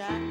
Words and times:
shackled 0.00 0.29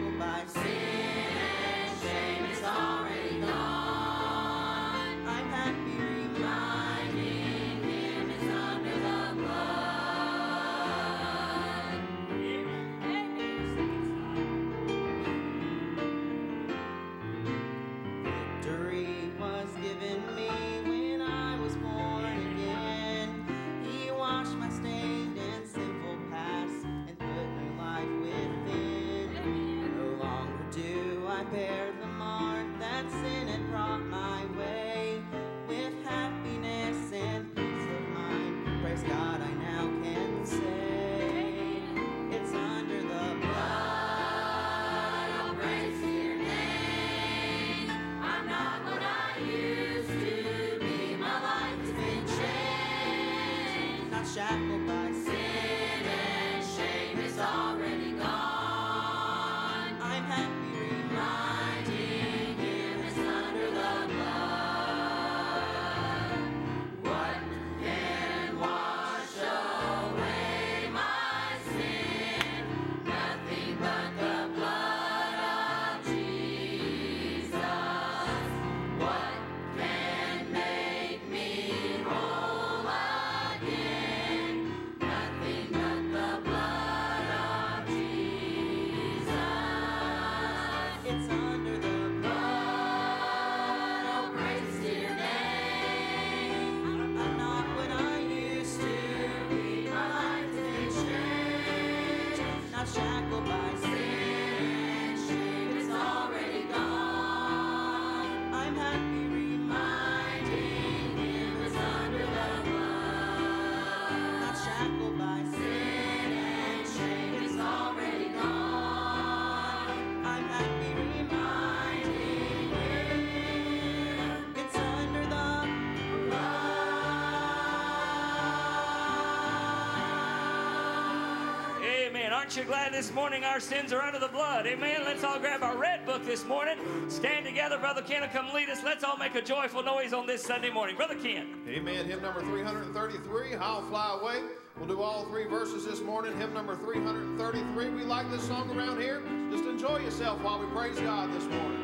Aren't 132.50 132.58
you 132.58 132.64
glad 132.64 132.92
this 132.92 133.14
morning 133.14 133.44
our 133.44 133.60
sins 133.60 133.94
are 133.94 134.02
under 134.02 134.18
the 134.18 134.28
blood? 134.28 134.66
Amen. 134.66 135.02
Let's 135.06 135.24
all 135.24 135.38
grab 135.38 135.62
our 135.62 135.78
red 135.78 136.04
book 136.04 136.26
this 136.26 136.44
morning. 136.46 136.80
Stand 137.08 137.46
together. 137.46 137.78
Brother 137.78 138.02
Ken 138.02 138.22
will 138.22 138.30
come 138.30 138.52
lead 138.56 138.72
us. 138.72 138.84
Let's 138.84 139.04
all 139.04 139.18
make 139.18 139.36
a 139.36 139.42
joyful 139.44 139.84
noise 139.84 140.14
on 140.14 140.26
this 140.26 140.42
Sunday 140.42 140.72
morning. 140.72 140.96
Brother 140.96 141.14
Ken. 141.14 141.62
Amen. 141.68 142.08
Hymn 142.08 142.24
number 142.24 142.42
333, 142.42 143.54
I'll 143.54 143.84
Fly 143.84 144.18
Away. 144.20 144.42
We'll 144.80 144.88
do 144.88 145.00
all 145.00 145.26
three 145.26 145.46
verses 145.46 145.86
this 145.86 146.02
morning. 146.02 146.36
Hymn 146.40 146.56
number 146.56 146.76
333. 146.76 147.90
We 147.92 148.02
like 148.02 148.32
this 148.32 148.48
song 148.48 148.76
around 148.76 149.00
here. 149.00 149.22
Just 149.52 149.66
enjoy 149.66 150.00
yourself 150.00 150.42
while 150.42 150.58
we 150.60 150.66
praise 150.72 151.00
God 151.00 151.32
this 151.32 151.44
morning. 151.44 151.79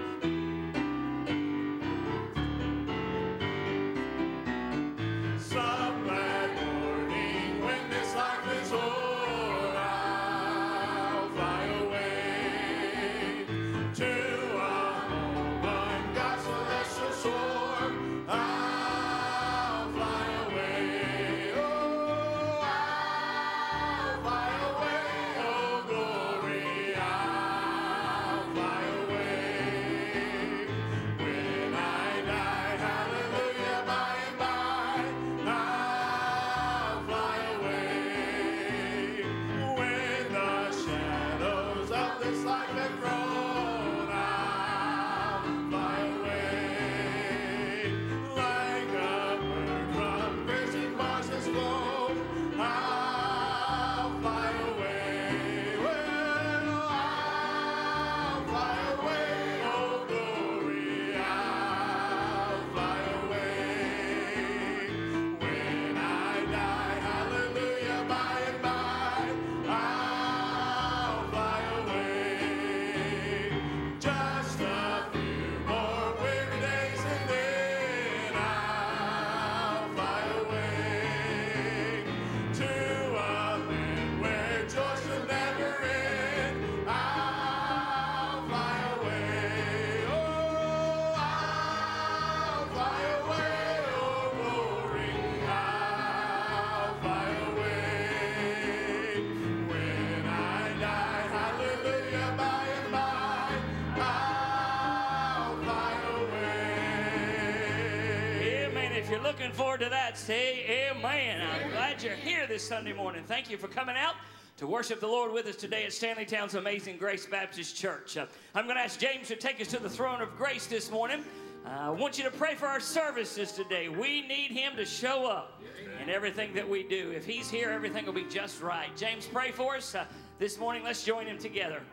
Here 112.25 112.47
this 112.47 112.67
Sunday 112.67 112.91
morning. 112.91 113.23
Thank 113.27 113.51
you 113.51 113.57
for 113.57 113.67
coming 113.67 113.95
out 113.95 114.15
to 114.57 114.65
worship 114.65 114.99
the 114.99 115.05
Lord 115.07 115.31
with 115.31 115.45
us 115.45 115.55
today 115.55 115.85
at 115.85 115.93
Stanley 115.93 116.25
Town's 116.25 116.55
Amazing 116.55 116.97
Grace 116.97 117.27
Baptist 117.27 117.75
Church. 117.75 118.17
Uh, 118.17 118.25
I'm 118.55 118.65
going 118.65 118.77
to 118.77 118.81
ask 118.81 118.99
James 118.99 119.27
to 119.27 119.35
take 119.35 119.61
us 119.61 119.67
to 119.67 119.79
the 119.79 119.91
throne 119.91 120.21
of 120.21 120.35
grace 120.35 120.65
this 120.65 120.89
morning. 120.89 121.23
Uh, 121.63 121.69
I 121.69 121.89
want 121.91 122.17
you 122.17 122.23
to 122.23 122.31
pray 122.31 122.55
for 122.55 122.65
our 122.65 122.79
services 122.79 123.51
today. 123.51 123.89
We 123.89 124.25
need 124.27 124.49
him 124.49 124.75
to 124.75 124.85
show 124.85 125.27
up 125.27 125.61
in 126.01 126.09
everything 126.09 126.51
that 126.55 126.67
we 126.67 126.81
do. 126.81 127.11
If 127.11 127.27
he's 127.27 127.47
here, 127.47 127.69
everything 127.69 128.07
will 128.07 128.13
be 128.13 128.23
just 128.23 128.59
right. 128.59 128.89
James, 128.97 129.27
pray 129.27 129.51
for 129.51 129.75
us 129.75 129.93
uh, 129.93 130.05
this 130.39 130.57
morning. 130.57 130.83
Let's 130.83 131.03
join 131.03 131.27
him 131.27 131.37
together. 131.37 131.83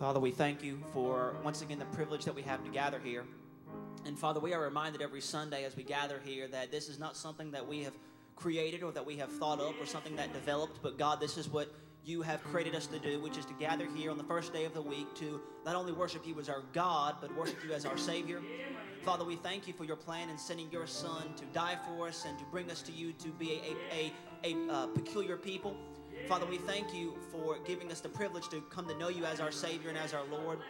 Father, 0.00 0.18
we 0.18 0.32
thank 0.32 0.64
you 0.64 0.80
for 0.92 1.36
once 1.44 1.62
again 1.62 1.78
the 1.78 1.84
privilege 1.84 2.24
that 2.24 2.34
we 2.34 2.42
have 2.42 2.64
to 2.64 2.70
gather 2.72 2.98
here. 2.98 3.22
And 4.04 4.18
Father, 4.18 4.40
we 4.40 4.52
are 4.52 4.60
reminded 4.60 5.00
every 5.00 5.20
Sunday 5.20 5.64
as 5.64 5.76
we 5.76 5.84
gather 5.84 6.20
here 6.24 6.48
that 6.48 6.72
this 6.72 6.88
is 6.88 6.98
not 6.98 7.16
something 7.16 7.52
that 7.52 7.64
we 7.64 7.84
have 7.84 7.94
created 8.36 8.82
or 8.82 8.92
that 8.92 9.04
we 9.04 9.16
have 9.16 9.32
thought 9.32 9.60
up 9.60 9.74
or 9.80 9.86
something 9.86 10.14
that 10.16 10.32
developed, 10.32 10.80
but 10.82 10.98
God, 10.98 11.20
this 11.20 11.36
is 11.36 11.48
what 11.48 11.74
you 12.04 12.22
have 12.22 12.42
created 12.44 12.74
us 12.74 12.86
to 12.86 13.00
do, 13.00 13.20
which 13.20 13.36
is 13.36 13.44
to 13.46 13.54
gather 13.54 13.86
here 13.96 14.12
on 14.12 14.18
the 14.18 14.24
first 14.24 14.52
day 14.52 14.64
of 14.64 14.72
the 14.72 14.80
week 14.80 15.12
to 15.16 15.40
not 15.64 15.74
only 15.74 15.92
worship 15.92 16.24
you 16.24 16.38
as 16.38 16.48
our 16.48 16.62
God, 16.72 17.16
but 17.20 17.34
worship 17.36 17.56
you 17.66 17.72
as 17.72 17.84
our 17.84 17.98
Savior. 17.98 18.40
Father, 19.02 19.24
we 19.24 19.34
thank 19.34 19.66
you 19.66 19.74
for 19.74 19.84
your 19.84 19.96
plan 19.96 20.30
in 20.30 20.38
sending 20.38 20.70
your 20.70 20.86
Son 20.86 21.34
to 21.34 21.44
die 21.46 21.76
for 21.88 22.06
us 22.06 22.24
and 22.24 22.38
to 22.38 22.44
bring 22.44 22.70
us 22.70 22.80
to 22.82 22.92
you 22.92 23.12
to 23.14 23.28
be 23.30 23.52
a, 23.52 23.94
a, 23.94 24.12
a, 24.44 24.54
a 24.54 24.72
uh, 24.72 24.86
peculiar 24.88 25.36
people. 25.36 25.76
Father, 26.28 26.46
we 26.46 26.58
thank 26.58 26.94
you 26.94 27.16
for 27.32 27.58
giving 27.66 27.90
us 27.90 28.00
the 28.00 28.08
privilege 28.08 28.48
to 28.50 28.60
come 28.70 28.86
to 28.86 28.96
know 28.98 29.08
you 29.08 29.24
as 29.24 29.40
our 29.40 29.52
Savior 29.52 29.88
and 29.88 29.98
as 29.98 30.14
our 30.14 30.24
Lord. 30.24 30.60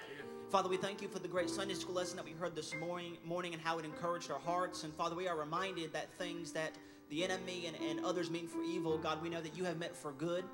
Father, 0.51 0.69
we 0.69 0.77
thank 0.77 1.03
you 1.03 1.09
for 1.09 1.19
the 1.19 1.29
great 1.29 1.51
Sunday 1.51 1.75
school 1.75 1.97
lesson 1.97 2.17
that 2.17 2.25
we 2.25 2.33
heard 2.33 2.55
this 2.55 2.75
morning, 2.75 3.19
morning 3.25 3.53
and 3.53 3.63
how 3.63 3.79
it 3.79 3.85
encouraged 3.85 4.31
our 4.31 4.39
hearts. 4.39 4.85
And 4.85 4.95
Father, 4.95 5.17
we 5.17 5.29
are 5.29 5.37
reminded 5.37 5.93
that 5.93 6.09
things 6.19 6.53
that 6.53 6.73
the 7.09 7.25
enemy 7.25 7.67
and, 7.67 7.77
and 7.77 8.05
others 8.05 8.31
mean 8.31 8.49
for 8.49 8.63
evil, 8.63 8.99
God, 8.99 9.23
we 9.23 9.29
know 9.29 9.41
that 9.41 9.57
you 9.57 9.65
have 9.65 9.79
meant 9.79 9.97
for 9.97 10.13
good. 10.13 10.45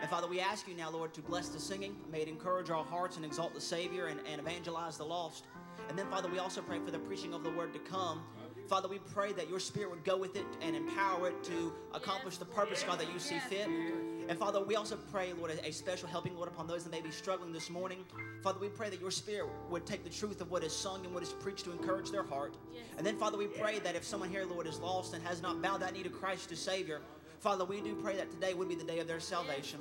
And 0.00 0.10
Father, 0.10 0.26
we 0.26 0.40
ask 0.40 0.66
you 0.66 0.74
now, 0.74 0.90
Lord, 0.90 1.14
to 1.14 1.22
bless 1.22 1.48
the 1.48 1.60
singing. 1.60 1.96
May 2.10 2.22
it 2.22 2.28
encourage 2.28 2.70
our 2.70 2.84
hearts 2.84 3.16
and 3.16 3.24
exalt 3.24 3.54
the 3.54 3.60
Savior 3.60 4.06
and, 4.06 4.20
and 4.30 4.40
evangelize 4.40 4.96
the 4.96 5.04
lost. 5.04 5.44
And 5.88 5.98
then, 5.98 6.06
Father, 6.08 6.28
we 6.28 6.38
also 6.38 6.62
pray 6.62 6.78
for 6.84 6.90
the 6.90 6.98
preaching 6.98 7.34
of 7.34 7.44
the 7.44 7.50
word 7.50 7.72
to 7.74 7.78
come. 7.80 8.22
Father, 8.68 8.88
we 8.88 8.98
pray 8.98 9.32
that 9.32 9.48
your 9.48 9.58
spirit 9.58 9.90
would 9.90 10.04
go 10.04 10.16
with 10.16 10.36
it 10.36 10.46
and 10.60 10.76
empower 10.76 11.28
it 11.28 11.44
to 11.44 11.72
accomplish 11.92 12.36
the 12.36 12.44
purpose, 12.44 12.84
God, 12.84 13.00
that 13.00 13.12
you 13.12 13.18
see 13.18 13.38
fit. 13.48 13.68
And 14.28 14.38
Father, 14.38 14.62
we 14.62 14.76
also 14.76 14.96
pray, 15.10 15.32
Lord, 15.32 15.50
a 15.50 15.72
special 15.72 16.08
helping, 16.08 16.36
Lord, 16.36 16.48
upon 16.48 16.66
those 16.66 16.84
that 16.84 16.90
may 16.90 17.00
be 17.00 17.10
struggling 17.10 17.52
this 17.52 17.70
morning. 17.70 18.04
Father, 18.42 18.58
we 18.60 18.68
pray 18.68 18.90
that 18.90 19.00
your 19.00 19.10
spirit 19.10 19.48
would 19.68 19.86
take 19.86 20.04
the 20.04 20.10
truth 20.10 20.40
of 20.40 20.50
what 20.50 20.62
is 20.62 20.74
sung 20.74 21.04
and 21.04 21.12
what 21.12 21.22
is 21.22 21.30
preached 21.30 21.64
to 21.64 21.72
encourage 21.72 22.10
their 22.10 22.22
heart. 22.22 22.54
And 22.96 23.06
then, 23.06 23.16
Father, 23.16 23.36
we 23.36 23.46
pray 23.46 23.78
that 23.80 23.96
if 23.96 24.04
someone 24.04 24.30
here, 24.30 24.44
Lord, 24.44 24.66
is 24.66 24.78
lost 24.78 25.14
and 25.14 25.22
has 25.24 25.42
not 25.42 25.60
bowed 25.62 25.80
that 25.80 25.94
knee 25.94 26.02
to 26.02 26.08
Christ 26.08 26.52
as 26.52 26.58
Savior, 26.58 27.00
Father, 27.40 27.64
we 27.64 27.80
do 27.80 27.94
pray 27.94 28.16
that 28.16 28.30
today 28.30 28.54
would 28.54 28.68
be 28.68 28.74
the 28.74 28.84
day 28.84 28.98
of 28.98 29.08
their 29.08 29.20
salvation. 29.20 29.80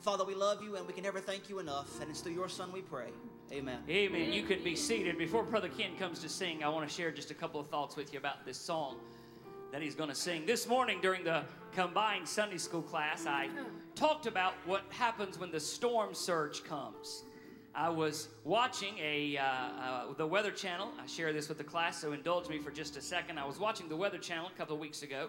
Father, 0.00 0.24
we 0.24 0.34
love 0.34 0.62
you 0.62 0.76
and 0.76 0.86
we 0.86 0.92
can 0.92 1.02
never 1.02 1.20
thank 1.20 1.48
you 1.48 1.58
enough. 1.58 2.00
And 2.00 2.10
it's 2.10 2.20
through 2.20 2.34
your 2.34 2.48
Son 2.48 2.70
we 2.72 2.80
pray. 2.80 3.08
Amen. 3.52 3.78
Amen. 3.88 4.32
You 4.32 4.42
can 4.42 4.62
be 4.62 4.74
seated. 4.74 5.16
Before 5.16 5.44
Brother 5.44 5.68
Ken 5.68 5.96
comes 5.96 6.18
to 6.20 6.28
sing, 6.28 6.64
I 6.64 6.68
want 6.68 6.88
to 6.88 6.94
share 6.94 7.12
just 7.12 7.30
a 7.30 7.34
couple 7.34 7.60
of 7.60 7.68
thoughts 7.68 7.96
with 7.96 8.12
you 8.12 8.18
about 8.18 8.44
this 8.44 8.58
song 8.58 8.96
that 9.72 9.82
he's 9.82 9.94
going 9.94 10.08
to 10.08 10.14
sing. 10.14 10.46
This 10.46 10.68
morning 10.68 10.98
during 11.02 11.24
the 11.24 11.42
combined 11.72 12.26
Sunday 12.26 12.58
school 12.58 12.82
class, 12.82 13.26
I 13.26 13.48
talked 13.94 14.26
about 14.26 14.54
what 14.64 14.82
happens 14.90 15.38
when 15.38 15.50
the 15.50 15.60
storm 15.60 16.14
surge 16.14 16.64
comes. 16.64 17.24
I 17.74 17.90
was 17.90 18.28
watching 18.44 18.96
a 18.98 19.36
uh, 19.36 19.44
uh, 19.44 20.12
the 20.16 20.26
Weather 20.26 20.50
Channel. 20.50 20.92
I 21.02 21.06
share 21.06 21.34
this 21.34 21.48
with 21.48 21.58
the 21.58 21.64
class, 21.64 22.00
so 22.00 22.12
indulge 22.12 22.48
me 22.48 22.58
for 22.58 22.70
just 22.70 22.96
a 22.96 23.02
second. 23.02 23.38
I 23.38 23.44
was 23.44 23.58
watching 23.58 23.88
the 23.88 23.96
Weather 23.96 24.16
Channel 24.16 24.46
a 24.46 24.58
couple 24.58 24.74
of 24.74 24.80
weeks 24.80 25.02
ago, 25.02 25.28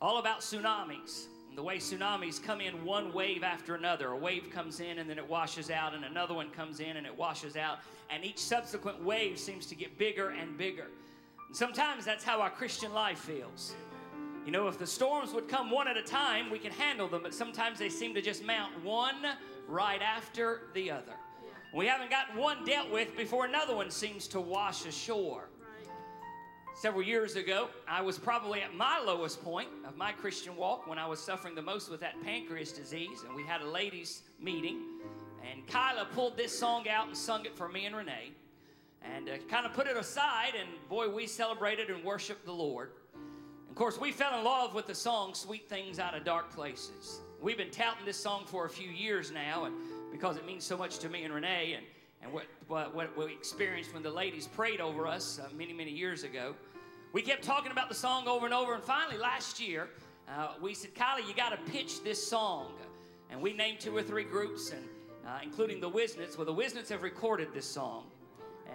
all 0.00 0.18
about 0.18 0.40
tsunamis. 0.40 1.26
And 1.50 1.58
the 1.58 1.62
way 1.62 1.76
tsunamis 1.76 2.42
come 2.42 2.62
in 2.62 2.84
one 2.86 3.12
wave 3.12 3.42
after 3.42 3.74
another. 3.74 4.08
A 4.08 4.16
wave 4.16 4.50
comes 4.50 4.80
in 4.80 4.98
and 4.98 5.10
then 5.10 5.18
it 5.18 5.28
washes 5.28 5.70
out, 5.70 5.94
and 5.94 6.04
another 6.04 6.32
one 6.32 6.50
comes 6.50 6.80
in 6.80 6.96
and 6.96 7.06
it 7.06 7.14
washes 7.14 7.54
out. 7.54 7.80
And 8.08 8.24
each 8.24 8.38
subsequent 8.38 9.04
wave 9.04 9.38
seems 9.38 9.66
to 9.66 9.74
get 9.74 9.98
bigger 9.98 10.30
and 10.30 10.56
bigger. 10.56 10.86
Sometimes 11.52 12.04
that's 12.04 12.24
how 12.24 12.40
our 12.40 12.50
Christian 12.50 12.92
life 12.92 13.18
feels. 13.18 13.74
You 14.44 14.52
know, 14.52 14.68
if 14.68 14.78
the 14.78 14.86
storms 14.86 15.32
would 15.32 15.48
come 15.48 15.70
one 15.70 15.88
at 15.88 15.96
a 15.96 16.02
time, 16.02 16.50
we 16.50 16.58
can 16.58 16.72
handle 16.72 17.08
them, 17.08 17.22
but 17.22 17.32
sometimes 17.32 17.78
they 17.78 17.88
seem 17.88 18.14
to 18.14 18.20
just 18.20 18.44
mount 18.44 18.84
one 18.84 19.16
right 19.66 20.02
after 20.02 20.62
the 20.74 20.90
other. 20.90 21.14
We 21.72 21.86
haven't 21.86 22.10
got 22.10 22.36
one 22.36 22.64
dealt 22.64 22.90
with 22.90 23.16
before 23.16 23.46
another 23.46 23.74
one 23.74 23.90
seems 23.90 24.28
to 24.28 24.40
wash 24.40 24.84
ashore. 24.84 25.48
Several 26.76 27.02
years 27.02 27.36
ago, 27.36 27.68
I 27.88 28.02
was 28.02 28.18
probably 28.18 28.60
at 28.60 28.74
my 28.74 28.98
lowest 28.98 29.42
point 29.42 29.68
of 29.86 29.96
my 29.96 30.12
Christian 30.12 30.56
walk 30.56 30.86
when 30.86 30.98
I 30.98 31.06
was 31.06 31.20
suffering 31.20 31.54
the 31.54 31.62
most 31.62 31.88
with 31.88 32.00
that 32.00 32.20
pancreas 32.22 32.72
disease, 32.72 33.22
and 33.26 33.34
we 33.34 33.44
had 33.44 33.60
a 33.60 33.66
ladies' 33.66 34.22
meeting. 34.40 34.82
And 35.48 35.66
Kyla 35.66 36.06
pulled 36.14 36.36
this 36.36 36.56
song 36.56 36.88
out 36.88 37.06
and 37.06 37.16
sung 37.16 37.46
it 37.46 37.56
for 37.56 37.68
me 37.68 37.86
and 37.86 37.94
Renee, 37.94 38.32
and 39.04 39.28
uh, 39.28 39.32
kind 39.48 39.66
of 39.66 39.72
put 39.72 39.86
it 39.86 39.96
aside. 39.96 40.52
And 40.58 40.68
boy, 40.88 41.08
we 41.08 41.26
celebrated 41.26 41.90
and 41.90 42.02
worshiped 42.04 42.44
the 42.44 42.52
Lord. 42.52 42.90
Of 43.68 43.74
course, 43.74 43.98
we 43.98 44.12
fell 44.12 44.38
in 44.38 44.44
love 44.44 44.74
with 44.74 44.86
the 44.86 44.94
song 44.94 45.34
Sweet 45.34 45.68
Things 45.68 45.98
Out 45.98 46.16
of 46.16 46.24
Dark 46.24 46.54
Places. 46.54 47.20
We've 47.40 47.56
been 47.56 47.70
touting 47.70 48.04
this 48.04 48.16
song 48.16 48.44
for 48.46 48.66
a 48.66 48.70
few 48.70 48.88
years 48.88 49.30
now, 49.30 49.64
and 49.64 49.74
because 50.12 50.36
it 50.36 50.46
means 50.46 50.64
so 50.64 50.76
much 50.76 50.98
to 50.98 51.08
me 51.08 51.24
and 51.24 51.34
Renee, 51.34 51.74
and, 51.76 51.84
and 52.22 52.32
what, 52.32 52.44
what, 52.68 52.94
what 52.94 53.16
we 53.16 53.32
experienced 53.32 53.92
when 53.92 54.02
the 54.02 54.10
ladies 54.10 54.46
prayed 54.46 54.80
over 54.80 55.06
us 55.06 55.40
uh, 55.42 55.48
many, 55.56 55.72
many 55.72 55.90
years 55.90 56.22
ago. 56.22 56.54
We 57.12 57.20
kept 57.20 57.42
talking 57.42 57.72
about 57.72 57.88
the 57.88 57.94
song 57.94 58.28
over 58.28 58.44
and 58.44 58.54
over, 58.54 58.74
and 58.74 58.82
finally 58.82 59.18
last 59.18 59.60
year, 59.60 59.88
uh, 60.28 60.54
we 60.60 60.72
said, 60.72 60.94
Kylie, 60.94 61.26
you 61.28 61.34
got 61.34 61.50
to 61.50 61.72
pitch 61.72 62.02
this 62.02 62.24
song. 62.24 62.72
And 63.30 63.42
we 63.42 63.52
named 63.52 63.80
two 63.80 63.96
or 63.96 64.02
three 64.02 64.24
groups, 64.24 64.70
and 64.70 64.84
uh, 65.26 65.38
including 65.42 65.80
the 65.80 65.90
Whisnants. 65.90 66.36
Well, 66.36 66.46
the 66.46 66.54
Whisnants 66.54 66.88
have 66.90 67.02
recorded 67.02 67.48
this 67.52 67.66
song 67.66 68.04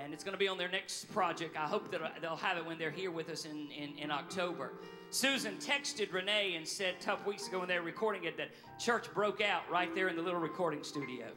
and 0.04 0.14
it's 0.14 0.24
going 0.24 0.34
to 0.34 0.40
be 0.40 0.48
on 0.48 0.58
their 0.58 0.70
next 0.70 1.06
project. 1.12 1.58
I 1.58 1.68
hope 1.68 1.92
that 1.92 2.02
they'll 2.22 2.36
have 2.36 2.58
it 2.58 2.66
when 2.66 2.78
they're 2.78 2.92
here 2.92 3.12
with 3.12 3.30
us 3.30 3.46
in, 3.46 3.70
in, 3.72 3.98
in 3.98 4.12
October. 4.12 4.74
Susan 5.12 5.56
texted 5.58 6.14
Renee 6.14 6.56
and 6.56 6.68
said 6.68 6.96
a 7.00 7.04
couple 7.04 7.30
weeks 7.30 7.48
ago 7.48 7.60
when 7.60 7.68
they 7.68 7.80
were 7.80 7.86
recording 7.86 8.26
it 8.26 8.38
that 8.38 8.50
church 8.80 9.12
broke 9.14 9.42
out 9.42 9.70
right 9.70 9.94
there 9.96 10.08
in 10.08 10.16
the 10.16 10.22
little 10.22 10.40
recording 10.40 10.84
studio. 10.84 11.28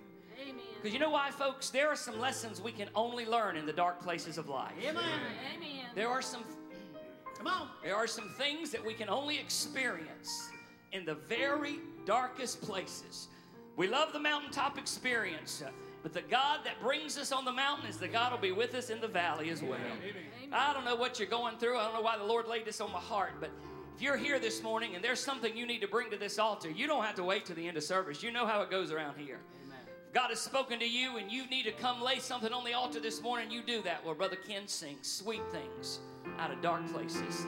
Because 0.76 0.92
you 0.92 0.98
know 0.98 1.10
why, 1.10 1.30
folks? 1.30 1.70
There 1.70 1.88
are 1.88 1.96
some 1.96 2.18
lessons 2.18 2.60
we 2.60 2.72
can 2.72 2.88
only 2.94 3.24
learn 3.24 3.56
in 3.56 3.66
the 3.66 3.72
dark 3.72 4.02
places 4.02 4.36
of 4.36 4.48
life. 4.48 4.72
Amen. 4.80 4.96
Amen. 5.56 5.86
There 5.94 6.08
are 6.08 6.22
some 6.22 6.42
Come 7.36 7.46
on. 7.46 7.68
there 7.82 7.96
are 7.96 8.06
some 8.06 8.28
things 8.30 8.70
that 8.70 8.84
we 8.84 8.92
can 8.94 9.08
only 9.08 9.38
experience 9.38 10.50
in 10.92 11.04
the 11.04 11.14
very 11.14 11.78
darkest 12.04 12.60
places. 12.60 13.28
We 13.76 13.86
love 13.88 14.12
the 14.12 14.20
mountaintop 14.20 14.76
experience, 14.76 15.62
but 16.02 16.12
the 16.12 16.22
God 16.22 16.60
that 16.64 16.80
brings 16.82 17.16
us 17.16 17.30
on 17.32 17.44
the 17.44 17.52
mountain 17.52 17.88
is 17.88 17.96
the 17.96 18.08
God 18.08 18.32
will 18.32 18.38
be 18.38 18.52
with 18.52 18.74
us 18.74 18.90
in 18.90 19.00
the 19.00 19.08
valley 19.08 19.50
as 19.50 19.62
well. 19.62 19.78
I 20.52 20.72
don't 20.72 20.84
know 20.84 20.96
what 20.96 21.18
you're 21.18 21.28
going 21.28 21.56
through. 21.58 21.78
I 21.78 21.84
don't 21.84 21.94
know 21.94 22.00
why 22.00 22.18
the 22.18 22.24
Lord 22.24 22.46
laid 22.48 22.64
this 22.64 22.80
on 22.80 22.92
my 22.92 22.98
heart, 22.98 23.34
but 23.40 23.50
if 23.94 24.02
you're 24.02 24.16
here 24.16 24.38
this 24.38 24.62
morning 24.62 24.94
and 24.94 25.04
there's 25.04 25.20
something 25.20 25.56
you 25.56 25.66
need 25.66 25.80
to 25.80 25.88
bring 25.88 26.10
to 26.10 26.16
this 26.16 26.38
altar, 26.38 26.70
you 26.70 26.86
don't 26.86 27.04
have 27.04 27.14
to 27.16 27.24
wait 27.24 27.44
to 27.46 27.54
the 27.54 27.66
end 27.66 27.76
of 27.76 27.84
service. 27.84 28.22
You 28.22 28.32
know 28.32 28.46
how 28.46 28.62
it 28.62 28.70
goes 28.70 28.90
around 28.90 29.16
here. 29.16 29.38
If 30.08 30.12
God 30.12 30.30
has 30.30 30.40
spoken 30.40 30.78
to 30.80 30.88
you 30.88 31.18
and 31.18 31.30
you 31.30 31.46
need 31.46 31.64
to 31.64 31.72
come 31.72 32.02
lay 32.02 32.18
something 32.18 32.52
on 32.52 32.64
the 32.64 32.74
altar 32.74 33.00
this 33.00 33.22
morning, 33.22 33.50
you 33.50 33.62
do 33.62 33.80
that. 33.82 34.04
Well, 34.04 34.14
Brother 34.14 34.36
Ken 34.36 34.66
sings 34.66 35.06
sweet 35.06 35.42
things 35.52 36.00
out 36.38 36.50
of 36.50 36.60
dark 36.60 36.86
places. 36.92 37.46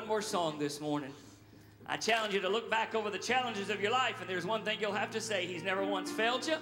One 0.00 0.08
more 0.08 0.22
song 0.22 0.58
this 0.58 0.80
morning. 0.80 1.12
I 1.86 1.98
challenge 1.98 2.32
you 2.32 2.40
to 2.40 2.48
look 2.48 2.70
back 2.70 2.94
over 2.94 3.10
the 3.10 3.18
challenges 3.18 3.68
of 3.68 3.82
your 3.82 3.90
life, 3.90 4.18
and 4.22 4.30
there's 4.30 4.46
one 4.46 4.64
thing 4.64 4.78
you'll 4.80 4.94
have 4.94 5.10
to 5.10 5.20
say 5.20 5.44
He's 5.44 5.62
never 5.62 5.84
once 5.84 6.10
failed 6.10 6.46
you. 6.46 6.54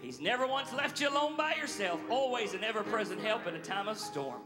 He's 0.00 0.22
never 0.22 0.46
once 0.46 0.72
left 0.72 0.98
you 0.98 1.10
alone 1.10 1.36
by 1.36 1.54
yourself, 1.54 2.00
always 2.08 2.54
an 2.54 2.64
ever 2.64 2.82
present 2.82 3.20
help 3.20 3.46
in 3.46 3.56
a 3.56 3.60
time 3.60 3.88
of 3.88 3.98
storm. 3.98 4.40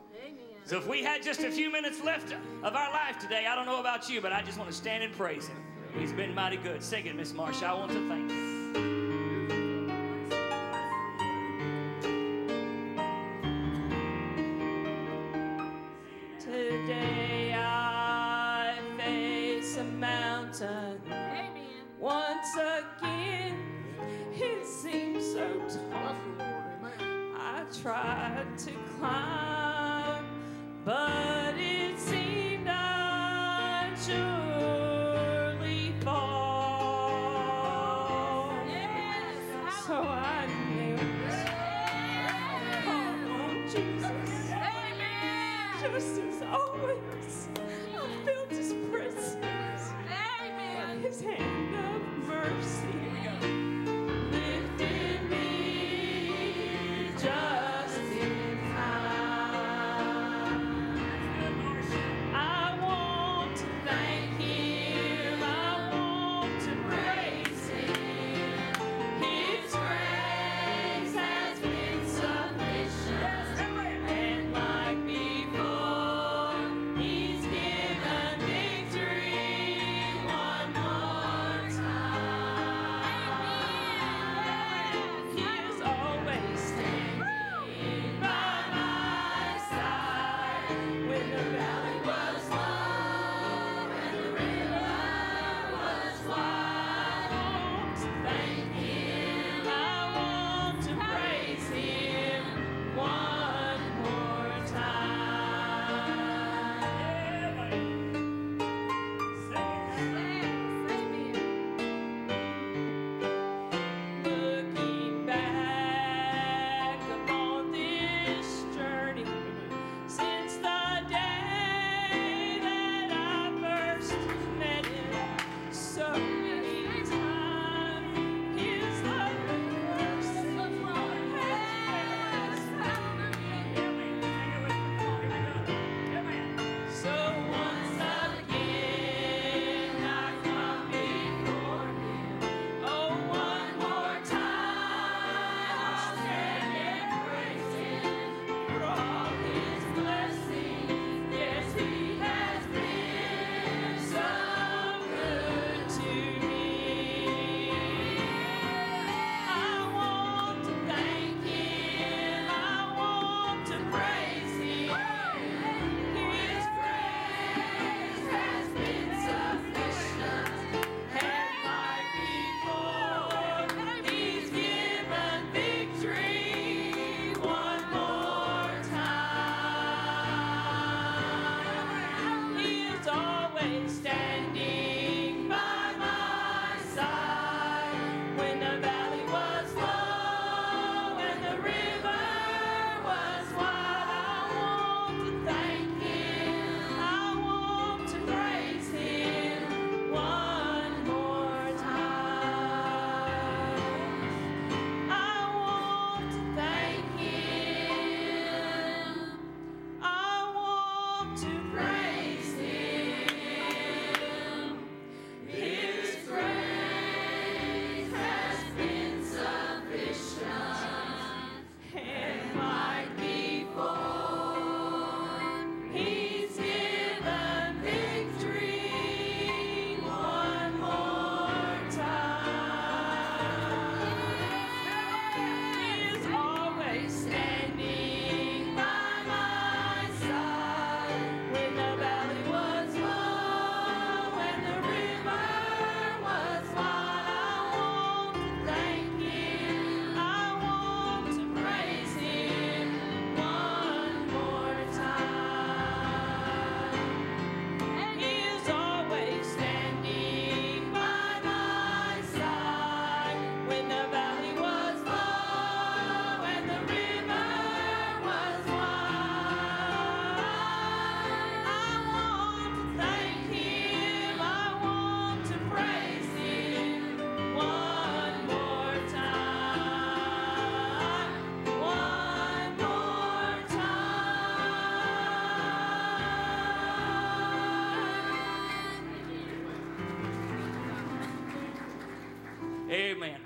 So 0.64 0.76
if 0.76 0.88
we 0.88 1.04
had 1.04 1.22
just 1.22 1.44
a 1.44 1.52
few 1.52 1.70
minutes 1.70 2.02
left 2.02 2.34
of 2.64 2.74
our 2.74 2.90
life 2.90 3.20
today, 3.20 3.46
I 3.48 3.54
don't 3.54 3.66
know 3.66 3.78
about 3.78 4.10
you, 4.10 4.20
but 4.20 4.32
I 4.32 4.42
just 4.42 4.58
want 4.58 4.68
to 4.68 4.76
stand 4.76 5.04
and 5.04 5.12
praise 5.12 5.46
Him. 5.46 5.62
He's 5.96 6.12
been 6.12 6.34
mighty 6.34 6.56
good. 6.56 6.82
Sing 6.82 7.06
it, 7.06 7.14
Miss 7.14 7.32
Marsha. 7.32 7.62
I 7.62 7.74
want 7.74 7.92
to 7.92 8.08
thank 8.08 8.28
you. 8.28 8.49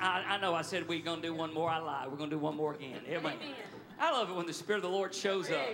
I, 0.05 0.35
I 0.35 0.39
know 0.39 0.55
I 0.55 0.61
said 0.63 0.87
we 0.87 0.99
are 0.99 1.03
going 1.03 1.23
to 1.23 1.29
do 1.29 1.35
one 1.35 1.53
more. 1.55 1.71
I 1.71 1.79
lied. 1.79 2.11
We're 2.11 2.19
going 2.19 2.29
to 2.29 2.37
do 2.37 2.41
one 2.41 2.57
more 2.57 2.75
again. 2.75 3.01
Amen. 3.09 3.37
I 3.99 4.13
love 4.13 4.29
it 4.29 4.37
when 4.37 4.47
the 4.47 4.53
Spirit 4.53 4.79
of 4.79 4.91
the 4.91 4.95
Lord 4.95 5.15
shows 5.15 5.51
up. 5.51 5.67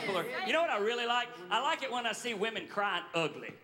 People 0.00 0.16
are, 0.16 0.26
you 0.46 0.52
know 0.52 0.60
what 0.60 0.70
I 0.70 0.78
really 0.78 1.06
like? 1.06 1.28
I 1.50 1.62
like 1.62 1.82
it 1.82 1.92
when 1.92 2.04
I 2.04 2.12
see 2.12 2.34
women 2.34 2.66
crying 2.66 3.04
ugly. 3.14 3.54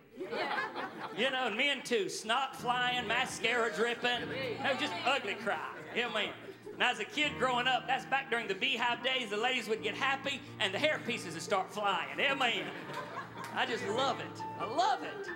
You 1.16 1.30
know, 1.30 1.46
and 1.46 1.56
men 1.56 1.82
too. 1.82 2.08
Snot 2.08 2.54
flying, 2.54 3.08
mascara 3.08 3.72
dripping. 3.74 4.20
No, 4.62 4.74
just 4.78 4.92
ugly 5.04 5.34
cry. 5.34 5.72
Amen. 5.96 6.28
And 6.74 6.82
as 6.82 7.00
a 7.00 7.04
kid 7.04 7.32
growing 7.38 7.66
up, 7.66 7.86
that's 7.88 8.04
back 8.04 8.30
during 8.30 8.46
the 8.46 8.54
beehive 8.54 9.02
days, 9.02 9.30
the 9.30 9.36
ladies 9.36 9.68
would 9.68 9.82
get 9.82 9.96
happy 9.96 10.40
and 10.60 10.72
the 10.72 10.78
hair 10.78 11.00
pieces 11.04 11.34
would 11.34 11.42
start 11.42 11.72
flying. 11.72 12.20
Amen. 12.20 12.64
I 13.56 13.66
just 13.66 13.84
love 13.88 14.20
it. 14.20 14.42
I 14.60 14.66
love 14.66 15.02
it. 15.02 15.28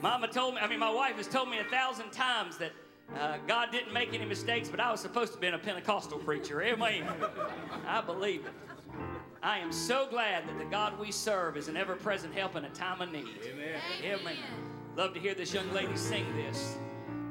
Mama 0.00 0.26
told 0.26 0.54
me, 0.54 0.60
I 0.60 0.66
mean, 0.66 0.80
my 0.80 0.90
wife 0.90 1.16
has 1.16 1.28
told 1.28 1.48
me 1.48 1.58
a 1.58 1.64
thousand 1.64 2.10
times 2.10 2.56
that 2.58 2.72
uh, 3.18 3.38
God 3.46 3.70
didn't 3.70 3.92
make 3.92 4.14
any 4.14 4.24
mistakes, 4.24 4.68
but 4.68 4.80
I 4.80 4.90
was 4.90 5.00
supposed 5.00 5.32
to 5.34 5.38
be 5.38 5.46
a 5.48 5.58
Pentecostal 5.58 6.18
preacher. 6.18 6.62
Amen. 6.62 7.06
I 7.86 8.00
believe 8.00 8.46
it. 8.46 8.52
I 9.42 9.58
am 9.58 9.72
so 9.72 10.06
glad 10.08 10.46
that 10.48 10.58
the 10.58 10.64
God 10.64 10.98
we 10.98 11.10
serve 11.10 11.56
is 11.56 11.68
an 11.68 11.76
ever 11.76 11.96
present 11.96 12.32
help 12.32 12.54
in 12.54 12.64
a 12.64 12.70
time 12.70 13.00
of 13.00 13.10
need. 13.10 13.40
Amen. 13.52 13.80
Amen. 14.04 14.36
Love 14.96 15.14
to 15.14 15.20
hear 15.20 15.34
this 15.34 15.52
young 15.52 15.70
lady 15.72 15.96
sing 15.96 16.24
this. 16.36 16.76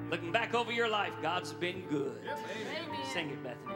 Looking 0.09 0.31
back 0.31 0.53
over 0.53 0.73
your 0.73 0.89
life, 0.89 1.13
God's 1.21 1.53
been 1.53 1.83
good. 1.89 2.19
Amen. 2.25 3.05
Sing 3.13 3.29
it, 3.29 3.41
Bethany. 3.43 3.75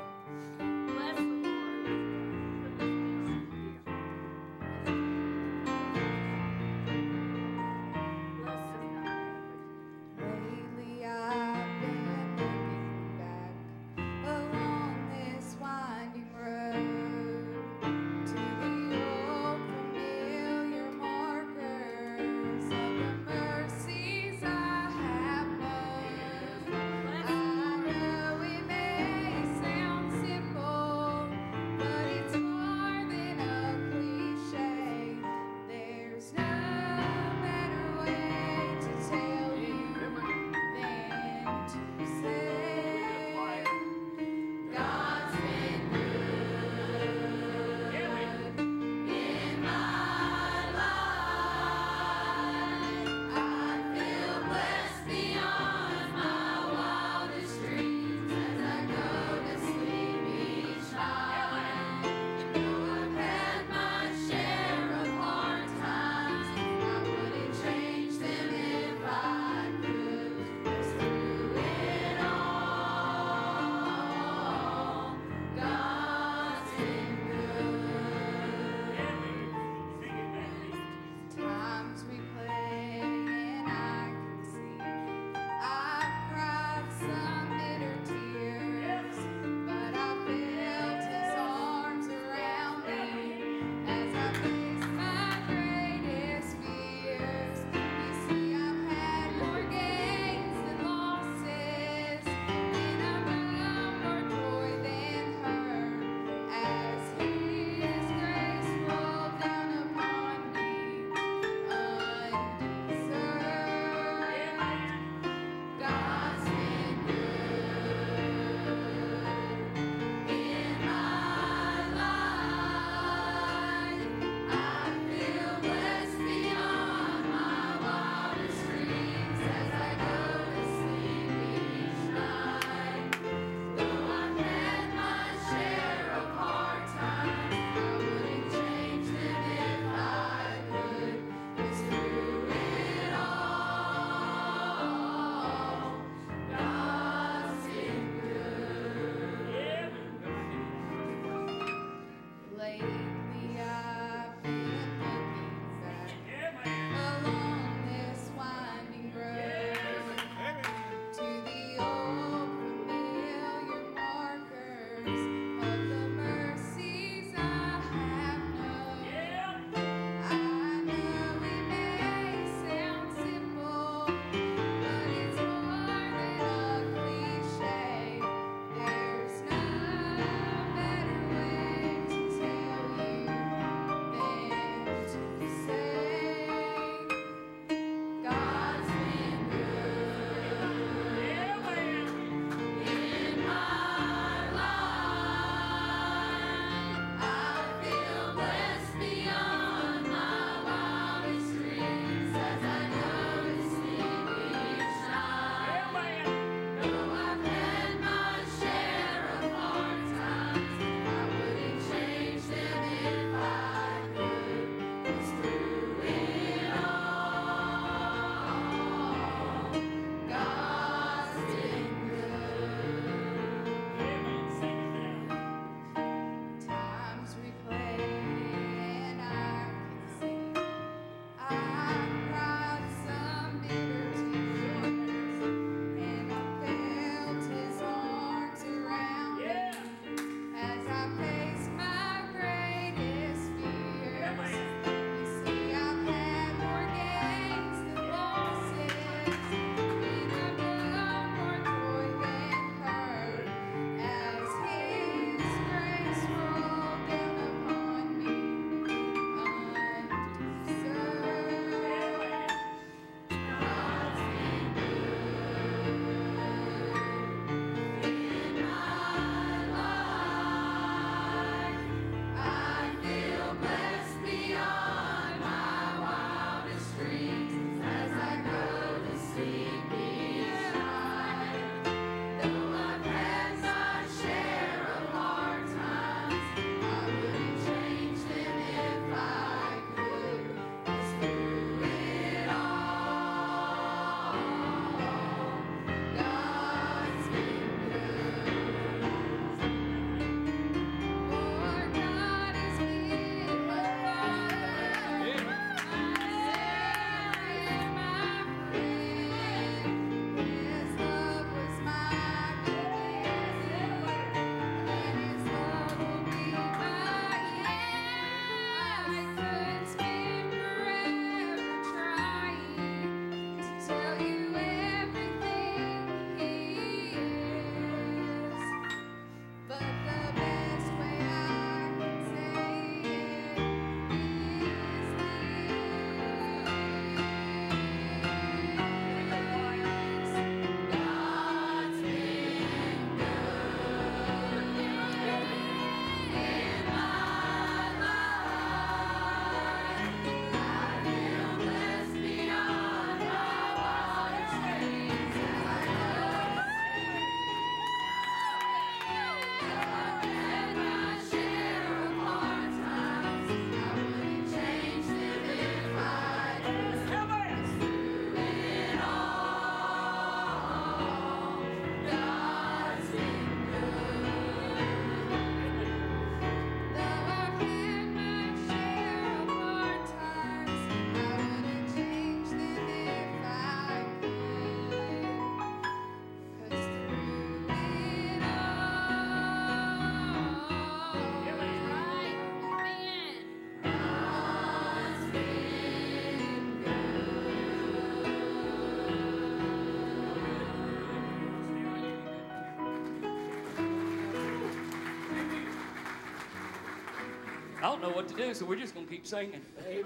know 408.05 408.15
what 408.15 408.27
to 408.27 408.35
do, 408.35 408.53
so 408.53 408.65
we're 408.65 408.75
just 408.75 408.93
going 408.93 409.05
to 409.05 409.11
keep 409.11 409.25
singing. 409.25 409.61
Amen. 409.87 410.03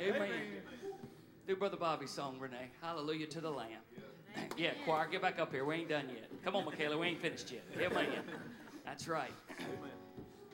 Amen. 0.00 0.22
Amen. 0.22 0.30
Do 1.46 1.56
Brother 1.56 1.76
Bobby's 1.76 2.10
song, 2.10 2.38
Renee. 2.38 2.70
Hallelujah 2.80 3.26
to 3.26 3.40
the 3.40 3.50
Lamb. 3.50 3.68
Yeah. 4.36 4.42
yeah, 4.56 4.70
choir, 4.84 5.08
get 5.10 5.22
back 5.22 5.38
up 5.38 5.52
here. 5.52 5.64
We 5.64 5.76
ain't 5.76 5.88
done 5.88 6.08
yet. 6.08 6.30
Come 6.44 6.56
on, 6.56 6.64
Michaela, 6.64 6.96
we 6.96 7.08
ain't 7.08 7.20
finished 7.20 7.52
yet. 7.52 7.64
Amen. 7.80 8.08
That's 8.84 9.08
right. 9.08 9.32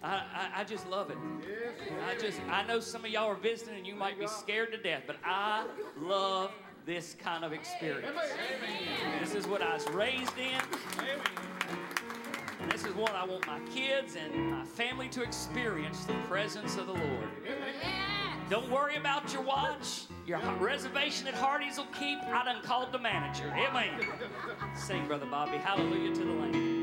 I, 0.03 0.15
I, 0.15 0.51
I, 0.57 0.65
just 0.65 0.89
love 0.89 1.11
it. 1.11 1.17
I 2.07 2.19
just 2.19 2.39
I 2.51 2.63
know 2.67 2.81
some 2.81 3.05
of 3.05 3.11
y'all 3.11 3.31
are 3.31 3.35
visiting 3.35 3.77
and 3.77 3.87
you 3.87 3.95
might 3.95 4.19
be 4.19 4.27
scared 4.27 4.71
to 4.73 4.79
death, 4.79 5.03
but 5.07 5.17
I 5.25 5.67
love 5.99 6.53
this 6.85 7.17
kind 7.19 7.45
of 7.45 7.53
experience. 7.53 8.17
This 9.21 9.35
is 9.35 9.47
what 9.47 9.63
I 9.63 9.75
was 9.75 9.89
raised 9.89 10.39
in 10.39 11.56
is 12.87 12.95
what 12.95 13.15
I 13.15 13.25
want 13.25 13.47
my 13.47 13.59
kids 13.75 14.17
and 14.17 14.51
my 14.51 14.65
family 14.65 15.09
to 15.09 15.23
experience 15.23 16.05
the 16.05 16.15
presence 16.29 16.77
of 16.77 16.87
the 16.87 16.93
Lord. 16.93 17.29
Yes. 17.45 17.57
Don't 18.49 18.71
worry 18.71 18.97
about 18.97 19.33
your 19.33 19.43
watch. 19.43 20.05
Your 20.27 20.41
reservation 20.61 21.27
at 21.27 21.35
Hardee's 21.35 21.79
will 21.79 21.87
keep. 21.87 22.19
I 22.23 22.45
done 22.45 22.63
called 22.63 22.93
the 22.93 22.99
manager. 22.99 23.53
Amen. 23.57 24.07
Sing, 24.75 25.07
Brother 25.07 25.27
Bobby. 25.27 25.57
Hallelujah 25.57 26.15
to 26.15 26.25
the 26.25 26.33
Lamb. 26.33 26.76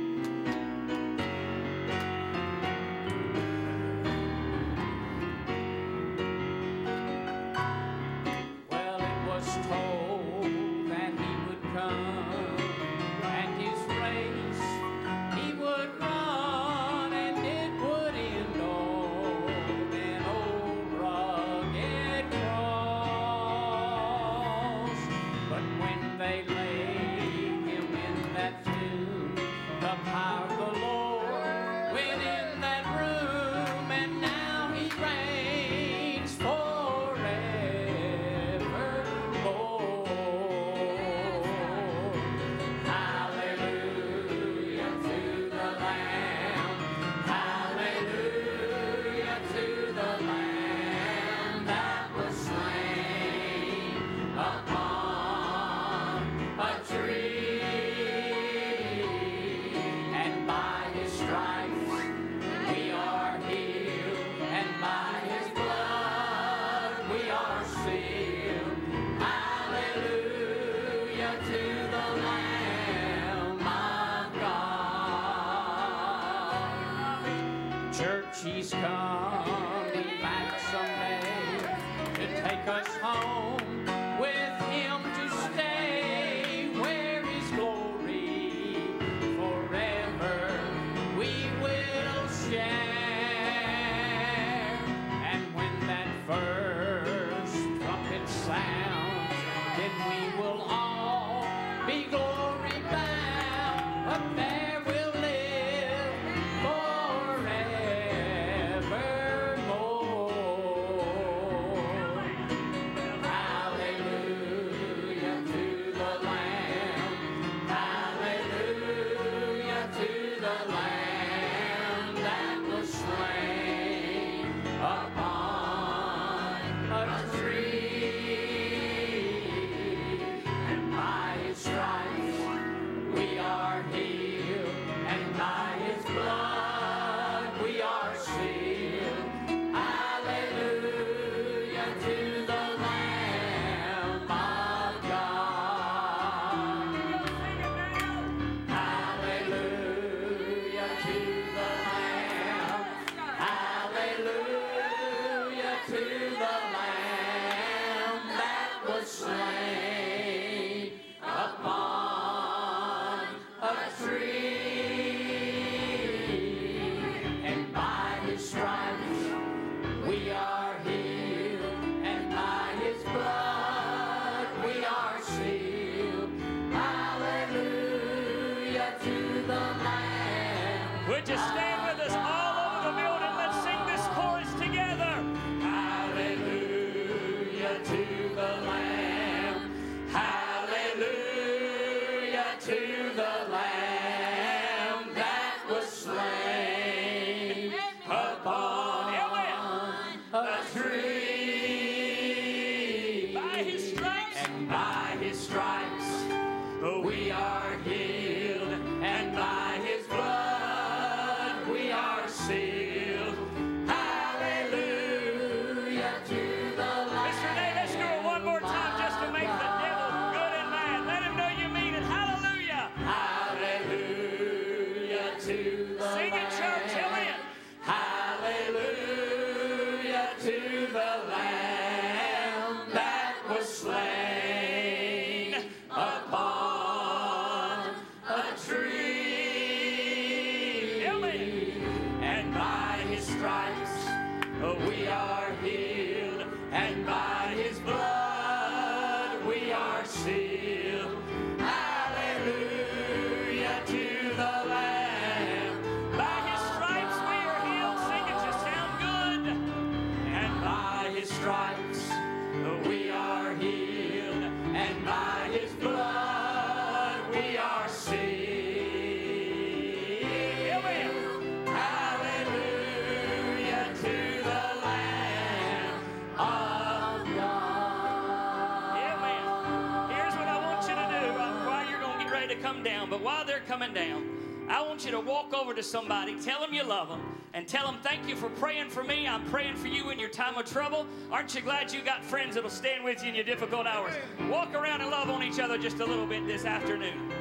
Want 284.93 285.05
you 285.05 285.11
to 285.11 285.19
walk 285.19 285.51
over 285.55 285.73
to 285.73 285.81
somebody, 285.81 286.39
tell 286.39 286.61
them 286.61 286.71
you 286.71 286.83
love 286.83 287.09
them, 287.09 287.19
and 287.55 287.67
tell 287.67 287.87
them, 287.87 287.97
Thank 288.03 288.29
you 288.29 288.35
for 288.35 288.47
praying 288.49 288.91
for 288.91 289.03
me. 289.03 289.27
I'm 289.27 289.43
praying 289.45 289.75
for 289.75 289.87
you 289.87 290.11
in 290.11 290.19
your 290.19 290.29
time 290.29 290.55
of 290.55 290.65
trouble. 290.65 291.07
Aren't 291.31 291.55
you 291.55 291.61
glad 291.61 291.91
you 291.91 292.03
got 292.03 292.23
friends 292.23 292.53
that'll 292.53 292.69
stand 292.69 293.03
with 293.03 293.23
you 293.23 293.29
in 293.29 293.33
your 293.33 293.43
difficult 293.43 293.87
hours? 293.87 294.13
Walk 294.51 294.75
around 294.75 295.01
and 295.01 295.09
love 295.09 295.31
on 295.31 295.41
each 295.41 295.59
other 295.59 295.79
just 295.79 295.99
a 295.99 296.05
little 296.05 296.27
bit 296.27 296.45
this 296.45 296.63
afternoon. 296.65 297.32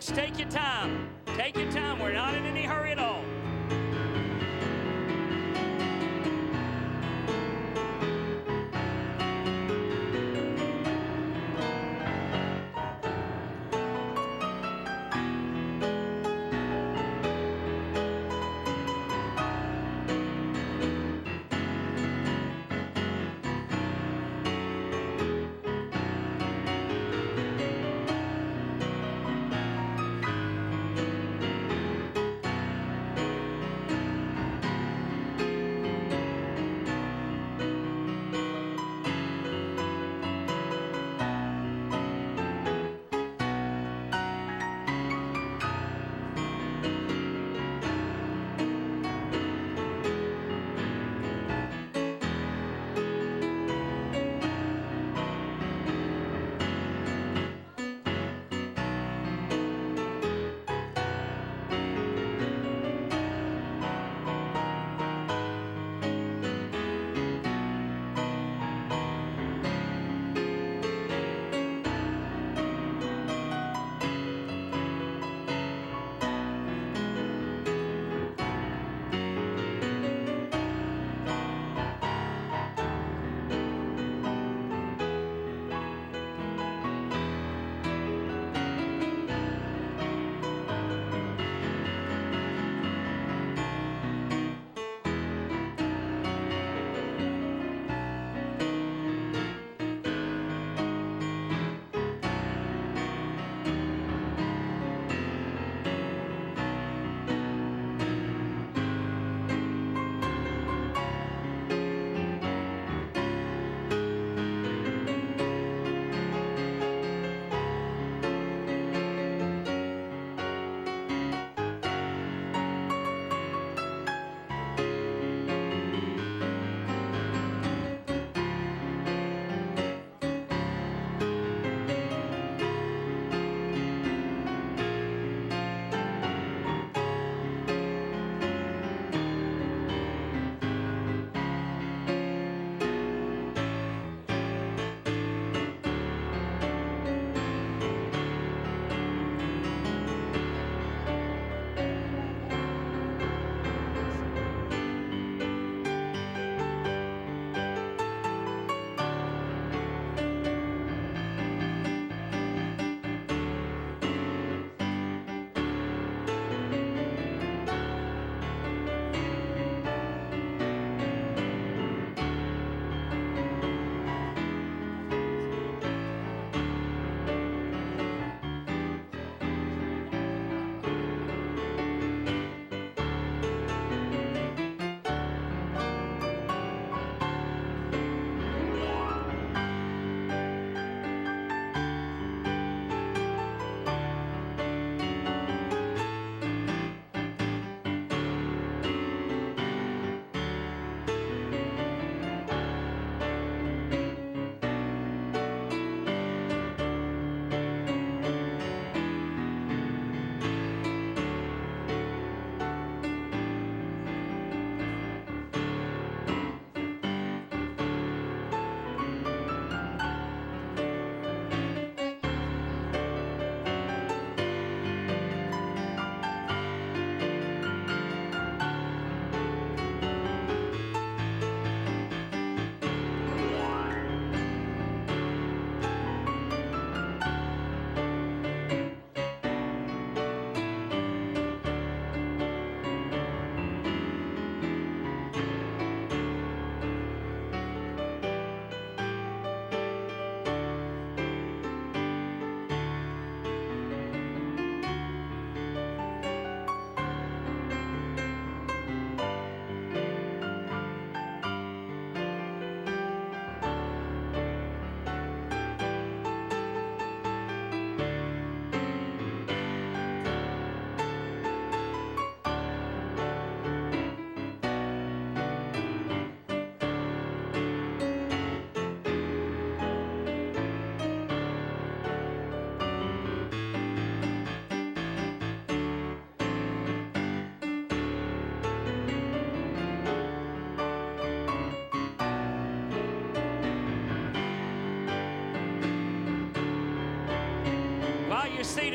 Folks. 0.00 0.18
Take 0.18 0.38
your 0.38 0.48
time. 0.48 1.08
Take 1.36 1.56
your 1.56 1.70
time. 1.70 1.98
We're 1.98 2.12
not 2.12 2.34
in 2.34 2.44
any 2.44 2.62
hurry 2.62 2.92
at 2.92 2.98
all. 2.98 3.19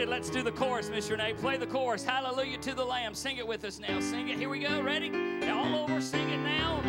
Seated, 0.06 0.12
let's 0.12 0.30
do 0.30 0.44
the 0.44 0.52
chorus, 0.52 0.90
Miss 0.90 1.10
Renee. 1.10 1.34
Play 1.34 1.58
the 1.58 1.68
chorus. 1.68 2.04
Hallelujah 2.04 2.58
to 2.60 2.74
the 2.74 2.84
Lamb. 2.84 3.14
Sing 3.14 3.38
it 3.38 3.48
with 3.48 3.64
us 3.66 3.80
now. 3.80 4.00
Sing 4.00 4.30
it. 4.30 4.38
Here 4.38 4.50
we 4.50 4.60
go. 4.60 4.82
Ready? 4.82 5.12
All 5.50 5.76
over. 5.76 6.02
Sing 6.02 6.30
it 6.30 6.40
now. 6.40 6.82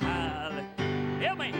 Hallelujah. 0.00 0.64
Help 1.20 1.38
me. 1.38 1.52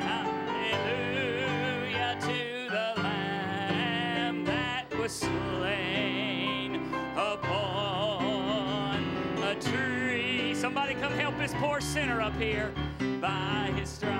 Hallelujah 0.00 2.16
to 2.20 2.70
the 2.70 2.94
Lamb 3.02 4.44
that 4.44 4.86
was 4.98 5.12
slain 5.12 6.76
upon 7.16 9.04
a 9.42 9.54
tree. 9.60 10.54
Somebody 10.54 10.94
come 10.94 11.12
help 11.12 11.36
this 11.38 11.54
poor 11.54 11.80
sinner 11.80 12.20
up 12.20 12.34
here. 12.34 12.72
By 13.20 13.72
his 13.76 13.88
stripes 13.88 14.11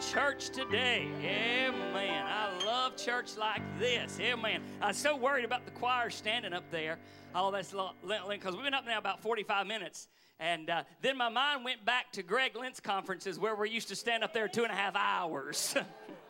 church 0.00 0.50
today? 0.50 1.08
Amen. 1.22 2.24
I 2.26 2.64
love 2.64 2.96
church 2.96 3.36
like 3.36 3.62
this. 3.80 4.18
Amen. 4.20 4.62
I 4.80 4.88
was 4.88 4.96
so 4.96 5.16
worried 5.16 5.44
about 5.44 5.64
the 5.64 5.72
choir 5.72 6.08
standing 6.08 6.52
up 6.52 6.70
there. 6.70 6.98
Oh, 7.34 7.50
that's 7.50 7.74
because 8.28 8.54
we've 8.54 8.64
been 8.64 8.74
up 8.74 8.86
now 8.86 8.98
about 8.98 9.20
45 9.20 9.66
minutes. 9.66 10.08
And 10.38 10.70
uh, 10.70 10.84
then 11.02 11.16
my 11.16 11.28
mind 11.28 11.64
went 11.64 11.84
back 11.84 12.12
to 12.12 12.22
Greg 12.22 12.56
Lentz 12.56 12.78
conferences 12.78 13.40
where 13.40 13.56
we 13.56 13.70
used 13.70 13.88
to 13.88 13.96
stand 13.96 14.22
up 14.22 14.32
there 14.32 14.46
two 14.46 14.62
and 14.62 14.70
a 14.70 14.76
half 14.76 14.94
hours. 14.94 15.74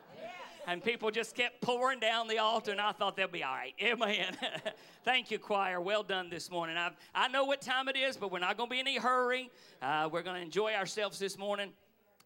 and 0.66 0.82
people 0.82 1.10
just 1.10 1.34
kept 1.34 1.60
pouring 1.60 2.00
down 2.00 2.26
the 2.26 2.38
altar, 2.38 2.72
and 2.72 2.80
I 2.80 2.92
thought 2.92 3.16
they'll 3.16 3.28
be 3.28 3.44
all 3.44 3.54
right. 3.54 3.74
Amen. 3.82 4.34
Thank 5.04 5.30
you, 5.30 5.38
choir. 5.38 5.78
Well 5.78 6.02
done 6.02 6.30
this 6.30 6.50
morning. 6.50 6.78
I've, 6.78 6.96
I 7.14 7.28
know 7.28 7.44
what 7.44 7.60
time 7.60 7.88
it 7.88 7.96
is, 7.96 8.16
but 8.16 8.32
we're 8.32 8.38
not 8.38 8.56
going 8.56 8.70
to 8.70 8.74
be 8.74 8.80
in 8.80 8.86
any 8.86 8.96
hurry. 8.96 9.50
Uh, 9.82 10.08
we're 10.10 10.22
going 10.22 10.36
to 10.36 10.42
enjoy 10.42 10.72
ourselves 10.72 11.18
this 11.18 11.36
morning 11.36 11.70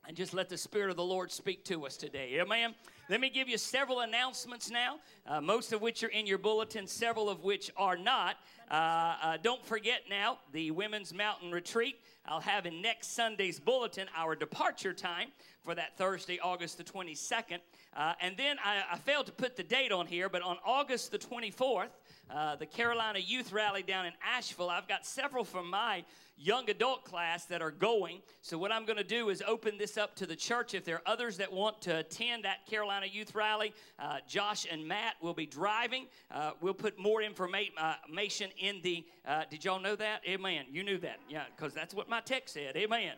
and 0.07 0.17
just 0.17 0.35
let 0.35 0.49
the 0.49 0.59
Spirit 0.59 0.91
of 0.91 0.97
the 0.97 1.05
Lord 1.05 1.31
speak 1.31 1.65
to 1.67 1.87
us 1.87 1.97
today. 1.97 2.39
Amen. 2.41 2.75
Let 3.09 3.21
me 3.21 3.31
give 3.31 3.49
you 3.49 3.59
several 3.59 4.01
announcements 4.01 4.71
now, 4.71 4.99
uh, 5.27 5.41
most 5.41 5.73
of 5.73 5.83
which 5.83 6.03
are 6.03 6.09
in 6.09 6.27
your 6.27 6.39
bulletin, 6.39 6.87
several 6.87 7.29
of 7.29 7.45
which 7.45 7.71
are 7.77 7.97
not. 7.97 8.37
Uh, 8.71 8.75
uh, 8.75 9.37
don't 9.43 9.65
forget 9.65 10.03
now 10.09 10.39
the 10.53 10.71
Women's 10.71 11.13
Mountain 11.13 11.53
Retreat. 11.53 12.01
I'll 12.27 12.41
have 12.41 12.67
in 12.67 12.81
next 12.81 13.15
Sunday's 13.15 13.59
bulletin 13.59 14.07
our 14.17 14.35
departure 14.37 14.95
time 14.95 15.29
for 15.63 15.75
that 15.75 15.97
Thursday, 15.97 16.39
August 16.41 16.79
the 16.79 16.85
22nd. 16.85 17.59
Uh, 17.95 18.15
and 18.21 18.37
then 18.37 18.57
I, 18.65 18.83
I 18.93 18.97
failed 18.99 19.27
to 19.27 19.33
put 19.33 19.57
the 19.57 19.63
date 19.63 19.93
on 19.93 20.07
here, 20.07 20.29
but 20.29 20.43
on 20.43 20.57
August 20.65 21.11
the 21.11 21.19
24th, 21.19 21.89
uh, 22.31 22.57
the 22.57 22.67
Carolina 22.67 23.19
Youth 23.19 23.53
Rally 23.53 23.83
down 23.83 24.07
in 24.07 24.13
Asheville. 24.25 24.71
I've 24.71 24.89
got 24.89 25.05
several 25.05 25.45
from 25.45 25.69
my 25.69 26.05
young 26.43 26.69
adult 26.69 27.05
class 27.05 27.45
that 27.47 27.63
are 27.63 27.71
going. 27.71 28.21
So, 28.41 28.59
what 28.59 28.73
I'm 28.73 28.85
going 28.85 28.97
to 28.97 29.05
do 29.05 29.29
is 29.29 29.43
open 29.47 29.79
this 29.79 29.97
up 29.97 30.17
to 30.17 30.27
the 30.27 30.37
church. 30.37 30.75
If 30.75 30.85
there 30.85 30.97
are 30.97 31.03
others 31.07 31.37
that 31.37 31.53
want 31.53 31.81
to 31.83 31.99
attend 31.99 32.45
that 32.45 32.67
Carolina 32.67 33.07
Youth 33.07 33.35
Rally, 33.35 33.73
uh, 33.99 34.19
Josh 34.29 34.67
and 34.71 34.87
Matt 34.87 35.15
will 35.23 35.35
be 35.35 35.47
driving. 35.47 36.07
Uh, 36.31 36.53
we'll 36.61 36.75
put 36.75 36.99
more 36.99 37.23
information 37.23 38.49
in 38.59 38.81
the. 38.83 39.05
Uh, 39.27 39.43
did 39.51 39.65
y'all 39.65 39.81
know 39.81 39.97
that? 39.97 40.23
Amen. 40.27 40.65
You 40.71 40.83
knew 40.83 40.99
that. 40.99 41.21
Yeah, 41.29 41.45
because 41.57 41.73
that's 41.73 41.95
what 41.95 42.09
my 42.09 42.21
text 42.21 42.55
said. 42.55 42.77
Amen. 42.77 43.13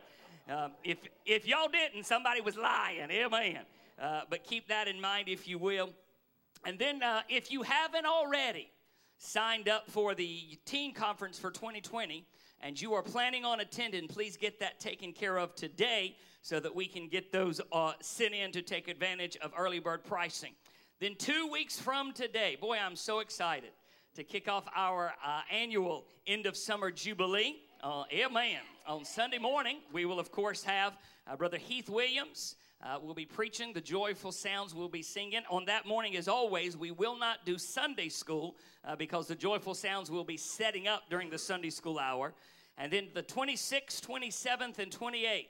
Um, 0.47 0.71
if, 0.83 0.99
if 1.25 1.47
y'all 1.47 1.67
didn't, 1.67 2.05
somebody 2.05 2.41
was 2.41 2.55
lying. 2.55 3.09
Amen. 3.09 3.59
Uh, 3.99 4.21
but 4.29 4.43
keep 4.43 4.67
that 4.67 4.87
in 4.87 5.01
mind 5.01 5.27
if 5.27 5.47
you 5.47 5.57
will. 5.57 5.89
And 6.65 6.77
then, 6.77 7.01
uh, 7.01 7.21
if 7.29 7.51
you 7.51 7.63
haven't 7.63 8.05
already, 8.05 8.69
signed 9.17 9.69
up 9.69 9.89
for 9.89 10.13
the 10.13 10.59
teen 10.65 10.93
conference 10.93 11.39
for 11.39 11.49
2020 11.49 12.25
and 12.65 12.81
you 12.81 12.95
are 12.95 13.03
planning 13.03 13.45
on 13.45 13.59
attending, 13.59 14.07
please 14.07 14.37
get 14.37 14.59
that 14.59 14.79
taken 14.79 15.13
care 15.13 15.37
of 15.37 15.53
today 15.53 16.15
so 16.41 16.59
that 16.59 16.75
we 16.75 16.87
can 16.87 17.07
get 17.07 17.31
those 17.31 17.61
uh, 17.71 17.93
sent 18.01 18.33
in 18.33 18.51
to 18.51 18.63
take 18.63 18.87
advantage 18.87 19.37
of 19.37 19.51
early 19.55 19.77
bird 19.77 20.03
pricing. 20.03 20.53
Then, 20.99 21.13
two 21.15 21.47
weeks 21.51 21.79
from 21.79 22.11
today, 22.11 22.57
boy, 22.59 22.77
I'm 22.83 22.95
so 22.95 23.19
excited 23.19 23.69
to 24.15 24.23
kick 24.23 24.47
off 24.47 24.65
our 24.75 25.13
uh, 25.23 25.41
annual 25.51 26.05
end 26.25 26.47
of 26.47 26.57
summer 26.57 26.89
jubilee. 26.89 27.57
Uh, 27.83 28.05
amen. 28.11 28.61
On 28.87 29.05
Sunday 29.05 29.37
morning, 29.37 29.77
we 29.93 30.05
will, 30.05 30.19
of 30.19 30.31
course, 30.31 30.63
have 30.63 30.97
uh, 31.27 31.35
Brother 31.35 31.59
Heath 31.59 31.87
Williams. 31.87 32.55
Uh, 32.83 32.97
we'll 32.99 33.13
be 33.13 33.25
preaching, 33.25 33.73
the 33.73 33.81
joyful 33.81 34.31
sounds 34.31 34.73
we'll 34.73 34.89
be 34.89 35.03
singing. 35.03 35.41
On 35.51 35.65
that 35.65 35.85
morning, 35.85 36.17
as 36.17 36.27
always, 36.27 36.75
we 36.75 36.89
will 36.89 37.17
not 37.17 37.45
do 37.45 37.59
Sunday 37.59 38.09
school 38.09 38.55
uh, 38.83 38.95
because 38.95 39.27
the 39.27 39.35
joyful 39.35 39.75
sounds 39.75 40.09
will 40.09 40.23
be 40.23 40.37
setting 40.37 40.87
up 40.87 41.03
during 41.11 41.29
the 41.29 41.37
Sunday 41.37 41.69
school 41.69 41.99
hour. 41.99 42.33
And 42.77 42.91
then 42.91 43.07
the 43.13 43.23
26th, 43.23 44.01
27th, 44.01 44.79
and 44.79 44.91
28th, 44.91 45.45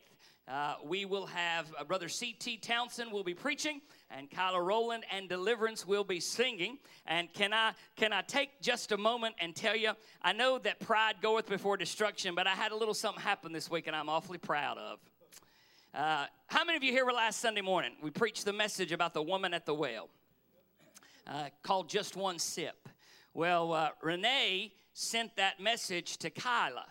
uh, 0.48 0.76
we 0.84 1.06
will 1.06 1.26
have 1.26 1.74
uh, 1.80 1.84
Brother 1.84 2.08
C.T. 2.08 2.58
Townsend 2.58 3.12
will 3.12 3.24
be 3.24 3.34
preaching, 3.34 3.82
and 4.12 4.30
Kyla 4.30 4.62
Rowland 4.62 5.04
and 5.12 5.28
Deliverance 5.28 5.88
will 5.88 6.04
be 6.04 6.20
singing. 6.20 6.78
And 7.08 7.34
can 7.34 7.52
I 7.52 7.72
can 7.96 8.14
I 8.14 8.22
take 8.22 8.62
just 8.62 8.92
a 8.92 8.98
moment 8.98 9.34
and 9.40 9.56
tell 9.56 9.76
you? 9.76 9.94
I 10.22 10.34
know 10.34 10.60
that 10.60 10.80
pride 10.80 11.16
goeth 11.20 11.50
before 11.50 11.78
destruction, 11.78 12.36
but 12.36 12.46
I 12.46 12.52
had 12.52 12.72
a 12.72 12.76
little 12.76 12.94
something 12.94 13.24
happen 13.24 13.54
this 13.54 13.72
week, 13.72 13.88
and 13.88 13.96
I'm 13.96 14.08
awfully 14.08 14.38
proud 14.38 14.78
of. 14.78 15.00
Uh, 15.96 16.26
how 16.46 16.64
many 16.64 16.78
of 16.78 16.84
you 16.84 16.92
here 16.92 17.06
were 17.06 17.14
last 17.14 17.40
Sunday 17.40 17.62
morning? 17.62 17.94
We 18.04 18.12
preached 18.12 18.46
the 18.46 18.54
message 18.54 18.92
about 18.92 19.16
the 19.16 19.24
woman 19.24 19.52
at 19.52 19.66
the 19.66 19.74
well, 19.74 20.10
uh, 21.26 21.46
called 21.64 21.90
"Just 21.90 22.16
One 22.16 22.38
Sip." 22.38 22.88
Well, 23.34 23.74
uh, 23.74 23.90
Renee 24.04 24.74
sent 24.94 25.36
that 25.38 25.60
message 25.60 26.18
to 26.18 26.30
Kyla. 26.30 26.86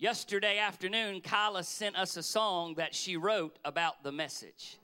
Yesterday 0.00 0.58
afternoon, 0.58 1.20
Kyla 1.20 1.64
sent 1.64 1.96
us 1.96 2.16
a 2.16 2.22
song 2.22 2.74
that 2.74 2.94
she 2.94 3.16
wrote 3.16 3.58
about 3.64 4.04
the 4.04 4.12
message. 4.12 4.78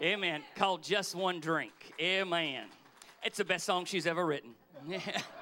Amen. 0.00 0.42
Called 0.54 0.82
Just 0.82 1.14
One 1.14 1.38
Drink. 1.38 1.92
Amen. 2.00 2.64
It's 3.22 3.36
the 3.36 3.44
best 3.44 3.66
song 3.66 3.84
she's 3.84 4.06
ever 4.06 4.24
written. 4.24 4.52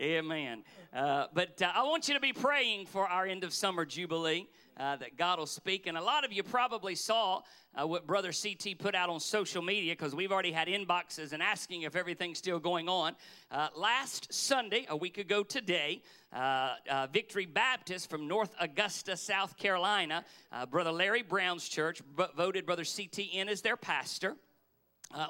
Amen. 0.00 0.62
Uh, 0.94 1.26
but 1.34 1.60
uh, 1.60 1.72
I 1.74 1.82
want 1.82 2.06
you 2.08 2.14
to 2.14 2.20
be 2.20 2.32
praying 2.32 2.86
for 2.86 3.08
our 3.08 3.26
end 3.26 3.42
of 3.42 3.52
summer 3.52 3.84
jubilee. 3.84 4.46
Uh, 4.78 4.94
that 4.94 5.16
God 5.16 5.40
will 5.40 5.46
speak. 5.46 5.88
And 5.88 5.98
a 5.98 6.00
lot 6.00 6.24
of 6.24 6.32
you 6.32 6.44
probably 6.44 6.94
saw 6.94 7.42
uh, 7.74 7.84
what 7.84 8.06
Brother 8.06 8.30
CT 8.30 8.78
put 8.78 8.94
out 8.94 9.10
on 9.10 9.18
social 9.18 9.60
media 9.60 9.92
because 9.92 10.14
we've 10.14 10.30
already 10.30 10.52
had 10.52 10.68
inboxes 10.68 11.32
and 11.32 11.42
asking 11.42 11.82
if 11.82 11.96
everything's 11.96 12.38
still 12.38 12.60
going 12.60 12.88
on. 12.88 13.16
Uh, 13.50 13.70
last 13.74 14.32
Sunday, 14.32 14.86
a 14.88 14.96
week 14.96 15.18
ago 15.18 15.42
today, 15.42 16.00
uh, 16.32 16.74
uh, 16.88 17.08
Victory 17.12 17.44
Baptist 17.44 18.08
from 18.08 18.28
North 18.28 18.54
Augusta, 18.60 19.16
South 19.16 19.56
Carolina, 19.56 20.24
uh, 20.52 20.64
Brother 20.64 20.92
Larry 20.92 21.22
Brown's 21.22 21.68
church 21.68 22.00
b- 22.16 22.26
voted 22.36 22.64
Brother 22.64 22.84
CT 22.84 23.18
in 23.32 23.48
as 23.48 23.62
their 23.62 23.76
pastor. 23.76 24.36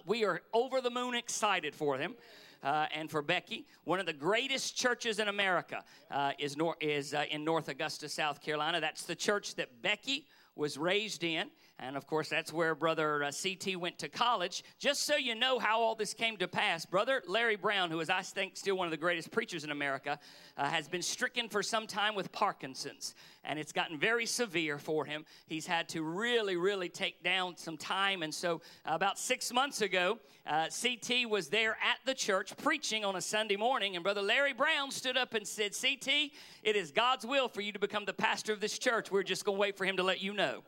we 0.04 0.26
are 0.26 0.42
over 0.52 0.82
the 0.82 0.90
moon 0.90 1.14
excited 1.14 1.74
for 1.74 1.96
him 1.96 2.14
uh, 2.62 2.86
and 2.94 3.10
for 3.10 3.22
Becky. 3.22 3.66
One 3.84 4.00
of 4.00 4.06
the 4.06 4.12
greatest 4.12 4.76
churches 4.76 5.18
in 5.18 5.28
America 5.28 5.84
uh, 6.10 6.32
is, 6.38 6.56
nor- 6.56 6.76
is 6.80 7.14
uh, 7.14 7.24
in 7.30 7.44
North 7.44 7.68
Augusta, 7.68 8.08
South 8.08 8.40
Carolina. 8.40 8.80
That's 8.80 9.04
the 9.04 9.16
church 9.16 9.54
that 9.56 9.82
Becky 9.82 10.26
was 10.56 10.76
raised 10.76 11.24
in. 11.24 11.50
And 11.80 11.96
of 11.96 12.06
course, 12.08 12.28
that's 12.28 12.52
where 12.52 12.74
Brother 12.74 13.22
uh, 13.22 13.30
CT 13.30 13.76
went 13.76 13.98
to 14.00 14.08
college. 14.08 14.64
Just 14.80 15.04
so 15.04 15.16
you 15.16 15.36
know 15.36 15.60
how 15.60 15.80
all 15.80 15.94
this 15.94 16.12
came 16.12 16.36
to 16.38 16.48
pass, 16.48 16.84
Brother 16.84 17.22
Larry 17.28 17.54
Brown, 17.54 17.90
who 17.90 18.00
is, 18.00 18.10
I 18.10 18.22
think, 18.22 18.56
still 18.56 18.76
one 18.76 18.88
of 18.88 18.90
the 18.90 18.96
greatest 18.96 19.30
preachers 19.30 19.62
in 19.62 19.70
America, 19.70 20.18
uh, 20.56 20.68
has 20.68 20.88
been 20.88 21.02
stricken 21.02 21.48
for 21.48 21.62
some 21.62 21.86
time 21.86 22.16
with 22.16 22.32
Parkinson's. 22.32 23.14
And 23.44 23.60
it's 23.60 23.70
gotten 23.70 23.96
very 23.96 24.26
severe 24.26 24.78
for 24.78 25.04
him. 25.04 25.24
He's 25.46 25.66
had 25.66 25.88
to 25.90 26.02
really, 26.02 26.56
really 26.56 26.88
take 26.88 27.22
down 27.22 27.56
some 27.56 27.76
time. 27.76 28.24
And 28.24 28.34
so, 28.34 28.60
uh, 28.84 28.94
about 28.94 29.16
six 29.16 29.52
months 29.52 29.80
ago, 29.80 30.18
uh, 30.48 30.66
CT 30.82 31.30
was 31.30 31.48
there 31.48 31.72
at 31.72 31.98
the 32.04 32.14
church 32.14 32.56
preaching 32.56 33.04
on 33.04 33.14
a 33.14 33.20
Sunday 33.20 33.56
morning. 33.56 33.94
And 33.94 34.02
Brother 34.02 34.22
Larry 34.22 34.52
Brown 34.52 34.90
stood 34.90 35.16
up 35.16 35.34
and 35.34 35.46
said, 35.46 35.72
CT, 35.80 36.32
it 36.64 36.74
is 36.74 36.90
God's 36.90 37.24
will 37.24 37.48
for 37.48 37.60
you 37.60 37.70
to 37.70 37.78
become 37.78 38.04
the 38.04 38.12
pastor 38.12 38.52
of 38.52 38.58
this 38.58 38.80
church. 38.80 39.12
We're 39.12 39.22
just 39.22 39.44
going 39.44 39.56
to 39.56 39.60
wait 39.60 39.76
for 39.76 39.84
him 39.84 39.96
to 39.98 40.02
let 40.02 40.20
you 40.20 40.32
know. 40.32 40.64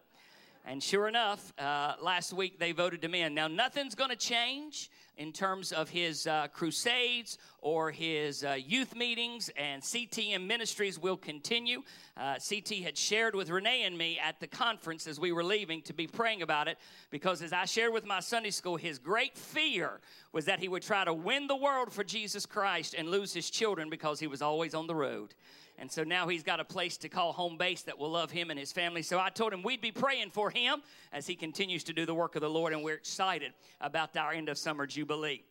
And 0.71 0.81
sure 0.81 1.09
enough, 1.09 1.53
uh, 1.59 1.95
last 2.01 2.33
week 2.33 2.61
they 2.61 2.71
voted 2.71 3.03
him 3.03 3.13
in. 3.13 3.35
Now, 3.35 3.49
nothing's 3.49 3.97
going 3.97 4.11
to 4.11 4.17
change 4.17 4.89
in 5.17 5.33
terms 5.33 5.73
of 5.73 5.89
his 5.89 6.29
uh, 6.29 6.47
crusades 6.53 7.39
or 7.61 7.91
his 7.91 8.45
uh, 8.45 8.53
youth 8.53 8.95
meetings, 8.95 9.51
and 9.57 9.83
CTM 9.83 10.47
ministries 10.47 10.97
will 10.97 11.17
continue. 11.17 11.83
Uh, 12.17 12.37
CT 12.37 12.85
had 12.85 12.97
shared 12.97 13.35
with 13.35 13.51
Renee 13.51 13.83
and 13.83 13.99
me 13.99 14.21
at 14.25 14.39
the 14.39 14.47
conference 14.47 15.09
as 15.09 15.19
we 15.19 15.33
were 15.33 15.43
leaving 15.43 15.83
to 15.83 15.93
be 15.93 16.07
praying 16.07 16.41
about 16.41 16.69
it 16.69 16.79
because, 17.11 17.43
as 17.43 17.53
I 17.53 17.65
shared 17.65 17.93
with 17.93 18.07
my 18.07 18.21
Sunday 18.21 18.51
school, 18.51 18.77
his 18.77 19.01
great 19.01 19.37
fear 19.37 19.99
was 20.33 20.45
that 20.45 20.61
he 20.61 20.69
would 20.69 20.85
try 20.85 21.05
to 21.05 21.13
win 21.13 21.49
the 21.49 21.57
world 21.57 21.93
for 21.93 22.05
Jesus 22.05 22.47
Christ 22.47 22.95
and 22.97 23.09
lose 23.09 23.35
his 23.35 23.51
children 23.51 23.91
because 23.91 24.21
he 24.21 24.29
was 24.29 24.41
always 24.41 24.73
on 24.75 24.87
the 24.87 24.95
road. 24.95 25.35
And 25.81 25.91
so 25.91 26.05
now 26.05 26.29
he's 26.29 26.43
got 26.43 26.61
a 26.61 26.65
place 26.65 26.99
to 26.99 27.09
call 27.09 27.33
home 27.33 27.57
base 27.57 27.83
that 27.83 27.99
will 27.99 28.11
love 28.11 28.31
him 28.31 28.51
and 28.51 28.59
his 28.59 28.71
family. 28.71 29.01
So 29.01 29.19
I 29.19 29.31
told 29.31 29.55
him 29.55 29.63
we'd 29.63 29.81
be 29.81 29.91
praying 29.91 30.31
for 30.31 30.51
him 30.51 30.83
as 31.11 31.27
he 31.27 31.35
continues 31.35 31.83
to 31.85 31.95
do 31.95 32.05
the 32.05 32.15
work 32.15 32.37
of 32.37 32.43
the 32.43 32.51
Lord, 32.51 32.75
and 32.75 32.85
we're 32.85 32.97
excited 32.97 33.55
about 33.81 34.15
our 34.15 34.33
end 34.33 34.51
of 34.51 34.59
summer 34.59 34.87
jubilee. 34.87 35.43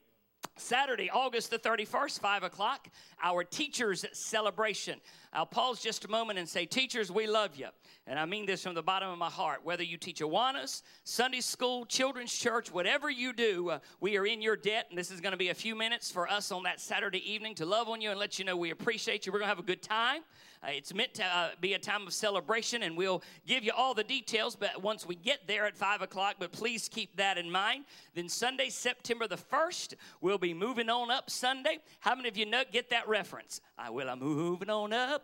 Saturday, 0.57 1.09
August 1.09 1.51
the 1.51 1.59
31st, 1.59 2.19
5 2.19 2.43
o'clock, 2.43 2.87
our 3.23 3.43
teachers' 3.43 4.05
celebration. 4.13 4.99
I'll 5.31 5.45
pause 5.45 5.81
just 5.81 6.05
a 6.05 6.09
moment 6.09 6.39
and 6.39 6.47
say, 6.47 6.65
Teachers, 6.65 7.11
we 7.11 7.27
love 7.27 7.55
you. 7.55 7.67
And 8.07 8.19
I 8.19 8.25
mean 8.25 8.45
this 8.45 8.63
from 8.63 8.73
the 8.73 8.83
bottom 8.83 9.09
of 9.09 9.17
my 9.17 9.29
heart. 9.29 9.61
Whether 9.63 9.83
you 9.83 9.97
teach 9.97 10.21
Awanas, 10.21 10.81
Sunday 11.03 11.41
school, 11.41 11.85
children's 11.85 12.33
church, 12.33 12.71
whatever 12.71 13.09
you 13.09 13.33
do, 13.33 13.69
uh, 13.69 13.79
we 14.01 14.17
are 14.17 14.25
in 14.25 14.41
your 14.41 14.55
debt. 14.55 14.87
And 14.89 14.97
this 14.97 15.11
is 15.11 15.21
going 15.21 15.31
to 15.31 15.37
be 15.37 15.49
a 15.49 15.55
few 15.55 15.75
minutes 15.75 16.11
for 16.11 16.27
us 16.29 16.51
on 16.51 16.63
that 16.63 16.79
Saturday 16.79 17.31
evening 17.31 17.55
to 17.55 17.65
love 17.65 17.87
on 17.87 18.01
you 18.01 18.09
and 18.09 18.19
let 18.19 18.39
you 18.39 18.45
know 18.45 18.57
we 18.57 18.71
appreciate 18.71 19.25
you. 19.25 19.31
We're 19.31 19.39
going 19.39 19.49
to 19.49 19.55
have 19.55 19.59
a 19.59 19.67
good 19.67 19.83
time. 19.83 20.21
Uh, 20.61 20.67
it's 20.71 20.93
meant 20.93 21.13
to 21.13 21.23
uh, 21.23 21.49
be 21.61 21.73
a 21.73 21.79
time 21.79 22.05
of 22.05 22.13
celebration, 22.13 22.83
and 22.83 22.97
we'll 22.97 23.23
give 23.47 23.63
you 23.63 23.71
all 23.75 23.93
the 23.93 24.03
details 24.03 24.55
but 24.55 24.81
once 24.81 25.05
we 25.05 25.15
get 25.15 25.47
there 25.47 25.65
at 25.65 25.77
5 25.77 26.01
o'clock. 26.01 26.35
But 26.39 26.51
please 26.51 26.89
keep 26.89 27.15
that 27.15 27.37
in 27.37 27.49
mind. 27.49 27.85
Then 28.13 28.27
Sunday, 28.27 28.69
September 28.69 29.27
the 29.27 29.37
1st, 29.37 29.93
we'll 30.19 30.37
be 30.37 30.53
moving 30.53 30.89
on 30.89 31.11
up 31.11 31.29
Sunday. 31.29 31.79
How 31.99 32.13
many 32.13 32.27
of 32.27 32.35
you 32.35 32.45
know, 32.45 32.63
get 32.71 32.89
that 32.89 33.07
reference? 33.07 33.61
I 33.77 33.89
will, 33.89 34.09
I'm 34.09 34.19
moving 34.19 34.69
on 34.69 34.91
up 34.91 35.23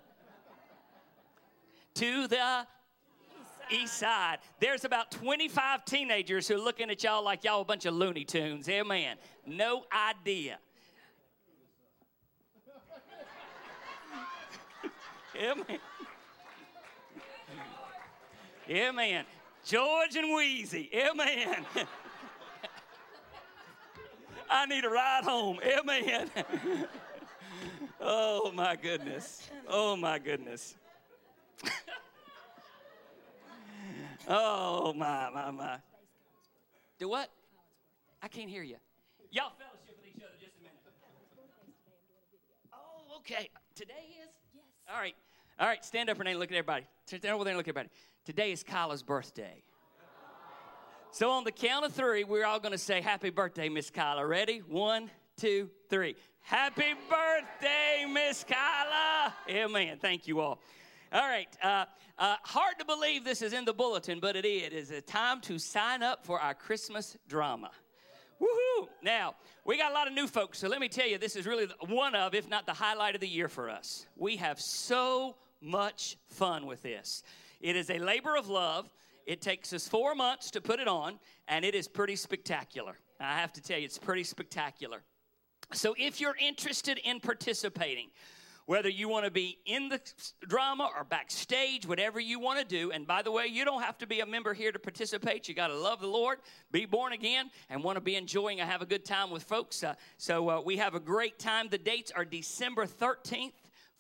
to 1.95 2.27
the 2.27 2.65
east 3.69 3.97
side. 3.97 4.38
There's 4.59 4.86
about 4.86 5.11
25 5.11 5.86
teenagers 5.86 6.47
who 6.47 6.55
are 6.55 6.59
looking 6.59 6.89
at 6.89 7.03
y'all 7.03 7.23
like 7.23 7.43
y'all 7.43 7.61
a 7.61 7.65
bunch 7.65 7.86
of 7.86 7.93
Looney 7.93 8.23
Tunes. 8.23 8.69
Amen. 8.69 9.17
No 9.45 9.83
idea. 9.91 10.59
Amen. 15.38 15.79
Amen. 18.69 19.25
George 19.65 20.15
and 20.15 20.27
Weezy. 20.27 20.93
Amen. 20.93 21.65
I 24.49 24.65
need 24.67 24.86
a 24.86 24.89
ride 24.89 25.23
home. 25.23 25.59
Amen. 25.63 26.29
oh 28.01 28.51
my 28.53 28.75
goodness. 28.75 29.49
Oh 29.67 29.95
my 29.95 30.19
goodness. 30.19 30.75
oh 34.27 34.93
my 34.93 35.29
my 35.33 35.51
my. 35.51 35.77
Do 36.99 37.09
what? 37.09 37.29
I 38.21 38.27
can't 38.27 38.49
hear 38.49 38.63
you. 38.63 38.77
Y'all 39.31 39.51
fellowship 39.57 39.97
with 40.01 40.15
each 40.15 40.23
other 40.23 40.36
just 40.39 40.53
a 40.59 40.63
minute. 40.63 40.77
Oh, 42.73 43.17
okay. 43.17 43.49
Today 43.75 44.15
is? 44.23 44.29
Yes. 44.53 44.63
All 44.89 44.99
right. 44.99 45.15
All 45.57 45.67
right, 45.67 45.83
stand 45.85 46.09
up, 46.09 46.19
Renee, 46.19 46.31
and 46.31 46.39
look 46.39 46.51
at 46.51 46.57
everybody. 46.57 46.85
Stand 47.05 47.25
over 47.27 47.45
there 47.45 47.51
and 47.51 47.57
look 47.57 47.67
at 47.67 47.77
everybody. 47.77 47.89
Today 48.25 48.51
is 48.51 48.61
Kyla's 48.61 49.03
birthday. 49.03 49.63
So 51.11 51.31
on 51.31 51.45
the 51.45 51.51
count 51.53 51.85
of 51.85 51.93
three, 51.93 52.25
we're 52.25 52.45
all 52.45 52.59
going 52.59 52.73
to 52.73 52.77
say 52.77 52.99
happy 52.99 53.29
birthday, 53.29 53.69
Miss 53.69 53.89
Kyla. 53.89 54.27
Ready? 54.27 54.61
One, 54.67 55.09
two, 55.37 55.69
three. 55.89 56.17
Happy 56.41 56.93
birthday, 57.09 58.05
Miss 58.05 58.43
Kyla. 58.43 59.33
Amen. 59.49 59.97
Thank 59.97 60.27
you 60.27 60.41
all. 60.41 60.59
All 61.13 61.21
right. 61.21 61.47
Uh, 61.63 61.85
uh, 62.19 62.35
hard 62.43 62.77
to 62.79 62.85
believe 62.85 63.23
this 63.23 63.41
is 63.41 63.53
in 63.53 63.63
the 63.63 63.73
bulletin, 63.73 64.19
but 64.19 64.35
it 64.35 64.43
is. 64.43 64.63
It 64.63 64.73
is 64.73 64.91
a 64.91 64.99
time 64.99 65.39
to 65.41 65.57
sign 65.57 66.03
up 66.03 66.25
for 66.25 66.37
our 66.37 66.53
Christmas 66.53 67.15
drama. 67.29 67.71
Woohoo! 68.41 68.89
Now, 69.01 69.35
we 69.63 69.77
got 69.77 69.91
a 69.91 69.93
lot 69.93 70.07
of 70.07 70.13
new 70.13 70.27
folks, 70.27 70.59
so 70.59 70.67
let 70.67 70.81
me 70.81 70.89
tell 70.89 71.07
you, 71.07 71.17
this 71.17 71.37
is 71.37 71.47
really 71.47 71.69
one 71.87 72.13
of, 72.13 72.35
if 72.35 72.49
not 72.49 72.65
the 72.65 72.73
highlight 72.73 73.15
of 73.15 73.21
the 73.21 73.27
year 73.29 73.47
for 73.47 73.69
us. 73.69 74.05
We 74.17 74.35
have 74.35 74.59
so 74.59 75.37
much 75.61 76.17
fun 76.27 76.65
with 76.65 76.83
this. 76.83 77.23
It 77.61 77.75
is 77.75 77.89
a 77.89 77.99
labor 77.99 78.35
of 78.35 78.49
love. 78.49 78.89
It 79.25 79.41
takes 79.41 79.73
us 79.73 79.87
four 79.87 80.13
months 80.13 80.51
to 80.51 80.61
put 80.61 80.79
it 80.79 80.87
on, 80.87 81.19
and 81.47 81.65
it 81.65 81.73
is 81.73 81.87
pretty 81.87 82.15
spectacular. 82.15 82.97
I 83.19 83.39
have 83.39 83.53
to 83.53 83.61
tell 83.61 83.79
you, 83.79 83.85
it's 83.85 83.97
pretty 83.97 84.23
spectacular. 84.23 85.01
So 85.73 85.95
if 85.97 86.21
you're 86.21 86.35
interested 86.39 86.99
in 87.03 87.19
participating, 87.19 88.09
whether 88.65 88.89
you 88.89 89.07
want 89.07 89.25
to 89.25 89.31
be 89.31 89.59
in 89.65 89.89
the 89.89 90.01
drama 90.47 90.89
or 90.95 91.03
backstage, 91.03 91.85
whatever 91.87 92.19
you 92.19 92.39
want 92.39 92.59
to 92.59 92.65
do. 92.65 92.91
And 92.91 93.05
by 93.05 93.21
the 93.21 93.31
way, 93.31 93.45
you 93.45 93.63
don't 93.63 93.83
have 93.83 93.97
to 93.99 94.07
be 94.07 94.21
a 94.21 94.25
member 94.25 94.53
here 94.53 94.71
to 94.71 94.79
participate. 94.79 95.47
You 95.47 95.53
got 95.53 95.67
to 95.67 95.77
love 95.77 96.01
the 96.01 96.07
Lord, 96.07 96.39
be 96.71 96.85
born 96.85 97.13
again, 97.13 97.51
and 97.69 97.83
want 97.83 97.97
to 97.97 98.01
be 98.01 98.15
enjoying 98.15 98.59
and 98.59 98.69
have 98.69 98.81
a 98.81 98.85
good 98.85 99.05
time 99.05 99.29
with 99.29 99.43
folks. 99.43 99.83
Uh, 99.83 99.93
so 100.17 100.49
uh, 100.49 100.61
we 100.61 100.77
have 100.77 100.95
a 100.95 100.99
great 100.99 101.37
time. 101.37 101.67
The 101.69 101.77
dates 101.77 102.11
are 102.15 102.25
December 102.25 102.85
13th. 102.87 103.51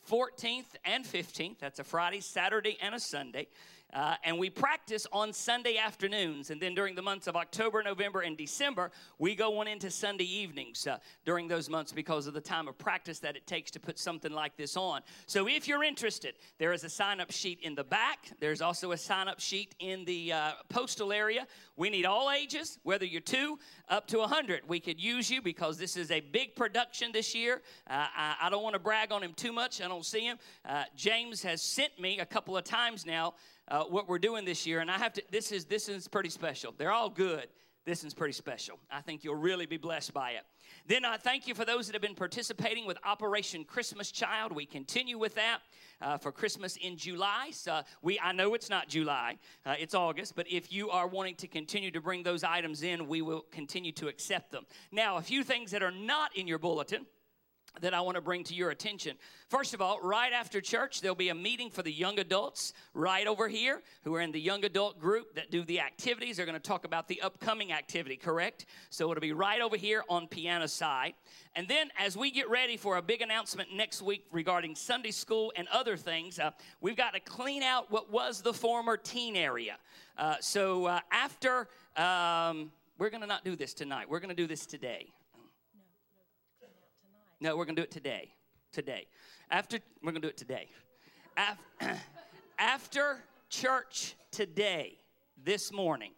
14th 0.09 0.65
and 0.83 1.03
15th. 1.05 1.59
That's 1.59 1.79
a 1.79 1.83
Friday, 1.83 2.21
Saturday, 2.21 2.77
and 2.81 2.95
a 2.95 2.99
Sunday. 2.99 3.47
Uh, 3.95 4.15
and 4.25 4.37
we 4.37 4.49
practice 4.49 5.07
on 5.13 5.31
Sunday 5.31 5.77
afternoons. 5.77 6.49
And 6.49 6.61
then 6.61 6.75
during 6.75 6.95
the 6.95 7.01
months 7.01 7.27
of 7.27 7.37
October, 7.37 7.81
November, 7.81 8.21
and 8.21 8.37
December, 8.37 8.91
we 9.19 9.35
go 9.35 9.57
on 9.59 9.69
into 9.69 9.89
Sunday 9.89 10.25
evenings 10.25 10.85
uh, 10.85 10.97
during 11.23 11.47
those 11.47 11.69
months 11.69 11.93
because 11.93 12.27
of 12.27 12.33
the 12.33 12.41
time 12.41 12.67
of 12.67 12.77
practice 12.77 13.19
that 13.19 13.37
it 13.37 13.47
takes 13.47 13.71
to 13.71 13.79
put 13.79 13.97
something 13.97 14.33
like 14.33 14.57
this 14.57 14.75
on. 14.75 15.01
So 15.27 15.47
if 15.47 15.65
you're 15.65 15.83
interested, 15.83 16.35
there 16.57 16.73
is 16.73 16.83
a 16.83 16.89
sign 16.89 17.21
up 17.21 17.31
sheet 17.31 17.61
in 17.61 17.73
the 17.73 17.85
back. 17.85 18.31
There's 18.41 18.61
also 18.61 18.91
a 18.91 18.97
sign 18.97 19.29
up 19.29 19.39
sheet 19.39 19.73
in 19.79 20.03
the 20.03 20.33
uh, 20.33 20.51
postal 20.67 21.13
area. 21.13 21.47
We 21.77 21.89
need 21.89 22.05
all 22.05 22.29
ages, 22.29 22.79
whether 22.83 23.05
you're 23.05 23.21
two 23.21 23.59
up 23.87 24.07
to 24.07 24.17
100. 24.17 24.67
We 24.67 24.81
could 24.81 24.99
use 24.99 25.31
you 25.31 25.41
because 25.41 25.77
this 25.77 25.95
is 25.95 26.11
a 26.11 26.19
big 26.19 26.55
production 26.57 27.13
this 27.13 27.33
year. 27.33 27.61
Uh, 27.89 28.07
I, 28.15 28.35
I, 28.43 28.49
don't 28.49 28.63
want 28.63 28.73
to 28.73 28.79
brag 28.79 29.13
on 29.13 29.23
him 29.23 29.33
too 29.33 29.53
much. 29.53 29.81
I 29.81 29.87
don't 29.87 30.05
see 30.05 30.25
him. 30.25 30.37
Uh, 30.67 30.83
James 30.97 31.43
has 31.43 31.61
sent 31.61 31.97
me 31.99 32.19
a 32.19 32.25
couple 32.25 32.57
of 32.57 32.63
times 32.65 33.05
now 33.05 33.35
uh, 33.67 33.83
what 33.83 34.07
we're 34.07 34.19
doing 34.19 34.45
this 34.45 34.65
year, 34.65 34.79
and 34.79 34.91
I 34.91 34.97
have 34.97 35.13
to. 35.13 35.23
This 35.31 35.51
is 35.51 35.65
this 35.65 35.89
is 35.89 36.07
pretty 36.07 36.29
special. 36.29 36.73
They're 36.77 36.91
all 36.91 37.09
good. 37.09 37.47
This 37.85 38.03
is 38.03 38.15
pretty 38.15 38.33
special. 38.33 38.79
I 38.91 39.01
think 39.01 39.23
you'll 39.23 39.35
really 39.35 39.67
be 39.67 39.77
blessed 39.77 40.11
by 40.11 40.31
it. 40.31 40.41
Then 40.87 41.05
I 41.05 41.17
thank 41.17 41.47
you 41.47 41.53
for 41.53 41.65
those 41.65 41.85
that 41.85 41.93
have 41.93 42.01
been 42.01 42.15
participating 42.15 42.87
with 42.87 42.97
Operation 43.05 43.63
Christmas 43.63 44.11
Child. 44.11 44.53
We 44.53 44.65
continue 44.65 45.19
with 45.19 45.35
that 45.35 45.59
uh, 46.01 46.17
for 46.17 46.31
Christmas 46.31 46.77
in 46.77 46.97
July. 46.97 47.49
So 47.51 47.81
we, 48.01 48.19
I 48.19 48.31
know 48.31 48.55
it's 48.55 48.71
not 48.71 48.89
July, 48.89 49.37
uh, 49.67 49.75
it's 49.77 49.93
August, 49.93 50.35
but 50.35 50.47
if 50.49 50.73
you 50.73 50.89
are 50.89 51.07
wanting 51.07 51.35
to 51.35 51.47
continue 51.47 51.91
to 51.91 52.01
bring 52.01 52.23
those 52.23 52.43
items 52.43 52.81
in, 52.81 53.07
we 53.07 53.21
will 53.21 53.45
continue 53.51 53.91
to 53.93 54.07
accept 54.07 54.51
them. 54.51 54.65
Now, 54.91 55.17
a 55.17 55.21
few 55.21 55.43
things 55.43 55.69
that 55.69 55.83
are 55.83 55.91
not 55.91 56.35
in 56.35 56.47
your 56.47 56.57
bulletin 56.57 57.05
that 57.81 57.93
I 57.93 58.01
want 58.01 58.15
to 58.15 58.21
bring 58.21 58.43
to 58.45 58.53
your 58.53 58.69
attention. 58.69 59.17
First 59.49 59.73
of 59.73 59.81
all, 59.81 59.99
right 60.01 60.33
after 60.33 60.61
church, 60.61 61.01
there'll 61.01 61.15
be 61.15 61.29
a 61.29 61.35
meeting 61.35 61.69
for 61.69 61.83
the 61.83 61.91
young 61.91 62.19
adults 62.19 62.73
right 62.93 63.27
over 63.27 63.47
here 63.47 63.81
who 64.03 64.15
are 64.15 64.21
in 64.21 64.31
the 64.31 64.39
young 64.39 64.65
adult 64.65 64.99
group 64.99 65.35
that 65.35 65.51
do 65.51 65.63
the 65.63 65.79
activities. 65.79 66.37
They're 66.37 66.45
going 66.45 66.59
to 66.59 66.67
talk 66.67 66.85
about 66.85 67.07
the 67.07 67.21
upcoming 67.21 67.71
activity, 67.71 68.17
correct? 68.17 68.65
So 68.89 69.11
it'll 69.11 69.21
be 69.21 69.33
right 69.33 69.61
over 69.61 69.77
here 69.77 70.03
on 70.09 70.27
piano 70.27 70.67
side. 70.67 71.13
And 71.55 71.67
then 71.67 71.89
as 71.97 72.17
we 72.17 72.31
get 72.31 72.49
ready 72.49 72.77
for 72.77 72.97
a 72.97 73.01
big 73.01 73.21
announcement 73.21 73.69
next 73.73 74.01
week 74.01 74.25
regarding 74.31 74.75
Sunday 74.75 75.11
school 75.11 75.53
and 75.55 75.67
other 75.69 75.95
things, 75.95 76.39
uh, 76.39 76.51
we've 76.81 76.97
got 76.97 77.13
to 77.13 77.19
clean 77.19 77.63
out 77.63 77.91
what 77.91 78.11
was 78.11 78.41
the 78.41 78.53
former 78.53 78.97
teen 78.97 79.35
area. 79.35 79.77
Uh, 80.17 80.35
so 80.39 80.85
uh, 80.85 80.99
after, 81.11 81.67
um, 81.97 82.71
we're 82.97 83.09
going 83.09 83.21
to 83.21 83.27
not 83.27 83.43
do 83.43 83.55
this 83.55 83.73
tonight. 83.73 84.09
We're 84.09 84.19
going 84.19 84.29
to 84.29 84.35
do 84.35 84.47
this 84.47 84.65
today. 84.65 85.11
No, 87.45 87.55
we're 87.55 87.65
going 87.65 87.75
to 87.75 87.83
do 87.83 87.83
it 87.83 87.91
today. 87.91 88.31
Today. 88.71 89.05
After, 89.51 89.77
we're 90.01 90.13
going 90.13 90.23
to 90.23 90.27
do 90.27 90.31
it 90.31 90.37
today. 90.37 90.67
After, 91.37 91.95
after 92.57 93.19
church 93.51 94.15
today, 94.31 94.97
this 95.43 95.71
morning, 95.71 96.13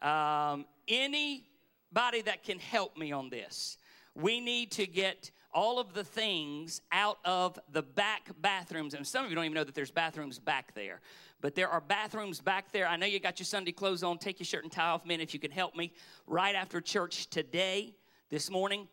um, 0.00 0.64
anybody 0.86 2.22
that 2.24 2.44
can 2.44 2.60
help 2.60 2.96
me 2.96 3.10
on 3.10 3.30
this, 3.30 3.78
we 4.14 4.38
need 4.38 4.70
to 4.70 4.86
get 4.86 5.32
all 5.52 5.80
of 5.80 5.92
the 5.92 6.04
things 6.04 6.82
out 6.92 7.18
of 7.24 7.58
the 7.72 7.82
back 7.82 8.30
bathrooms. 8.40 8.94
And 8.94 9.04
some 9.04 9.24
of 9.24 9.30
you 9.30 9.34
don't 9.34 9.46
even 9.46 9.56
know 9.56 9.64
that 9.64 9.74
there's 9.74 9.90
bathrooms 9.90 10.38
back 10.38 10.72
there. 10.76 11.00
But 11.40 11.56
there 11.56 11.68
are 11.68 11.80
bathrooms 11.80 12.40
back 12.40 12.70
there. 12.70 12.86
I 12.86 12.94
know 12.94 13.06
you 13.06 13.18
got 13.18 13.40
your 13.40 13.46
Sunday 13.46 13.72
clothes 13.72 14.04
on. 14.04 14.18
Take 14.18 14.38
your 14.38 14.46
shirt 14.46 14.62
and 14.62 14.70
tie 14.70 14.90
off, 14.90 15.04
men, 15.04 15.20
if 15.20 15.34
you 15.34 15.40
can 15.40 15.50
help 15.50 15.74
me. 15.74 15.92
Right 16.28 16.54
after 16.54 16.80
church 16.80 17.26
today, 17.28 17.96
this 18.30 18.48
morning, 18.48 18.86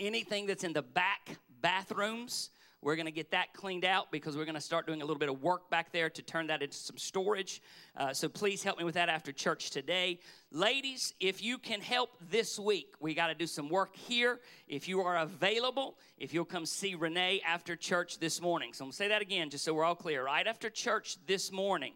anything 0.00 0.46
that's 0.46 0.64
in 0.64 0.72
the 0.72 0.82
back 0.82 1.36
bathrooms, 1.60 2.50
we're 2.82 2.96
going 2.96 3.06
to 3.06 3.12
get 3.12 3.32
that 3.32 3.52
cleaned 3.52 3.84
out 3.84 4.10
because 4.10 4.38
we're 4.38 4.46
going 4.46 4.54
to 4.54 4.60
start 4.60 4.86
doing 4.86 5.02
a 5.02 5.04
little 5.04 5.18
bit 5.18 5.28
of 5.28 5.42
work 5.42 5.68
back 5.68 5.92
there 5.92 6.08
to 6.08 6.22
turn 6.22 6.46
that 6.46 6.62
into 6.62 6.76
some 6.76 6.96
storage. 6.96 7.60
Uh, 7.94 8.14
so 8.14 8.26
please 8.26 8.62
help 8.62 8.78
me 8.78 8.84
with 8.84 8.94
that 8.94 9.10
after 9.10 9.32
church 9.32 9.68
today. 9.70 10.18
Ladies, 10.50 11.12
if 11.20 11.42
you 11.42 11.58
can 11.58 11.82
help 11.82 12.16
this 12.30 12.58
week, 12.58 12.94
we 12.98 13.12
got 13.12 13.26
to 13.26 13.34
do 13.34 13.46
some 13.46 13.68
work 13.68 13.94
here. 13.94 14.40
If 14.66 14.88
you 14.88 15.02
are 15.02 15.18
available, 15.18 15.98
if 16.16 16.32
you'll 16.32 16.46
come 16.46 16.64
see 16.64 16.94
Renee 16.94 17.42
after 17.46 17.76
church 17.76 18.18
this 18.18 18.40
morning. 18.40 18.72
So 18.72 18.84
I'm 18.84 18.86
going 18.86 18.92
to 18.92 18.96
say 18.96 19.08
that 19.08 19.20
again 19.20 19.50
just 19.50 19.64
so 19.64 19.74
we're 19.74 19.84
all 19.84 19.94
clear. 19.94 20.24
Right 20.24 20.46
after 20.46 20.70
church 20.70 21.18
this 21.26 21.52
morning, 21.52 21.92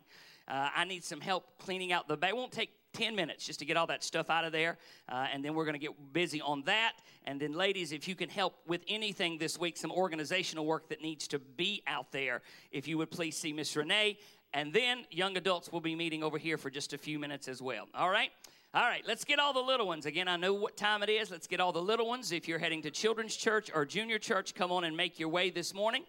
uh, 0.47 0.69
I 0.77 0.85
need 0.85 1.03
some 1.03 1.23
help 1.23 1.47
cleaning 1.59 1.93
out 1.93 2.09
the. 2.09 2.19
It 2.23 2.37
won't 2.37 2.53
take 2.53 2.71
10 2.95 3.15
minutes 3.15 3.45
just 3.45 3.59
to 3.59 3.65
get 3.65 3.77
all 3.77 3.87
that 3.89 4.03
stuff 4.03 4.31
out 4.31 4.45
of 4.45 4.53
there. 4.53 4.79
Uh, 5.09 5.27
and 5.33 5.45
then 5.45 5.55
we're 5.55 5.65
going 5.65 5.79
to 5.79 5.81
get 5.81 5.93
busy 6.13 6.41
on 6.41 6.63
that. 6.63 6.93
And 7.27 7.41
then, 7.41 7.53
ladies, 7.53 7.93
if 7.93 8.09
you 8.09 8.15
can 8.15 8.29
help 8.29 8.55
with 8.67 8.83
anything 8.89 9.39
this 9.39 9.59
week, 9.59 9.77
some 9.77 9.93
organizational 9.93 10.65
work 10.65 10.89
that 10.89 11.03
needs 11.03 11.29
to 11.29 11.39
be 11.39 11.83
out 11.87 12.13
there, 12.13 12.43
if 12.71 12.89
you 12.89 12.97
would 12.99 13.11
please 13.11 13.37
see 13.37 13.53
Miss 13.53 13.77
Renee. 13.77 14.19
And 14.55 14.73
then 14.73 15.05
young 15.11 15.37
adults 15.37 15.71
will 15.73 15.81
be 15.81 15.95
meeting 15.95 16.23
over 16.23 16.39
here 16.39 16.57
for 16.57 16.71
just 16.71 16.93
a 16.93 16.99
few 16.99 17.19
minutes 17.19 17.49
as 17.49 17.61
well. 17.61 17.89
All 17.95 18.09
right? 18.09 18.31
All 18.73 18.83
right, 18.83 19.05
let's 19.07 19.25
get 19.25 19.39
all 19.39 19.53
the 19.53 19.61
little 19.61 19.87
ones. 19.87 20.05
Again, 20.05 20.27
I 20.27 20.37
know 20.37 20.53
what 20.53 20.77
time 20.77 21.05
it 21.05 21.09
is. 21.09 21.31
Let's 21.31 21.47
get 21.47 21.61
all 21.61 21.71
the 21.71 21.83
little 21.83 22.09
ones. 22.09 22.33
If 22.33 22.49
you're 22.49 22.59
heading 22.59 22.83
to 22.83 22.91
children's 22.91 23.37
church 23.37 23.71
or 23.73 23.85
junior 23.87 24.19
church, 24.19 24.53
come 24.55 24.73
on 24.73 24.83
and 24.83 24.97
make 24.97 25.21
your 25.21 25.29
way 25.29 25.51
this 25.51 25.73
morning. 25.73 26.03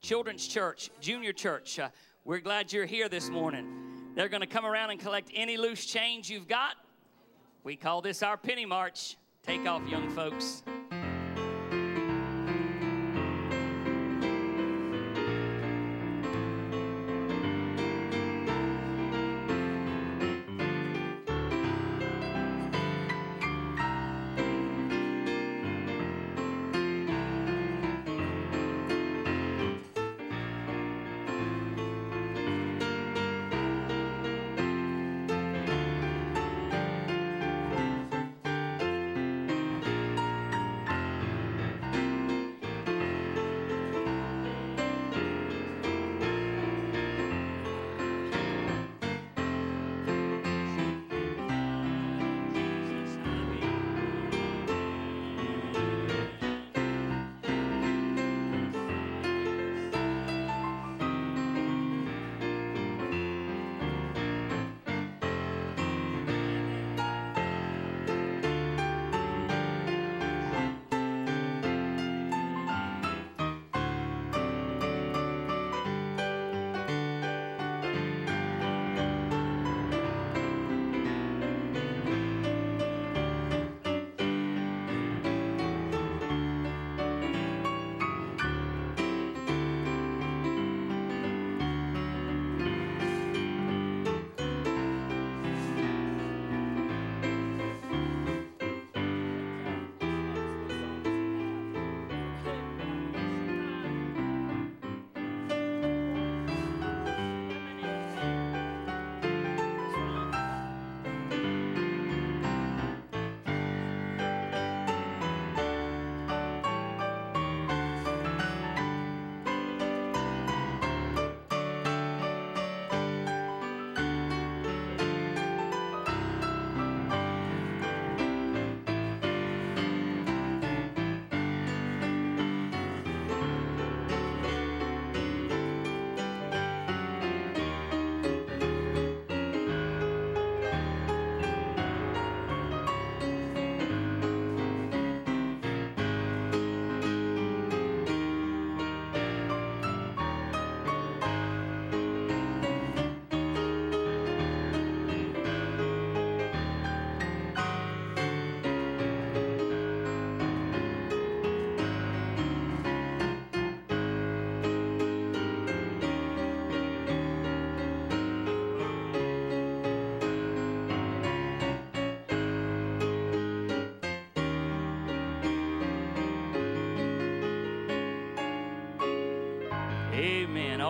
Children's 0.00 0.48
church, 0.48 0.90
junior 1.00 1.32
church, 1.32 1.78
uh, 1.78 1.90
we're 2.24 2.40
glad 2.40 2.72
you're 2.72 2.86
here 2.86 3.08
this 3.08 3.30
morning. 3.30 3.91
They're 4.14 4.28
going 4.28 4.42
to 4.42 4.46
come 4.46 4.66
around 4.66 4.90
and 4.90 5.00
collect 5.00 5.30
any 5.34 5.56
loose 5.56 5.86
change 5.86 6.28
you've 6.28 6.48
got. 6.48 6.76
We 7.64 7.76
call 7.76 8.02
this 8.02 8.22
our 8.22 8.36
penny 8.36 8.66
march. 8.66 9.16
Take 9.42 9.66
off, 9.66 9.86
young 9.88 10.10
folks. 10.10 10.62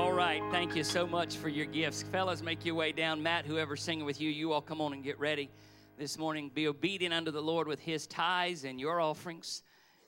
All 0.03 0.13
right. 0.13 0.43
Thank 0.51 0.75
you 0.75 0.83
so 0.83 1.07
much 1.07 1.37
for 1.37 1.49
your 1.49 1.65
gifts. 1.65 2.03
Fellas, 2.03 2.43
make 2.43 2.65
your 2.67 2.75
way 2.75 2.91
down. 2.91 3.23
Matt, 3.23 3.47
whoever's 3.47 3.81
singing 3.81 4.05
with 4.05 4.21
you, 4.21 4.31
you 4.31 4.53
all 4.53 4.61
come 4.61 4.81
on 4.81 4.93
and 4.95 5.05
get 5.05 5.17
ready 5.21 5.49
this 5.97 6.19
morning. 6.19 6.51
Be 6.53 6.67
obedient 6.67 7.15
unto 7.15 7.31
the 7.31 7.41
Lord 7.41 7.69
with 7.69 7.79
his 7.79 8.09
tithes 8.09 8.65
and 8.65 8.81
your 8.81 9.01
offerings. 9.01 9.63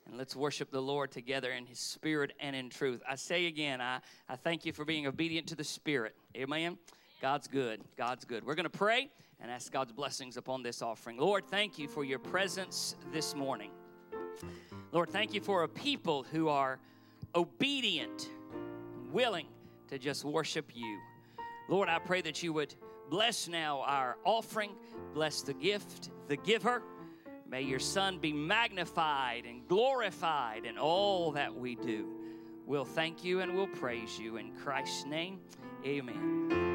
And 0.04 0.18
let's 0.18 0.34
worship 0.34 0.72
the 0.72 0.82
Lord 0.82 1.12
together 1.12 1.52
in 1.52 1.64
his 1.64 1.78
spirit 1.78 2.32
and 2.40 2.56
in 2.56 2.70
truth. 2.70 3.04
I 3.08 3.14
say 3.14 3.46
again, 3.46 3.80
I, 3.80 4.00
I 4.28 4.34
thank 4.34 4.66
you 4.66 4.72
for 4.72 4.84
being 4.84 5.06
obedient 5.06 5.46
to 5.46 5.54
the 5.54 5.62
Spirit. 5.62 6.16
Amen. 6.36 6.76
God's 7.22 7.46
good. 7.46 7.80
God's 7.96 8.24
good. 8.24 8.44
We're 8.44 8.56
going 8.56 8.64
to 8.64 8.70
pray 8.70 9.10
and 9.40 9.48
ask 9.48 9.70
God's 9.70 9.92
blessings 9.92 10.36
upon 10.36 10.64
this 10.64 10.82
offering. 10.82 11.18
Lord, 11.18 11.46
thank 11.46 11.78
you 11.78 11.86
for 11.86 12.02
your 12.04 12.18
presence 12.18 12.96
this 13.12 13.36
morning. 13.36 13.70
Lord, 14.90 15.10
thank 15.10 15.32
you 15.34 15.40
for 15.40 15.62
a 15.62 15.68
people 15.68 16.24
who 16.32 16.48
are 16.48 16.80
obedient 17.36 18.28
willing 19.12 19.46
to 19.88 19.98
just 19.98 20.24
worship 20.24 20.70
you. 20.74 21.00
Lord, 21.68 21.88
I 21.88 21.98
pray 21.98 22.20
that 22.22 22.42
you 22.42 22.52
would 22.52 22.74
bless 23.10 23.48
now 23.48 23.82
our 23.86 24.16
offering, 24.24 24.72
bless 25.12 25.42
the 25.42 25.54
gift, 25.54 26.10
the 26.28 26.36
giver. 26.36 26.82
May 27.48 27.62
your 27.62 27.78
Son 27.78 28.18
be 28.18 28.32
magnified 28.32 29.44
and 29.46 29.66
glorified 29.68 30.64
in 30.64 30.78
all 30.78 31.32
that 31.32 31.54
we 31.54 31.76
do. 31.76 32.08
We'll 32.66 32.84
thank 32.84 33.22
you 33.22 33.40
and 33.40 33.54
we'll 33.54 33.66
praise 33.66 34.18
you. 34.18 34.38
In 34.38 34.52
Christ's 34.56 35.04
name, 35.04 35.40
amen. 35.84 36.73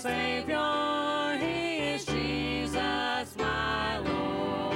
Savior. 0.00 1.36
He 1.38 1.92
is 1.92 2.06
Jesus, 2.06 3.36
my 3.36 3.98
Lord. 3.98 4.74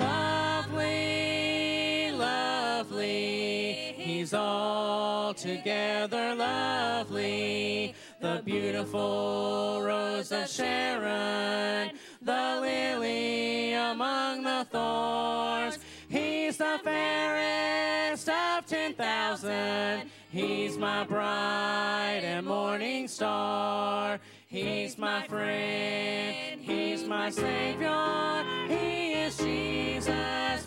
Lovely, 0.00 2.10
lovely, 2.10 3.94
he's 3.96 4.34
altogether 4.34 6.34
lovely. 6.34 7.94
The 8.20 8.42
beautiful 8.44 9.80
rose 9.82 10.32
of 10.32 10.48
Sharon, 10.48 11.92
the 12.20 12.58
lily 12.60 13.74
among 13.74 14.42
the 14.42 14.66
thorns. 14.70 15.78
He's 16.08 16.56
the 16.56 16.80
fairest 16.82 18.28
of 18.28 18.66
ten 18.66 18.94
thousand. 18.94 20.10
He's 20.32 20.78
my 20.78 21.04
bride 21.04 22.22
and 22.24 22.46
morning 22.46 23.06
star. 23.06 24.18
He's 24.46 24.96
my 24.96 25.26
friend. 25.26 26.58
He's 26.58 27.04
my 27.04 27.28
savior. 27.28 28.42
He 28.66 29.12
is 29.12 29.36
Jesus, 29.36 30.64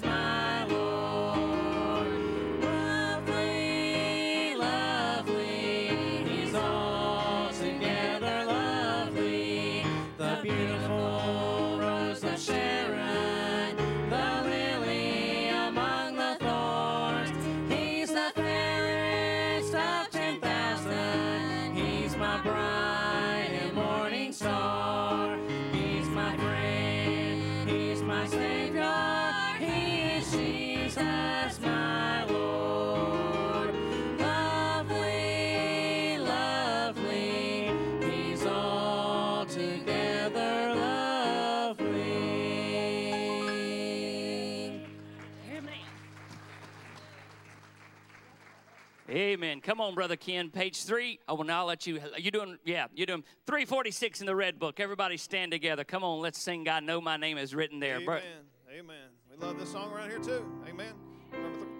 Come 49.75 49.81
on, 49.81 49.93
Brother 49.93 50.15
Ken. 50.15 50.51
Page 50.51 50.83
three. 50.85 51.19
Oh, 51.27 51.33
I 51.33 51.37
will 51.37 51.43
now 51.43 51.65
let 51.65 51.85
you. 51.85 51.99
You 52.17 52.31
doing? 52.31 52.57
Yeah, 52.63 52.87
you're 52.95 53.07
doing 53.07 53.25
346 53.45 54.21
in 54.21 54.25
the 54.25 54.33
red 54.33 54.57
book. 54.57 54.79
Everybody 54.79 55.17
stand 55.17 55.51
together. 55.51 55.83
Come 55.83 56.01
on, 56.01 56.21
let's 56.21 56.39
sing. 56.39 56.63
God, 56.63 56.85
know 56.85 57.01
my 57.01 57.17
name 57.17 57.37
is 57.37 57.53
written 57.53 57.81
there. 57.81 57.99
Bro- 57.99 58.19
Amen. 58.19 58.79
Amen. 58.79 58.95
We 59.29 59.35
love 59.45 59.59
this 59.59 59.69
song 59.73 59.91
around 59.91 60.11
here 60.11 60.19
too. 60.19 60.45
Amen. 60.65 60.93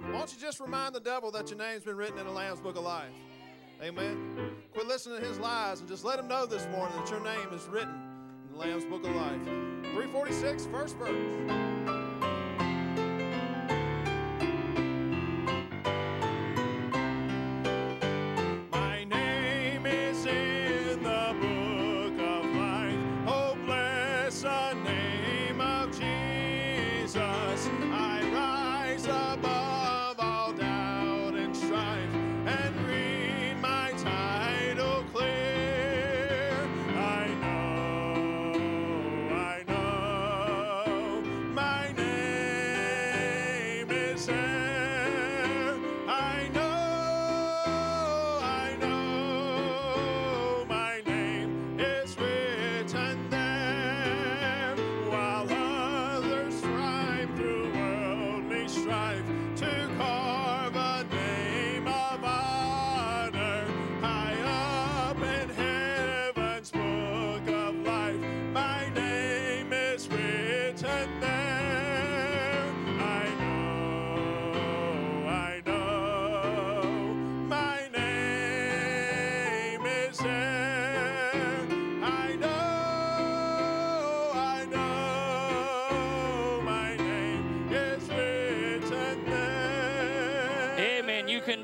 Why 0.01 0.11
don't 0.11 0.33
you 0.33 0.37
just 0.41 0.59
remind 0.59 0.93
the 0.93 0.99
devil 0.99 1.31
that 1.31 1.49
your 1.49 1.57
name's 1.57 1.85
been 1.85 1.95
written 1.95 2.19
in 2.19 2.25
the 2.25 2.33
Lamb's 2.33 2.59
Book 2.59 2.75
of 2.75 2.83
Life? 2.83 3.13
Amen. 3.81 4.51
Quit 4.73 4.87
listening 4.87 5.21
to 5.21 5.25
his 5.25 5.39
lies 5.39 5.79
and 5.79 5.87
just 5.87 6.03
let 6.03 6.19
him 6.19 6.27
know 6.27 6.45
this 6.45 6.67
morning 6.73 6.97
that 6.97 7.09
your 7.09 7.23
name 7.23 7.47
is 7.53 7.65
written 7.67 7.95
in 8.45 8.51
the 8.51 8.59
Lamb's 8.59 8.83
Book 8.83 9.05
of 9.05 9.15
Life. 9.15 9.41
346, 9.93 10.65
first 10.65 10.97
verse. 10.97 12.14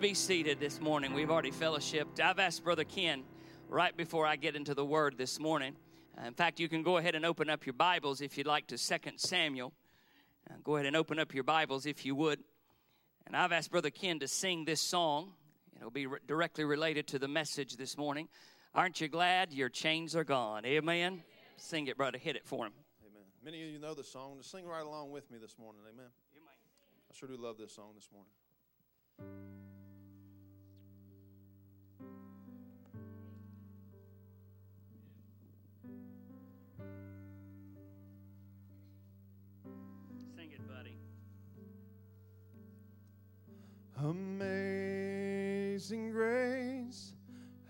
Be 0.01 0.13
seated 0.15 0.59
this 0.59 0.81
morning. 0.81 1.13
We've 1.13 1.29
already 1.29 1.51
fellowshipped. 1.51 2.19
I've 2.19 2.39
asked 2.39 2.63
Brother 2.63 2.83
Ken 2.83 3.21
right 3.69 3.95
before 3.95 4.25
I 4.25 4.35
get 4.35 4.55
into 4.55 4.73
the 4.73 4.83
Word 4.83 5.15
this 5.15 5.39
morning. 5.39 5.75
Uh, 6.17 6.25
in 6.25 6.33
fact, 6.33 6.59
you 6.59 6.67
can 6.67 6.81
go 6.81 6.97
ahead 6.97 7.13
and 7.13 7.23
open 7.23 7.51
up 7.51 7.67
your 7.67 7.73
Bibles 7.73 8.19
if 8.19 8.35
you'd 8.35 8.47
like 8.47 8.65
to 8.67 8.79
2 8.79 9.11
Samuel. 9.17 9.73
Uh, 10.49 10.55
go 10.63 10.75
ahead 10.75 10.87
and 10.87 10.95
open 10.95 11.19
up 11.19 11.35
your 11.35 11.43
Bibles 11.43 11.85
if 11.85 12.03
you 12.03 12.15
would. 12.15 12.39
And 13.27 13.37
I've 13.37 13.51
asked 13.51 13.69
Brother 13.69 13.91
Ken 13.91 14.17
to 14.21 14.27
sing 14.27 14.65
this 14.65 14.81
song. 14.81 15.33
It'll 15.77 15.91
be 15.91 16.07
re- 16.07 16.17
directly 16.27 16.63
related 16.63 17.05
to 17.09 17.19
the 17.19 17.27
message 17.27 17.77
this 17.77 17.95
morning. 17.95 18.27
Aren't 18.73 19.01
you 19.01 19.07
glad 19.07 19.53
your 19.53 19.69
chains 19.69 20.15
are 20.15 20.23
gone? 20.23 20.65
Amen. 20.65 21.21
Sing 21.57 21.85
it, 21.85 21.95
brother. 21.95 22.17
Hit 22.17 22.35
it 22.35 22.47
for 22.47 22.65
him. 22.65 22.73
Amen. 23.07 23.23
Many 23.45 23.61
of 23.61 23.69
you 23.69 23.77
know 23.77 23.93
this 23.93 24.11
song. 24.11 24.37
Just 24.39 24.49
sing 24.49 24.65
right 24.65 24.83
along 24.83 25.11
with 25.11 25.29
me 25.29 25.37
this 25.39 25.59
morning. 25.59 25.83
Amen. 25.93 26.09
I 26.09 27.13
sure 27.13 27.29
do 27.29 27.37
love 27.37 27.59
this 27.59 27.75
song 27.75 27.91
this 27.95 28.09
morning. 28.11 29.70
Amazing 44.03 45.83
grace, 46.11 47.13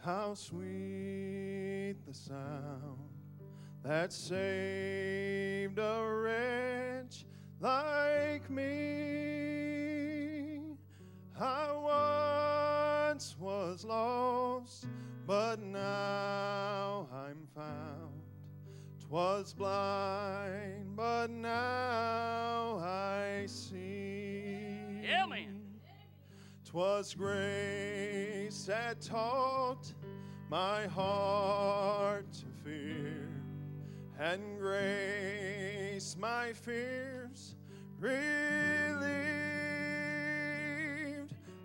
how 0.01 0.33
sweet 0.33 1.97
the 2.07 2.13
sound 2.13 3.09
that 3.83 4.13
saved 4.13 5.77
a 5.77 6.05
wretch 6.05 7.25
like 7.59 8.49
me. 8.49 9.41
I 11.37 13.09
once 13.09 13.35
was 13.37 13.83
lost, 13.83 14.87
but 15.27 15.59
now 15.59 17.09
I'm 17.13 17.45
found. 17.53 18.21
Twas 19.05 19.53
blind, 19.53 20.95
but 20.95 21.29
now 21.29 22.79
I 22.81 23.47
see. 23.47 24.10
Twas 26.71 27.13
grace 27.13 28.65
that 28.67 29.01
taught 29.01 29.91
my 30.49 30.87
heart 30.87 32.31
to 32.31 32.45
fear, 32.63 33.27
and 34.17 34.57
grace 34.57 36.15
my 36.17 36.53
fears 36.53 37.57
relieved. 37.99 39.11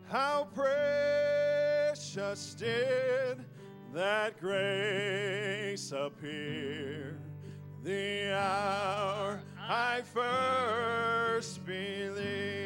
How 0.08 0.48
precious 0.52 2.54
did 2.54 3.44
that 3.94 4.40
grace 4.40 5.92
appear 5.92 7.16
the 7.84 8.34
hour 8.34 9.40
I 9.56 10.02
first 10.02 11.64
believed. 11.64 12.65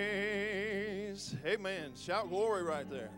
Amen. 1.43 1.93
Shout 1.95 2.29
glory 2.29 2.61
right 2.61 2.87
there. 2.87 3.09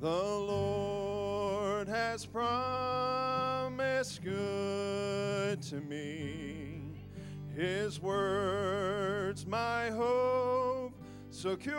The 0.00 0.08
Lord 0.08 1.86
has 1.88 2.24
promised 2.24 4.22
good 4.22 5.60
to 5.62 5.76
me. 5.82 7.08
His 7.54 8.00
words, 8.00 9.46
my 9.46 9.90
hope 9.90 10.94
secures. 11.30 11.76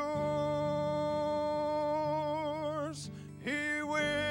He 3.44 3.82
will 3.82 4.27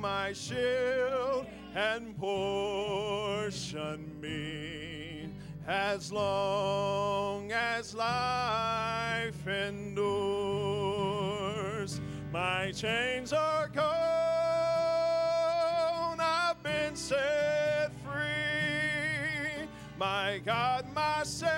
my 0.00 0.32
shield 0.32 1.44
and 1.74 2.16
portion 2.18 3.50
me 4.20 5.28
as 5.68 6.10
long 6.10 7.52
as 7.52 7.94
life 7.94 9.46
endures. 9.46 10.00
My 12.32 12.72
chains 12.72 13.34
are 13.34 13.68
gone, 13.68 13.84
I've 16.18 16.62
been 16.62 16.96
set 16.96 17.92
free. 18.02 19.68
My 19.98 20.40
God, 20.46 20.86
my 20.94 21.22
Savior 21.24 21.50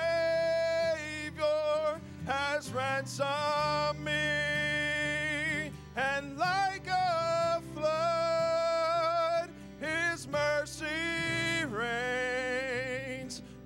has 2.27 2.73
ransomed 2.73 4.01
me, 4.05 5.71
and 5.95 6.37
like 6.39 6.72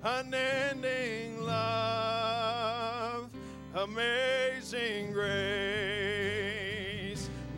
unending 0.07 1.41
love, 1.41 3.29
amazing 3.75 5.11
grace. 5.11 5.27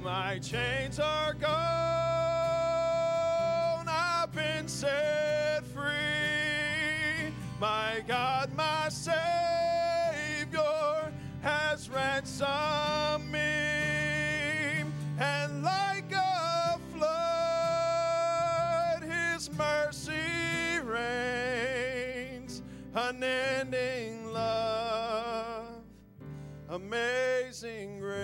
My 0.03 0.39
chains 0.39 0.99
are 0.99 1.35
gone, 1.35 1.49
I've 3.87 4.33
been 4.33 4.67
set 4.67 5.63
free. 5.67 7.31
My 7.59 7.98
unending 23.21 24.31
love, 24.31 25.83
amazing 26.69 27.99
grace. 27.99 28.23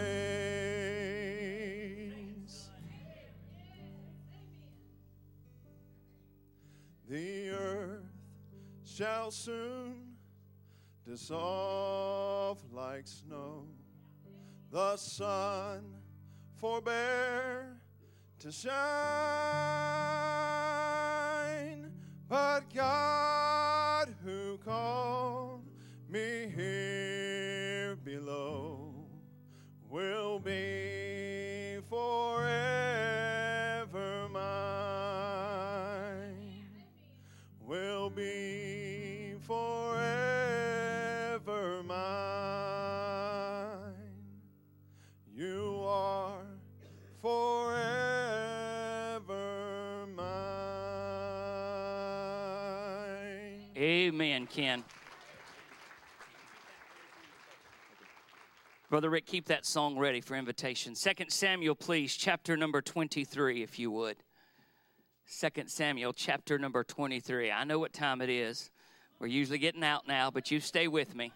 The 7.10 7.50
earth 7.50 8.06
shall 8.86 9.32
soon 9.32 10.16
dissolve 11.06 12.64
like 12.72 13.06
snow. 13.06 13.66
The 14.72 14.96
sun 14.96 15.84
forbear 16.56 17.82
to 18.40 18.52
shine, 18.52 18.72
but 22.30 22.62
God 22.74 23.75
called 24.66 25.62
me 26.10 26.52
here 26.56 27.96
below 28.04 29.06
will 29.92 30.40
be 30.40 30.85
Ken. 54.56 54.86
Brother 58.90 59.10
Rick, 59.10 59.26
keep 59.26 59.48
that 59.48 59.66
song 59.66 59.98
ready 59.98 60.22
for 60.22 60.36
invitation. 60.36 60.96
Second 60.96 61.30
Samuel, 61.30 61.76
please, 61.76 62.16
chapter 62.16 62.56
number 62.56 62.82
23, 62.82 63.64
if 63.64 63.78
you 63.78 63.92
would. 63.92 64.16
Second 65.26 65.70
Samuel, 65.70 66.14
chapter 66.14 66.58
number 66.58 66.86
23. 66.86 67.52
I 67.52 67.66
know 67.66 67.80
what 67.80 67.92
time 67.92 68.22
it 68.22 68.30
is. 68.30 68.72
We're 69.20 69.28
usually 69.28 69.58
getting 69.58 69.84
out 69.84 70.08
now, 70.08 70.32
but 70.32 70.50
you 70.50 70.62
stay 70.62 70.88
with 70.88 71.14
me. 71.16 71.34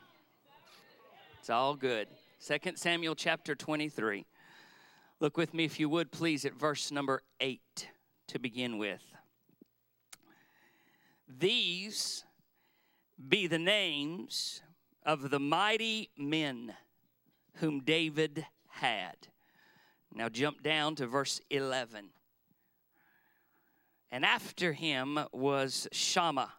It's 1.41 1.49
all 1.49 1.75
good. 1.75 2.07
Second 2.37 2.77
Samuel, 2.77 3.15
chapter 3.15 3.53
23. 3.53 4.25
Look 5.19 5.35
with 5.35 5.53
me, 5.53 5.65
if 5.65 5.77
you 5.77 5.89
would, 5.89 6.13
please, 6.13 6.45
at 6.45 6.53
verse 6.53 6.89
number 6.89 7.21
8 7.41 7.89
to 8.29 8.39
begin 8.39 8.77
with. 8.77 9.03
These 11.27 12.23
be 13.27 13.47
the 13.47 13.59
names 13.59 14.61
of 15.03 15.29
the 15.29 15.39
mighty 15.39 16.09
men 16.17 16.73
whom 17.55 17.81
David 17.81 18.45
had. 18.69 19.27
Now 20.13 20.29
jump 20.29 20.63
down 20.63 20.95
to 20.95 21.07
verse 21.07 21.41
11. 21.49 22.09
And 24.11 24.25
after 24.25 24.73
him 24.73 25.19
was 25.31 25.87
Shammah, 25.91 26.53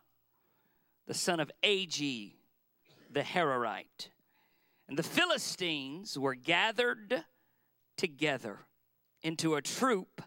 the 1.06 1.14
son 1.14 1.40
of 1.40 1.50
Ag, 1.62 2.34
the 3.10 3.22
Hararite. 3.22 4.10
And 4.88 4.96
the 4.98 5.02
Philistines 5.02 6.18
were 6.18 6.34
gathered 6.34 7.24
together 7.96 8.60
into 9.22 9.54
a 9.54 9.62
troop 9.62 10.22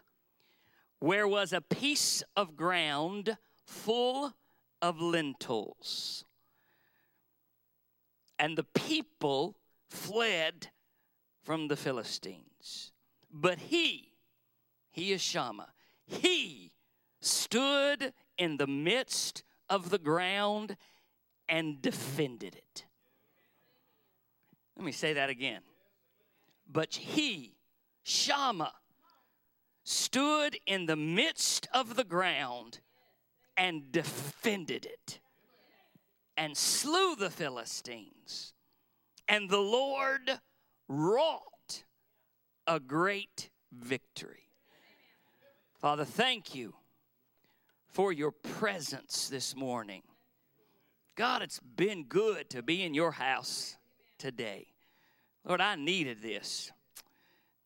where 0.98 1.28
was 1.28 1.52
a 1.52 1.60
piece 1.60 2.22
of 2.36 2.56
ground 2.56 3.36
full 3.66 4.34
of 4.84 5.00
lentils. 5.00 6.26
And 8.38 8.58
the 8.58 8.64
people 8.64 9.56
fled 9.88 10.68
from 11.42 11.68
the 11.68 11.76
Philistines. 11.76 12.92
But 13.32 13.58
he, 13.58 14.12
he 14.90 15.10
is 15.12 15.22
Shammah, 15.22 15.72
he 16.04 16.72
stood 17.22 18.12
in 18.36 18.58
the 18.58 18.66
midst 18.66 19.42
of 19.70 19.88
the 19.88 19.98
ground 19.98 20.76
and 21.48 21.80
defended 21.80 22.54
it. 22.54 22.84
Let 24.76 24.84
me 24.84 24.92
say 24.92 25.14
that 25.14 25.30
again. 25.30 25.62
But 26.70 26.94
he, 26.94 27.56
Shammah, 28.02 28.74
stood 29.82 30.58
in 30.66 30.84
the 30.84 30.96
midst 30.96 31.68
of 31.72 31.96
the 31.96 32.04
ground 32.04 32.80
and 33.56 33.92
defended 33.92 34.86
it 34.86 35.20
and 36.36 36.56
slew 36.56 37.14
the 37.16 37.30
Philistines. 37.30 38.52
And 39.28 39.48
the 39.48 39.60
Lord 39.60 40.40
wrought 40.88 41.84
a 42.66 42.80
great 42.80 43.50
victory. 43.72 44.48
Father, 45.78 46.04
thank 46.04 46.54
you 46.54 46.74
for 47.88 48.12
your 48.12 48.32
presence 48.32 49.28
this 49.28 49.54
morning. 49.54 50.02
God, 51.14 51.42
it's 51.42 51.60
been 51.60 52.04
good 52.04 52.50
to 52.50 52.62
be 52.62 52.82
in 52.82 52.94
your 52.94 53.12
house 53.12 53.76
today. 54.18 54.66
Lord, 55.44 55.60
I 55.60 55.76
needed 55.76 56.20
this. 56.20 56.72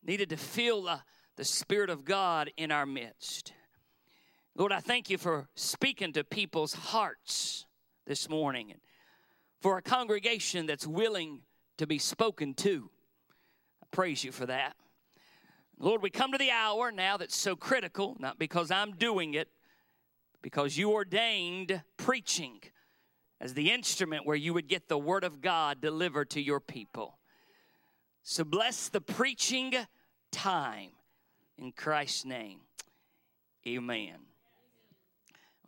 Needed 0.05 0.31
to 0.31 0.37
feel 0.37 0.83
the, 0.83 1.01
the 1.37 1.45
Spirit 1.45 1.91
of 1.91 2.05
God 2.05 2.51
in 2.57 2.71
our 2.71 2.87
midst. 2.87 3.53
Lord, 4.59 4.73
I 4.73 4.81
thank 4.81 5.09
you 5.09 5.19
for 5.19 5.49
speaking 5.55 6.13
to 6.15 6.25
people's 6.25 6.75
hearts 6.75 7.65
this 8.09 8.29
morning 8.29 8.73
and 8.73 8.81
for 9.61 9.79
a 9.79 9.83
congregation 9.83 10.67
that's 10.67 10.85
willing 10.85 11.43
to 11.77 11.87
be 11.87 11.99
spoken 11.99 12.55
to. 12.55 12.91
I 13.81 13.87
praise 13.93 14.25
you 14.25 14.33
for 14.33 14.47
that. 14.47 14.75
Lord, 15.79 16.03
we 16.03 16.11
come 16.11 16.33
to 16.33 16.39
the 16.39 16.51
hour 16.51 16.91
now 16.91 17.17
that's 17.17 17.37
so 17.37 17.55
critical, 17.55 18.17
not 18.19 18.41
because 18.41 18.73
I'm 18.73 18.97
doing 18.97 19.35
it, 19.35 19.49
because 20.43 20.77
you 20.77 20.91
ordained 20.91 21.81
preaching 21.97 22.59
as 23.41 23.55
the 23.55 23.71
instrument 23.71 24.27
where 24.27 24.35
you 24.35 24.55
would 24.55 24.67
get 24.67 24.89
the 24.89 24.99
Word 24.99 25.23
of 25.23 25.41
God 25.41 25.81
delivered 25.81 26.31
to 26.31 26.43
your 26.43 26.59
people. 26.59 27.17
So 28.25 28.43
bless 28.43 28.89
the 28.89 29.01
preaching 29.01 29.75
time 30.33 30.91
in 31.57 31.71
Christ's 31.71 32.25
name. 32.25 32.59
Amen. 33.65 34.28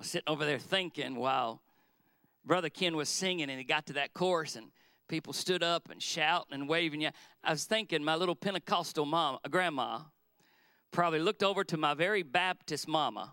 I 0.01 0.03
was 0.03 0.09
sitting 0.09 0.33
over 0.33 0.47
there 0.47 0.59
thinking 0.59 1.17
while 1.17 1.61
Brother 2.47 2.71
Ken 2.71 2.97
was 2.97 3.11
singing 3.11 3.51
and 3.51 3.59
he 3.59 3.65
got 3.65 3.85
to 3.89 3.93
that 3.93 4.15
chorus 4.15 4.57
and 4.57 4.69
people 5.09 5.35
stood 5.35 5.63
up 5.63 5.91
and 5.91 6.03
shouting 6.03 6.55
and 6.55 6.67
waving. 6.67 7.03
Yeah, 7.03 7.11
I 7.45 7.51
was 7.51 7.67
thinking 7.67 8.03
my 8.03 8.15
little 8.15 8.35
Pentecostal 8.35 9.05
mom, 9.05 9.37
uh, 9.45 9.49
grandma, 9.51 9.99
probably 10.91 11.19
looked 11.19 11.43
over 11.43 11.65
to 11.65 11.77
my 11.77 11.93
very 11.93 12.23
Baptist 12.23 12.89
mama 12.89 13.33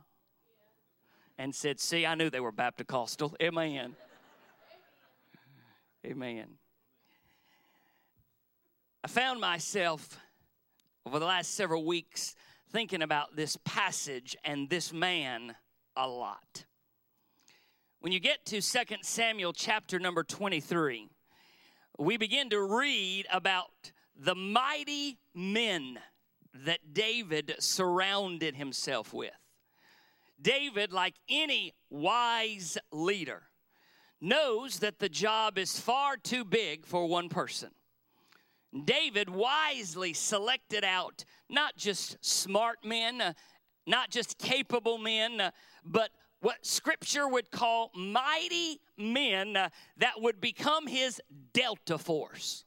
and 1.37 1.55
said, 1.55 1.79
See, 1.79 2.05
I 2.05 2.15
knew 2.15 2.29
they 2.29 2.41
were 2.41 2.51
Baptist-costal. 2.51 3.37
Amen. 3.41 3.95
Amen. 6.05 6.47
I 9.05 9.07
found 9.07 9.39
myself 9.39 10.19
over 11.05 11.17
the 11.17 11.25
last 11.25 11.53
several 11.53 11.85
weeks 11.85 12.35
thinking 12.73 13.03
about 13.03 13.37
this 13.37 13.57
passage 13.63 14.35
and 14.43 14.69
this 14.69 14.91
man 14.91 15.55
a 15.97 16.07
lot. 16.07 16.65
When 17.99 18.13
you 18.13 18.19
get 18.19 18.45
to 18.45 18.61
2 18.61 18.79
Samuel 19.01 19.51
chapter 19.51 19.99
number 19.99 20.23
23, 20.23 21.09
we 21.97 22.17
begin 22.17 22.49
to 22.51 22.61
read 22.61 23.25
about 23.31 23.91
the 24.15 24.35
mighty 24.35 25.17
men 25.33 25.99
that 26.65 26.93
David 26.93 27.55
surrounded 27.59 28.55
himself 28.55 29.13
with. 29.13 29.31
David, 30.39 30.93
like 30.93 31.15
any 31.27 31.73
wise 31.89 32.77
leader, 32.91 33.43
knows 34.21 34.79
that 34.79 34.99
the 34.99 35.09
job 35.09 35.57
is 35.57 35.79
far 35.79 36.17
too 36.17 36.45
big 36.45 36.85
for 36.85 37.07
one 37.07 37.29
person. 37.29 37.69
David 38.85 39.29
wisely 39.29 40.13
selected 40.13 40.83
out 40.83 41.25
not 41.49 41.77
just 41.77 42.17
smart 42.21 42.79
men, 42.83 43.21
uh, 43.21 43.33
not 43.87 44.09
just 44.09 44.37
capable 44.37 44.97
men, 44.97 45.39
uh, 45.39 45.51
but 45.91 46.11
what 46.41 46.65
scripture 46.65 47.27
would 47.27 47.51
call 47.51 47.91
mighty 47.95 48.79
men 48.97 49.55
uh, 49.55 49.69
that 49.97 50.21
would 50.21 50.39
become 50.39 50.87
his 50.87 51.21
delta 51.53 51.97
force. 51.97 52.63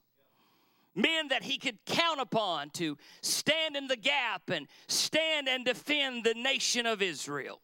Men 0.93 1.29
that 1.29 1.43
he 1.43 1.57
could 1.57 1.77
count 1.85 2.19
upon 2.19 2.69
to 2.71 2.97
stand 3.21 3.77
in 3.77 3.87
the 3.87 3.95
gap 3.95 4.49
and 4.49 4.67
stand 4.87 5.47
and 5.47 5.63
defend 5.63 6.25
the 6.25 6.33
nation 6.33 6.85
of 6.85 7.01
Israel. 7.01 7.61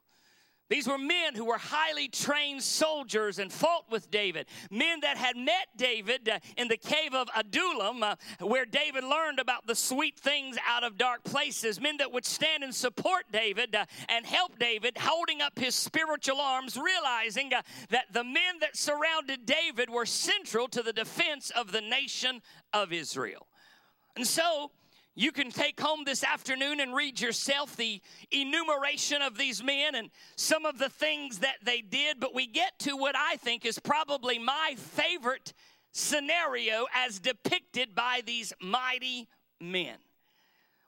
These 0.69 0.87
were 0.87 0.97
men 0.97 1.35
who 1.35 1.45
were 1.45 1.57
highly 1.57 2.09
trained 2.09 2.61
soldiers 2.61 3.39
and 3.39 3.51
fought 3.51 3.89
with 3.89 4.11
David. 4.11 4.47
Men 4.69 4.99
that 5.01 5.17
had 5.17 5.37
met 5.37 5.67
David 5.77 6.27
uh, 6.27 6.39
in 6.57 6.67
the 6.67 6.77
cave 6.77 7.13
of 7.13 7.29
Adullam, 7.35 8.03
uh, 8.03 8.15
where 8.41 8.65
David 8.65 9.03
learned 9.03 9.39
about 9.39 9.65
the 9.65 9.75
sweet 9.75 10.19
things 10.19 10.57
out 10.67 10.83
of 10.83 10.97
dark 10.97 11.23
places. 11.23 11.79
Men 11.79 11.97
that 11.97 12.11
would 12.11 12.25
stand 12.25 12.63
and 12.63 12.75
support 12.75 13.25
David 13.31 13.75
uh, 13.75 13.85
and 14.09 14.25
help 14.25 14.59
David, 14.59 14.97
holding 14.97 15.41
up 15.41 15.57
his 15.57 15.73
spiritual 15.73 16.41
arms, 16.41 16.77
realizing 16.77 17.49
that 17.89 18.05
the 18.11 18.23
men 18.23 18.59
that 18.59 18.75
surrounded 18.75 19.45
David 19.45 19.89
were 19.89 20.05
central 20.05 20.67
to 20.69 20.83
the 20.83 20.93
defense 20.93 21.49
of 21.51 21.71
the 21.71 21.81
nation 21.81 22.41
of 22.73 22.91
Israel. 22.91 23.47
And 24.15 24.27
so, 24.27 24.71
you 25.17 25.31
can 25.31 25.49
take 25.49 25.81
home 25.81 26.03
this 26.05 26.23
afternoon 26.23 26.79
and 26.79 26.93
read 26.93 27.19
yourself 27.19 27.75
the 27.75 27.99
enumeration 28.29 29.23
of 29.23 29.35
these 29.35 29.63
men 29.63 29.95
and 29.95 30.11
some 30.35 30.63
of 30.63 30.77
the 30.77 30.89
things 30.89 31.39
that 31.39 31.55
they 31.63 31.81
did, 31.81 32.19
but 32.19 32.35
we 32.35 32.45
get 32.45 32.77
to 32.77 32.95
what 32.95 33.15
I 33.17 33.37
think 33.37 33.65
is 33.65 33.79
probably 33.79 34.37
my 34.37 34.75
favorite 34.77 35.53
scenario 35.91 36.85
as 36.93 37.17
depicted 37.17 37.95
by 37.95 38.21
these 38.27 38.53
mighty 38.61 39.27
men. 39.59 39.95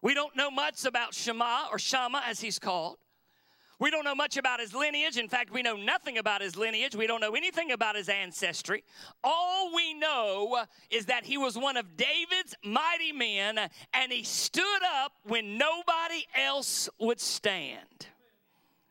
We 0.04 0.14
don't 0.14 0.36
know 0.36 0.52
much 0.52 0.86
about 0.86 1.16
Shema 1.16 1.64
or 1.72 1.80
Shama 1.80 2.22
as 2.24 2.40
he's 2.40 2.60
called. 2.60 2.98
We 3.80 3.90
don't 3.90 4.04
know 4.04 4.16
much 4.16 4.36
about 4.36 4.60
his 4.60 4.74
lineage. 4.74 5.18
In 5.18 5.30
fact, 5.30 5.52
we 5.52 5.62
know 5.62 5.78
nothing 5.78 6.18
about 6.18 6.42
his 6.42 6.58
lineage. 6.58 6.96
We 6.96 7.08
don't 7.08 7.22
know 7.22 7.34
anything 7.34 7.72
about 7.72 7.96
his 7.96 8.10
ancestry. 8.10 8.84
All 9.24 9.74
we 9.74 9.94
know 9.94 10.66
is 10.90 11.06
that 11.06 11.24
he 11.24 11.38
was 11.38 11.58
one 11.58 11.78
of 11.78 11.96
David's 11.96 12.56
mighty 12.64 13.14
men 13.14 13.58
and 13.94 14.12
he 14.12 14.24
stood 14.24 14.84
up 15.02 15.14
when 15.24 15.58
nobody 15.58 16.26
else 16.36 16.90
would 17.00 17.22
stand. 17.22 18.08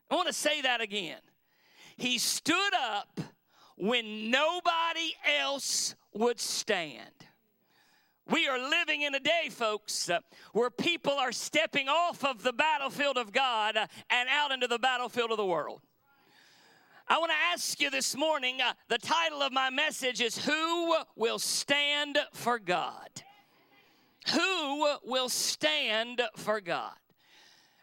I 0.09 0.15
want 0.15 0.27
to 0.27 0.33
say 0.33 0.61
that 0.61 0.81
again. 0.81 1.19
He 1.95 2.17
stood 2.17 2.73
up 2.73 3.21
when 3.75 4.31
nobody 4.31 5.13
else 5.39 5.93
would 6.13 6.39
stand. 6.39 7.28
We 8.29 8.47
are 8.47 8.59
living 8.59 9.01
in 9.01 9.15
a 9.15 9.19
day, 9.19 9.49
folks, 9.49 10.07
uh, 10.07 10.19
where 10.53 10.69
people 10.69 11.13
are 11.13 11.31
stepping 11.31 11.89
off 11.89 12.23
of 12.23 12.43
the 12.43 12.53
battlefield 12.53 13.17
of 13.17 13.31
God 13.31 13.75
uh, 13.75 13.87
and 14.11 14.29
out 14.29 14.51
into 14.51 14.67
the 14.67 14.77
battlefield 14.77 15.31
of 15.31 15.37
the 15.37 15.45
world. 15.45 15.81
I 17.07 17.17
want 17.17 17.31
to 17.31 17.37
ask 17.51 17.81
you 17.81 17.89
this 17.89 18.15
morning 18.15 18.61
uh, 18.61 18.73
the 18.87 18.99
title 18.99 19.41
of 19.41 19.51
my 19.51 19.71
message 19.71 20.21
is 20.21 20.37
Who 20.45 20.95
Will 21.15 21.39
Stand 21.39 22.19
for 22.31 22.59
God? 22.59 23.09
Who 24.33 24.85
will 25.03 25.29
stand 25.29 26.21
for 26.35 26.61
God? 26.61 26.93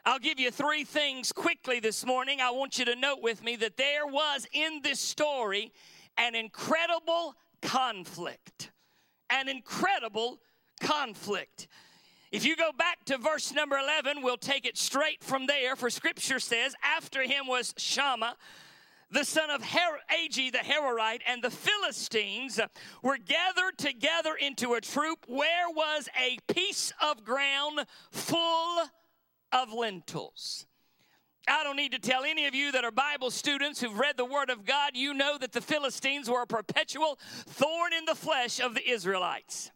I'll 0.05 0.21
give 0.21 0.39
you 0.39 0.53
three 0.53 0.85
things 0.85 1.33
quickly 1.33 1.81
this 1.81 2.07
morning. 2.07 2.41
I 2.41 2.53
want 2.53 2.79
you 2.79 2.85
to 2.85 2.95
note 2.95 3.21
with 3.21 3.43
me 3.43 3.57
that 3.57 3.77
there 3.77 4.07
was 4.07 4.47
in 4.53 4.81
this 4.85 5.01
story 5.01 5.73
an 6.17 6.37
incredible 6.37 7.35
conflict 7.63 8.71
an 9.31 9.49
incredible 9.49 10.41
conflict. 10.81 11.69
If 12.33 12.45
you 12.45 12.57
go 12.57 12.73
back 12.73 13.05
to 13.07 13.19
verse 13.19 13.53
number 13.53 13.79
11, 13.79 14.23
we'll 14.23 14.37
take 14.37 14.67
it 14.67 14.77
straight 14.77 15.23
from 15.23 15.47
there. 15.47 15.77
For 15.77 15.91
scripture 15.91 16.41
says, 16.41 16.75
After 16.83 17.23
him 17.23 17.47
was 17.47 17.73
Shammah, 17.77 18.37
the 19.11 19.25
son 19.25 19.51
of 19.51 19.63
Her- 19.63 20.01
Ag 20.11 20.53
the 20.53 20.59
Herorite, 20.59 21.23
and 21.27 21.43
the 21.43 21.51
Philistines 21.51 22.59
were 23.03 23.19
gathered 23.19 23.79
together 23.79 24.35
into 24.35 24.75
a 24.75 24.81
troop 24.81 25.25
where 25.29 25.71
was 25.71 26.09
a 26.21 26.39
piece 26.53 26.93
of 27.01 27.25
ground 27.25 27.87
full 28.11 28.91
of 29.53 29.73
lentils. 29.73 30.67
I 31.49 31.63
don't 31.65 31.77
need 31.77 31.93
to 31.93 31.99
tell 31.99 32.25
any 32.25 32.47
of 32.47 32.55
you 32.55 32.73
that 32.73 32.85
are 32.85 32.91
Bible 32.91 33.31
students 33.31 33.81
who've 33.81 33.99
read 33.99 34.17
the 34.17 34.25
Word 34.25 34.51
of 34.51 34.65
God, 34.65 34.93
you 34.95 35.15
know 35.15 35.39
that 35.39 35.53
the 35.53 35.61
Philistines 35.61 36.29
were 36.29 36.43
a 36.43 36.47
perpetual 36.47 37.19
thorn 37.47 37.93
in 37.93 38.05
the 38.05 38.15
flesh 38.15 38.61
of 38.61 38.75
the 38.75 38.89
Israelites. 38.89 39.71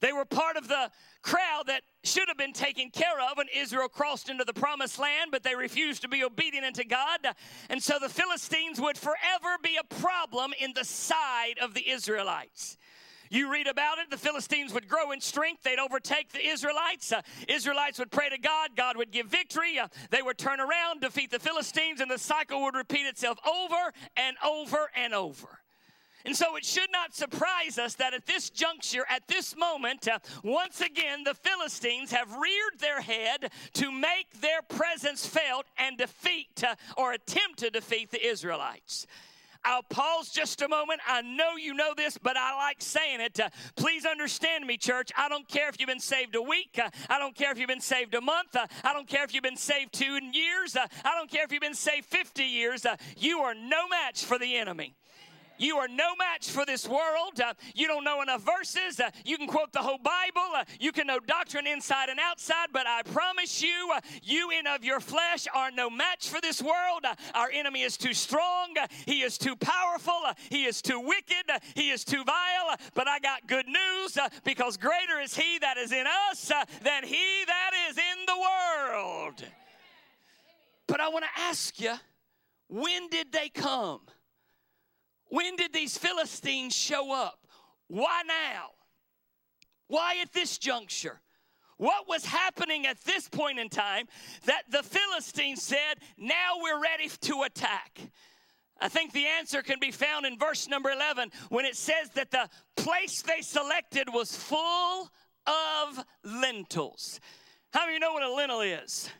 They 0.00 0.12
were 0.12 0.24
part 0.24 0.56
of 0.56 0.68
the 0.68 0.90
crowd 1.22 1.64
that 1.66 1.82
should 2.04 2.28
have 2.28 2.38
been 2.38 2.52
taken 2.52 2.90
care 2.90 3.20
of 3.20 3.36
when 3.36 3.48
Israel 3.54 3.88
crossed 3.88 4.30
into 4.30 4.44
the 4.44 4.54
promised 4.54 4.98
land, 4.98 5.30
but 5.30 5.42
they 5.42 5.54
refused 5.54 6.02
to 6.02 6.08
be 6.08 6.24
obedient 6.24 6.64
unto 6.64 6.84
God. 6.84 7.20
And 7.68 7.82
so 7.82 7.98
the 8.00 8.08
Philistines 8.08 8.80
would 8.80 8.96
forever 8.96 9.56
be 9.62 9.76
a 9.76 9.94
problem 9.96 10.52
in 10.60 10.72
the 10.74 10.84
side 10.84 11.58
of 11.60 11.74
the 11.74 11.90
Israelites. 11.90 12.77
You 13.30 13.52
read 13.52 13.66
about 13.66 13.98
it, 13.98 14.10
the 14.10 14.18
Philistines 14.18 14.72
would 14.72 14.88
grow 14.88 15.12
in 15.12 15.20
strength. 15.20 15.62
They'd 15.62 15.78
overtake 15.78 16.32
the 16.32 16.46
Israelites. 16.46 17.12
Uh, 17.12 17.22
Israelites 17.48 17.98
would 17.98 18.10
pray 18.10 18.28
to 18.28 18.38
God. 18.38 18.70
God 18.76 18.96
would 18.96 19.10
give 19.10 19.26
victory. 19.26 19.78
Uh, 19.78 19.88
they 20.10 20.22
would 20.22 20.38
turn 20.38 20.60
around, 20.60 21.00
defeat 21.00 21.30
the 21.30 21.38
Philistines, 21.38 22.00
and 22.00 22.10
the 22.10 22.18
cycle 22.18 22.62
would 22.62 22.74
repeat 22.74 23.06
itself 23.06 23.38
over 23.46 23.92
and 24.16 24.36
over 24.44 24.90
and 24.94 25.14
over. 25.14 25.60
And 26.24 26.36
so 26.36 26.56
it 26.56 26.64
should 26.64 26.90
not 26.92 27.14
surprise 27.14 27.78
us 27.78 27.94
that 27.94 28.12
at 28.12 28.26
this 28.26 28.50
juncture, 28.50 29.06
at 29.08 29.26
this 29.28 29.56
moment, 29.56 30.08
uh, 30.08 30.18
once 30.42 30.80
again, 30.80 31.24
the 31.24 31.34
Philistines 31.34 32.10
have 32.10 32.34
reared 32.34 32.78
their 32.80 33.00
head 33.00 33.50
to 33.74 33.92
make 33.92 34.40
their 34.40 34.60
presence 34.62 35.24
felt 35.24 35.66
and 35.78 35.96
defeat 35.96 36.64
uh, 36.66 36.74
or 36.96 37.12
attempt 37.12 37.60
to 37.60 37.70
defeat 37.70 38.10
the 38.10 38.26
Israelites. 38.26 39.06
I'll 39.64 39.82
pause 39.82 40.30
just 40.30 40.62
a 40.62 40.68
moment. 40.68 41.00
I 41.06 41.22
know 41.22 41.56
you 41.56 41.74
know 41.74 41.92
this, 41.96 42.18
but 42.18 42.36
I 42.36 42.54
like 42.56 42.80
saying 42.80 43.20
it. 43.20 43.38
Uh, 43.40 43.48
please 43.76 44.06
understand 44.06 44.66
me, 44.66 44.76
church. 44.76 45.10
I 45.16 45.28
don't 45.28 45.48
care 45.48 45.68
if 45.68 45.78
you've 45.78 45.88
been 45.88 46.00
saved 46.00 46.34
a 46.34 46.42
week. 46.42 46.78
Uh, 46.82 46.90
I 47.08 47.18
don't 47.18 47.34
care 47.34 47.52
if 47.52 47.58
you've 47.58 47.68
been 47.68 47.80
saved 47.80 48.14
a 48.14 48.20
month. 48.20 48.56
Uh, 48.56 48.66
I 48.84 48.92
don't 48.92 49.08
care 49.08 49.24
if 49.24 49.34
you've 49.34 49.42
been 49.42 49.56
saved 49.56 49.92
two 49.92 50.18
years. 50.32 50.76
Uh, 50.76 50.86
I 51.04 51.14
don't 51.16 51.30
care 51.30 51.44
if 51.44 51.52
you've 51.52 51.60
been 51.60 51.74
saved 51.74 52.06
50 52.06 52.44
years. 52.44 52.86
Uh, 52.86 52.96
you 53.16 53.40
are 53.40 53.54
no 53.54 53.88
match 53.88 54.24
for 54.24 54.38
the 54.38 54.56
enemy. 54.56 54.94
You 55.58 55.76
are 55.78 55.88
no 55.88 56.14
match 56.16 56.50
for 56.50 56.64
this 56.64 56.88
world. 56.88 57.40
Uh, 57.40 57.54
you 57.74 57.86
don't 57.86 58.04
know 58.04 58.22
enough 58.22 58.42
verses. 58.42 59.00
Uh, 59.00 59.10
you 59.24 59.36
can 59.36 59.46
quote 59.46 59.72
the 59.72 59.80
whole 59.80 59.98
Bible. 59.98 60.54
Uh, 60.56 60.64
you 60.80 60.92
can 60.92 61.06
know 61.06 61.18
doctrine 61.18 61.66
inside 61.66 62.08
and 62.08 62.20
outside. 62.20 62.68
But 62.72 62.86
I 62.86 63.02
promise 63.02 63.62
you, 63.62 63.90
uh, 63.94 64.00
you 64.22 64.50
in 64.50 64.66
of 64.66 64.84
your 64.84 65.00
flesh 65.00 65.46
are 65.54 65.70
no 65.70 65.90
match 65.90 66.28
for 66.28 66.40
this 66.40 66.62
world. 66.62 67.04
Uh, 67.04 67.14
our 67.34 67.50
enemy 67.52 67.82
is 67.82 67.96
too 67.96 68.14
strong. 68.14 68.74
Uh, 68.80 68.86
he 69.06 69.22
is 69.22 69.36
too 69.36 69.56
powerful. 69.56 70.20
He 70.50 70.64
is 70.64 70.80
too 70.80 71.00
wicked. 71.00 71.50
He 71.74 71.90
is 71.90 72.04
too 72.04 72.24
vile. 72.24 72.76
But 72.94 73.08
I 73.08 73.18
got 73.18 73.46
good 73.46 73.66
news 73.66 74.16
because 74.44 74.76
greater 74.76 75.20
is 75.20 75.34
he 75.34 75.58
that 75.58 75.76
is 75.76 75.92
in 75.92 76.06
us 76.30 76.52
than 76.82 77.04
he 77.04 77.44
that 77.46 77.70
is 77.90 77.98
in 77.98 78.26
the 78.26 78.36
world. 78.36 79.44
But 80.86 81.00
I 81.00 81.08
want 81.08 81.24
to 81.24 81.40
ask 81.42 81.78
you, 81.80 81.94
when 82.68 83.08
did 83.08 83.32
they 83.32 83.48
come? 83.48 84.00
When 85.28 85.56
did 85.56 85.72
these 85.72 85.96
Philistines 85.96 86.74
show 86.74 87.12
up? 87.12 87.46
Why 87.88 88.22
now? 88.26 88.70
Why 89.88 90.16
at 90.22 90.32
this 90.32 90.58
juncture? 90.58 91.20
What 91.78 92.08
was 92.08 92.24
happening 92.24 92.86
at 92.86 93.02
this 93.04 93.28
point 93.28 93.58
in 93.58 93.68
time 93.68 94.06
that 94.46 94.64
the 94.70 94.82
Philistines 94.82 95.62
said, 95.62 95.98
now 96.18 96.58
we're 96.60 96.82
ready 96.82 97.08
to 97.08 97.42
attack? 97.42 98.00
I 98.80 98.88
think 98.88 99.12
the 99.12 99.26
answer 99.26 99.62
can 99.62 99.78
be 99.80 99.90
found 99.90 100.26
in 100.26 100.38
verse 100.38 100.68
number 100.68 100.90
11 100.90 101.30
when 101.48 101.64
it 101.64 101.76
says 101.76 102.10
that 102.14 102.30
the 102.30 102.48
place 102.76 103.22
they 103.22 103.40
selected 103.42 104.08
was 104.12 104.36
full 104.36 105.10
of 105.46 106.04
lentils. 106.24 107.20
How 107.72 107.86
many 107.86 107.98
know 107.98 108.12
what 108.12 108.22
a 108.22 108.32
lentil 108.32 108.60
is? 108.60 109.10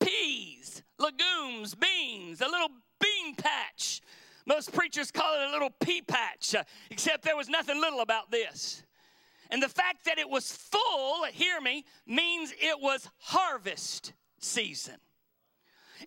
Peas, 0.00 0.82
legumes, 0.98 1.74
beans, 1.74 2.40
a 2.40 2.46
little 2.46 2.68
bean 3.00 3.34
patch. 3.34 4.00
Most 4.46 4.72
preachers 4.72 5.10
call 5.10 5.34
it 5.40 5.48
a 5.48 5.52
little 5.52 5.70
pea 5.80 6.02
patch, 6.02 6.54
uh, 6.54 6.64
except 6.90 7.24
there 7.24 7.36
was 7.36 7.48
nothing 7.48 7.80
little 7.80 8.00
about 8.00 8.30
this. 8.30 8.82
And 9.50 9.62
the 9.62 9.68
fact 9.68 10.06
that 10.06 10.18
it 10.18 10.28
was 10.28 10.50
full, 10.50 11.24
hear 11.26 11.60
me, 11.60 11.84
means 12.06 12.52
it 12.52 12.80
was 12.80 13.08
harvest 13.18 14.14
season. 14.38 14.96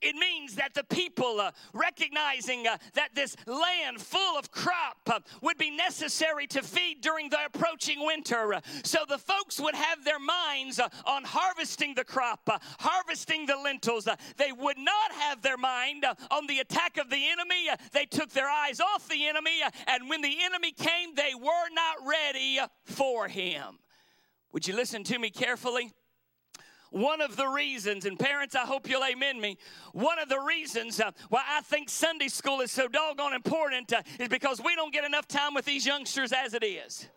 It 0.02 0.16
means 0.16 0.56
that 0.56 0.74
the 0.74 0.84
people, 0.84 1.40
uh, 1.40 1.52
recognizing 1.74 2.68
uh, 2.68 2.78
that 2.94 3.16
this 3.16 3.36
land 3.46 4.02
full 4.02 4.38
of 4.38 4.52
crop 4.52 4.98
uh, 5.08 5.20
would 5.42 5.58
be 5.58 5.72
necessary 5.72 6.48
to 6.48 6.62
feed 6.62 7.02
during 7.02 7.30
the 7.30 7.38
approaching 7.46 8.06
winter. 8.06 8.60
So 8.84 9.00
the 9.08 9.18
folks 9.18 9.60
would 9.60 9.76
have 9.76 10.04
their 10.04 10.20
minds 10.20 10.80
uh, 10.80 10.90
on 11.06 11.24
harvesting 11.24 11.96
the 11.96 12.04
crop, 12.04 12.50
uh, 12.52 12.60
harvesting 12.80 13.46
the 13.46 13.58
lentils. 13.58 14.08
They 14.38 14.52
would 14.52 14.78
not 14.78 15.12
have 15.14 15.42
their 15.42 15.58
mind 15.58 16.06
uh, 16.06 16.16
on 16.32 16.48
the 16.48 16.60
attack 16.60 16.98
of 16.98 17.10
the 17.10 17.30
enemy. 17.30 17.70
They 17.92 18.06
took 18.06 18.32
their 18.32 18.50
eyes 18.50 18.80
off 18.80 19.08
the 19.08 19.28
enemy, 19.28 19.62
and 19.88 20.10
when 20.10 20.22
the 20.22 20.38
enemy 20.44 20.72
came, 20.72 21.16
they 21.16 21.34
were 21.36 21.70
not 21.74 21.98
ready 22.06 22.60
for 22.84 23.28
him. 23.28 23.80
Would 24.52 24.68
you 24.68 24.76
listen 24.76 25.04
to 25.06 25.20
me 25.20 25.30
carefully? 25.30 25.92
One 26.96 27.20
of 27.20 27.36
the 27.36 27.48
reasons, 27.50 28.06
and 28.06 28.18
parents, 28.18 28.56
I 28.56 28.62
hope 28.62 28.90
you'll 28.90 29.04
amen 29.04 29.42
me, 29.42 29.58
one 29.92 30.18
of 30.18 30.30
the 30.30 30.40
reasons 30.40 31.02
uh, 31.02 31.12
why 31.28 31.42
I 31.46 31.60
think 31.60 31.90
Sunday 31.90 32.30
school 32.30 32.62
is 32.62 32.72
so 32.72 32.88
doggone 32.88 33.34
important 33.34 33.92
uh, 33.92 34.02
is 34.18 34.30
because 34.30 34.62
we 34.64 34.76
don't 34.76 34.94
get 34.94 35.04
enough 35.04 35.28
time 35.28 35.54
with 35.54 35.66
these 35.66 35.86
youngsters 35.86 36.32
as 36.32 36.54
it 36.54 36.64
is. 36.64 37.10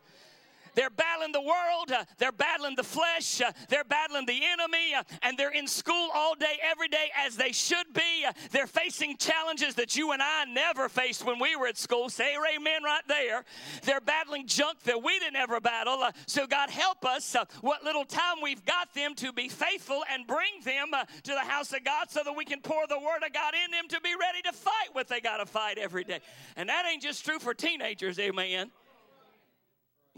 They're 0.78 0.90
battling 0.90 1.32
the 1.32 1.40
world, 1.40 1.90
uh, 1.90 2.04
they're 2.18 2.30
battling 2.30 2.76
the 2.76 2.84
flesh, 2.84 3.40
uh, 3.40 3.50
they're 3.68 3.82
battling 3.82 4.26
the 4.26 4.40
enemy, 4.44 4.94
uh, 4.96 5.02
and 5.22 5.36
they're 5.36 5.50
in 5.50 5.66
school 5.66 6.08
all 6.14 6.36
day, 6.36 6.60
every 6.62 6.86
day, 6.86 7.10
as 7.26 7.34
they 7.34 7.50
should 7.50 7.92
be. 7.92 8.24
Uh, 8.24 8.32
they're 8.52 8.68
facing 8.68 9.16
challenges 9.16 9.74
that 9.74 9.96
you 9.96 10.12
and 10.12 10.22
I 10.22 10.44
never 10.44 10.88
faced 10.88 11.26
when 11.26 11.40
we 11.40 11.56
were 11.56 11.66
at 11.66 11.76
school. 11.76 12.08
Say 12.08 12.36
amen 12.36 12.84
right 12.84 13.02
there. 13.08 13.44
They're 13.82 14.00
battling 14.00 14.46
junk 14.46 14.84
that 14.84 15.02
we 15.02 15.18
didn't 15.18 15.34
ever 15.34 15.58
battle. 15.58 15.94
Uh, 16.00 16.12
so, 16.28 16.46
God, 16.46 16.70
help 16.70 17.04
us, 17.04 17.34
uh, 17.34 17.44
what 17.60 17.82
little 17.82 18.04
time 18.04 18.36
we've 18.40 18.64
got 18.64 18.94
them, 18.94 19.16
to 19.16 19.32
be 19.32 19.48
faithful 19.48 20.04
and 20.08 20.28
bring 20.28 20.60
them 20.64 20.92
to 21.24 21.32
the 21.32 21.40
house 21.40 21.72
of 21.72 21.82
God 21.82 22.08
so 22.08 22.22
that 22.22 22.36
we 22.36 22.44
can 22.44 22.60
pour 22.60 22.86
the 22.86 23.00
Word 23.00 23.26
of 23.26 23.32
God 23.32 23.54
in 23.64 23.72
them 23.72 23.88
to 23.88 24.00
be 24.00 24.14
ready 24.14 24.42
to 24.42 24.52
fight 24.52 24.90
what 24.92 25.08
they 25.08 25.20
got 25.20 25.38
to 25.38 25.46
fight 25.46 25.76
every 25.76 26.04
day. 26.04 26.20
And 26.56 26.68
that 26.68 26.86
ain't 26.86 27.02
just 27.02 27.24
true 27.24 27.40
for 27.40 27.52
teenagers, 27.52 28.20
amen. 28.20 28.70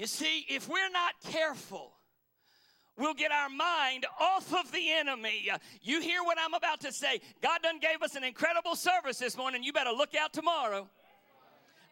You 0.01 0.07
see, 0.07 0.47
if 0.49 0.67
we're 0.67 0.89
not 0.89 1.13
careful, 1.31 1.93
we'll 2.97 3.13
get 3.13 3.33
our 3.33 3.51
mind 3.51 4.07
off 4.19 4.51
of 4.55 4.73
the 4.73 4.93
enemy. 4.93 5.51
You 5.83 6.01
hear 6.01 6.23
what 6.23 6.39
I'm 6.43 6.55
about 6.55 6.81
to 6.81 6.93
say. 6.93 7.21
God 7.43 7.61
done 7.63 7.81
gave 7.81 8.01
us 8.01 8.17
an 8.17 8.25
incredible 8.25 8.77
service 8.77 9.19
this 9.19 9.37
morning. 9.37 9.63
You 9.63 9.75
better 9.75 9.91
look 9.91 10.15
out 10.15 10.33
tomorrow. 10.33 10.89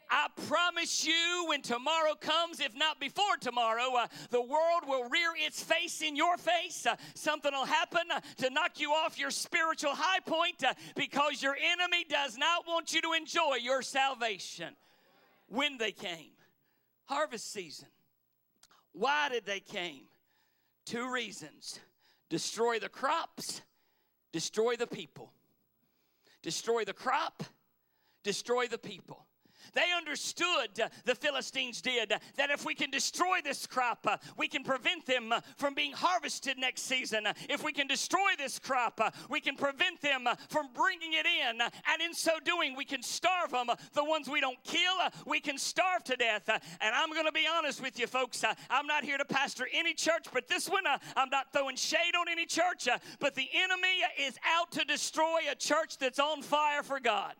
I 0.08 0.28
promise 0.46 1.06
you, 1.06 1.44
when 1.48 1.60
tomorrow 1.60 2.14
comes, 2.18 2.60
if 2.60 2.74
not 2.74 2.98
before 2.98 3.36
tomorrow, 3.42 3.94
uh, 3.94 4.06
the 4.30 4.40
world 4.40 4.84
will 4.86 5.10
rear 5.10 5.32
its 5.36 5.62
face 5.62 6.00
in 6.00 6.16
your 6.16 6.38
face. 6.38 6.86
Uh, 6.86 6.96
something 7.14 7.52
will 7.52 7.66
happen 7.66 8.04
uh, 8.10 8.20
to 8.38 8.48
knock 8.48 8.80
you 8.80 8.92
off 8.92 9.18
your 9.18 9.30
spiritual 9.30 9.92
high 9.92 10.20
point 10.20 10.64
uh, 10.64 10.72
because 10.96 11.42
your 11.42 11.58
enemy 11.62 12.06
does 12.08 12.38
not 12.38 12.66
want 12.66 12.94
you 12.94 13.02
to 13.02 13.12
enjoy 13.12 13.56
your 13.60 13.82
salvation. 13.82 14.74
When 15.48 15.76
they 15.76 15.92
came, 15.92 16.30
harvest 17.04 17.52
season. 17.52 17.88
Why 18.92 19.28
did 19.28 19.46
they 19.46 19.60
came? 19.60 20.04
Two 20.84 21.10
reasons: 21.12 21.80
destroy 22.28 22.78
the 22.78 22.88
crops, 22.88 23.62
destroy 24.32 24.76
the 24.76 24.86
people. 24.86 25.32
Destroy 26.42 26.84
the 26.84 26.92
crop, 26.92 27.42
destroy 28.22 28.66
the 28.66 28.78
people. 28.78 29.27
They 29.78 29.92
understood, 29.96 30.80
uh, 30.82 30.88
the 31.04 31.14
Philistines 31.14 31.80
did, 31.80 32.10
uh, 32.10 32.18
that 32.36 32.50
if 32.50 32.64
we 32.64 32.74
can 32.74 32.90
destroy 32.90 33.38
this 33.44 33.64
crop, 33.64 34.04
uh, 34.08 34.16
we 34.36 34.48
can 34.48 34.64
prevent 34.64 35.06
them 35.06 35.30
uh, 35.30 35.40
from 35.56 35.74
being 35.74 35.92
harvested 35.92 36.58
next 36.58 36.82
season. 36.82 37.28
Uh, 37.28 37.34
if 37.48 37.62
we 37.62 37.72
can 37.72 37.86
destroy 37.86 38.30
this 38.36 38.58
crop, 38.58 39.00
uh, 39.00 39.10
we 39.30 39.40
can 39.40 39.54
prevent 39.54 40.00
them 40.00 40.26
from 40.48 40.66
bringing 40.74 41.12
it 41.12 41.26
in. 41.26 41.60
And 41.60 42.02
in 42.04 42.12
so 42.12 42.40
doing, 42.44 42.74
we 42.74 42.84
can 42.84 43.04
starve 43.04 43.52
them. 43.52 43.68
The 43.92 44.02
ones 44.02 44.28
we 44.28 44.40
don't 44.40 44.60
kill, 44.64 44.96
we 45.26 45.38
can 45.38 45.56
starve 45.56 46.02
to 46.04 46.16
death. 46.16 46.48
And 46.48 46.92
I'm 46.92 47.12
going 47.12 47.26
to 47.26 47.32
be 47.32 47.46
honest 47.46 47.80
with 47.80 48.00
you, 48.00 48.08
folks. 48.08 48.42
I'm 48.70 48.88
not 48.88 49.04
here 49.04 49.16
to 49.16 49.24
pastor 49.24 49.68
any 49.72 49.94
church, 49.94 50.26
but 50.32 50.48
this 50.48 50.68
one, 50.68 50.86
I'm 51.14 51.30
not 51.30 51.52
throwing 51.52 51.76
shade 51.76 52.16
on 52.18 52.28
any 52.28 52.46
church. 52.46 52.88
But 53.20 53.36
the 53.36 53.48
enemy 53.54 54.02
is 54.18 54.36
out 54.44 54.72
to 54.72 54.84
destroy 54.84 55.42
a 55.48 55.54
church 55.54 55.98
that's 55.98 56.18
on 56.18 56.42
fire 56.42 56.82
for 56.82 56.98
God. 56.98 57.34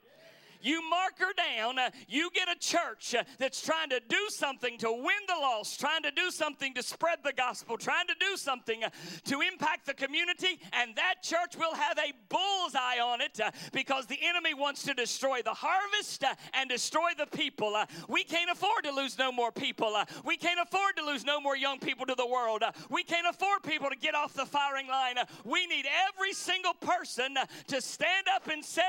You 0.60 0.89
mark 0.89 1.18
her 1.18 1.32
down. 1.32 1.78
Uh, 1.78 1.90
you 2.09 2.30
get 2.35 2.48
a 2.48 2.59
church 2.59 3.14
uh, 3.14 3.22
that's 3.39 3.62
trying 3.64 3.90
to 3.90 4.01
do 4.09 4.28
something 4.28 4.78
to 4.78 4.90
win 4.90 5.22
the 5.26 5.35
lost, 5.40 5.78
trying 5.80 6.02
to 6.02 6.10
do 6.10 6.30
something 6.30 6.74
to 6.74 6.82
spread 6.82 7.18
the 7.24 7.32
gospel, 7.32 7.76
trying 7.76 8.06
to 8.06 8.14
do 8.18 8.36
something 8.36 8.85
uh, 8.85 8.90
to 9.24 9.40
impact 9.40 9.86
the 9.86 9.94
community, 9.94 10.60
and 10.72 10.94
that 10.97 11.22
church 11.22 11.56
will 11.56 11.74
have 11.74 11.98
a 11.98 12.12
bullseye 12.28 13.01
on 13.02 13.20
it 13.20 13.40
uh, 13.40 13.51
because 13.72 14.06
the 14.06 14.18
enemy 14.22 14.55
wants 14.55 14.82
to 14.82 14.94
destroy 14.94 15.40
the 15.43 15.55
harvest 15.55 16.24
uh, 16.24 16.35
and 16.55 16.68
destroy 16.68 17.10
the 17.16 17.26
people. 17.26 17.74
Uh, 17.74 17.86
we 18.09 18.24
can't 18.24 18.51
afford 18.51 18.85
to 18.85 18.90
lose 18.90 19.18
no 19.18 19.30
more 19.30 19.52
people. 19.52 19.97
We 20.24 20.36
can't 20.36 20.60
afford 20.60 20.97
to 20.97 21.05
lose 21.05 21.24
no 21.24 21.40
more 21.40 21.56
young 21.56 21.78
people 21.78 22.06
to 22.06 22.14
the 22.14 22.26
world. 22.26 22.62
We 22.90 23.05
can't 23.05 23.26
afford 23.28 23.62
people 23.62 23.89
to 23.90 23.97
get 23.97 24.14
off 24.14 24.35
the 24.35 24.47
firing 24.47 24.89
line. 24.89 25.16
We 25.44 25.66
need 25.66 25.86
every 26.09 26.32
single 26.32 26.74
person 26.74 27.36
to 27.68 27.80
stand 27.80 28.26
up 28.35 28.48
and 28.48 28.64
say, 28.64 28.82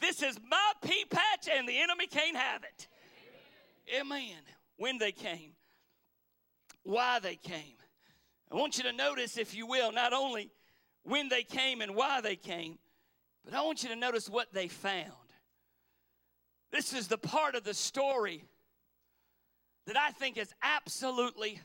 This 0.00 0.22
is 0.22 0.38
my 0.48 0.72
pea 0.82 1.05
patch, 1.06 1.48
and 1.52 1.68
the 1.68 1.78
enemy 1.78 2.06
can't 2.06 2.36
have 2.36 2.62
it. 2.64 2.88
Amen. 3.98 4.42
When 4.76 4.98
they 4.98 5.12
came, 5.12 5.52
why 6.82 7.18
they 7.18 7.36
came. 7.36 7.76
I 8.50 8.56
want 8.56 8.78
you 8.78 8.84
to 8.84 8.92
notice, 8.92 9.38
if 9.38 9.54
you 9.54 9.66
will, 9.66 9.92
not 9.92 10.12
only 10.12 10.50
when 11.02 11.28
they 11.28 11.42
came 11.42 11.80
and 11.80 11.94
why 11.94 12.20
they 12.20 12.36
came, 12.36 12.78
but 13.44 13.54
I 13.54 13.62
want 13.62 13.82
you 13.82 13.88
to 13.88 13.96
notice 13.96 14.28
what 14.28 14.52
they 14.52 14.68
found. 14.68 15.12
This 16.72 16.92
is 16.92 17.08
the 17.08 17.18
part 17.18 17.54
of 17.54 17.64
the 17.64 17.74
story 17.74 18.44
that 19.86 19.96
I 19.96 20.10
think 20.10 20.36
is 20.36 20.52
absolutely 20.62 21.60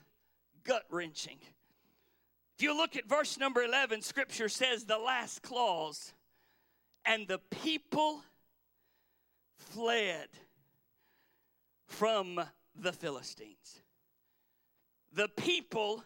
gut 0.63 0.83
wrenching. 0.89 1.37
If 2.57 2.63
you 2.63 2.77
look 2.77 2.95
at 2.95 3.09
verse 3.09 3.39
number 3.39 3.63
11, 3.63 4.03
scripture 4.03 4.47
says 4.47 4.85
the 4.85 4.99
last 4.99 5.41
clause, 5.41 6.13
and 7.03 7.27
the 7.27 7.39
people 7.49 8.23
fled 9.71 10.27
from 11.87 12.41
the 12.75 12.91
Philistines. 12.91 13.81
The 15.13 15.27
people 15.27 16.03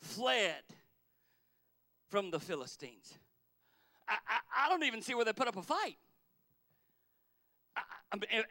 fled 0.00 0.62
from 2.08 2.30
the 2.30 2.40
Philistines. 2.40 3.14
I, 4.08 4.16
I, 4.28 4.66
I 4.66 4.68
don't 4.68 4.84
even 4.84 5.02
see 5.02 5.14
where 5.14 5.24
they 5.24 5.32
put 5.32 5.48
up 5.48 5.56
a 5.56 5.62
fight. 5.62 5.96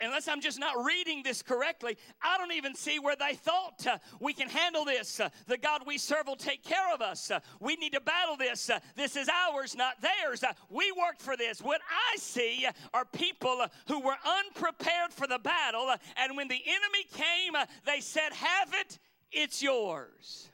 Unless 0.02 0.28
I'm 0.28 0.42
just 0.42 0.60
not 0.60 0.84
reading 0.84 1.24
this 1.24 1.42
correctly, 1.42 1.98
I 2.22 2.38
don't 2.38 2.52
even 2.52 2.76
see 2.76 3.00
where 3.00 3.16
they 3.16 3.36
thought 3.36 3.88
uh, 3.88 3.98
we 4.20 4.34
can 4.34 4.50
handle 4.50 4.84
this. 4.84 5.20
Uh, 5.20 5.30
the 5.48 5.58
God 5.58 5.84
we 5.88 5.98
serve 5.98 6.28
will 6.28 6.36
take 6.36 6.62
care 6.64 6.94
of 6.94 7.02
us. 7.02 7.32
Uh, 7.32 7.40
we 7.62 7.78
need 7.78 7.94
to 7.94 8.02
battle 8.02 8.36
this. 8.36 8.70
Uh, 8.70 8.80
this 8.98 9.16
is 9.16 9.30
ours, 9.30 9.74
not 9.76 10.02
theirs. 10.02 10.44
Uh, 10.44 10.52
we 10.70 10.92
worked 10.92 11.22
for 11.22 11.38
this. 11.38 11.62
What 11.62 11.80
I 11.90 12.18
see 12.18 12.66
uh, 12.66 12.74
are 12.94 13.06
people 13.06 13.66
who 13.88 14.02
were 14.02 14.18
unprepared 14.26 15.14
for 15.14 15.26
the 15.26 15.40
battle, 15.40 15.90
and 16.18 16.36
when 16.36 16.50
the 16.50 16.62
enemy 16.66 17.06
came, 17.14 17.54
they 17.86 18.02
said, 18.02 18.34
Have 18.34 18.74
it, 18.74 19.00
it's 19.32 19.64
yours. 19.64 20.50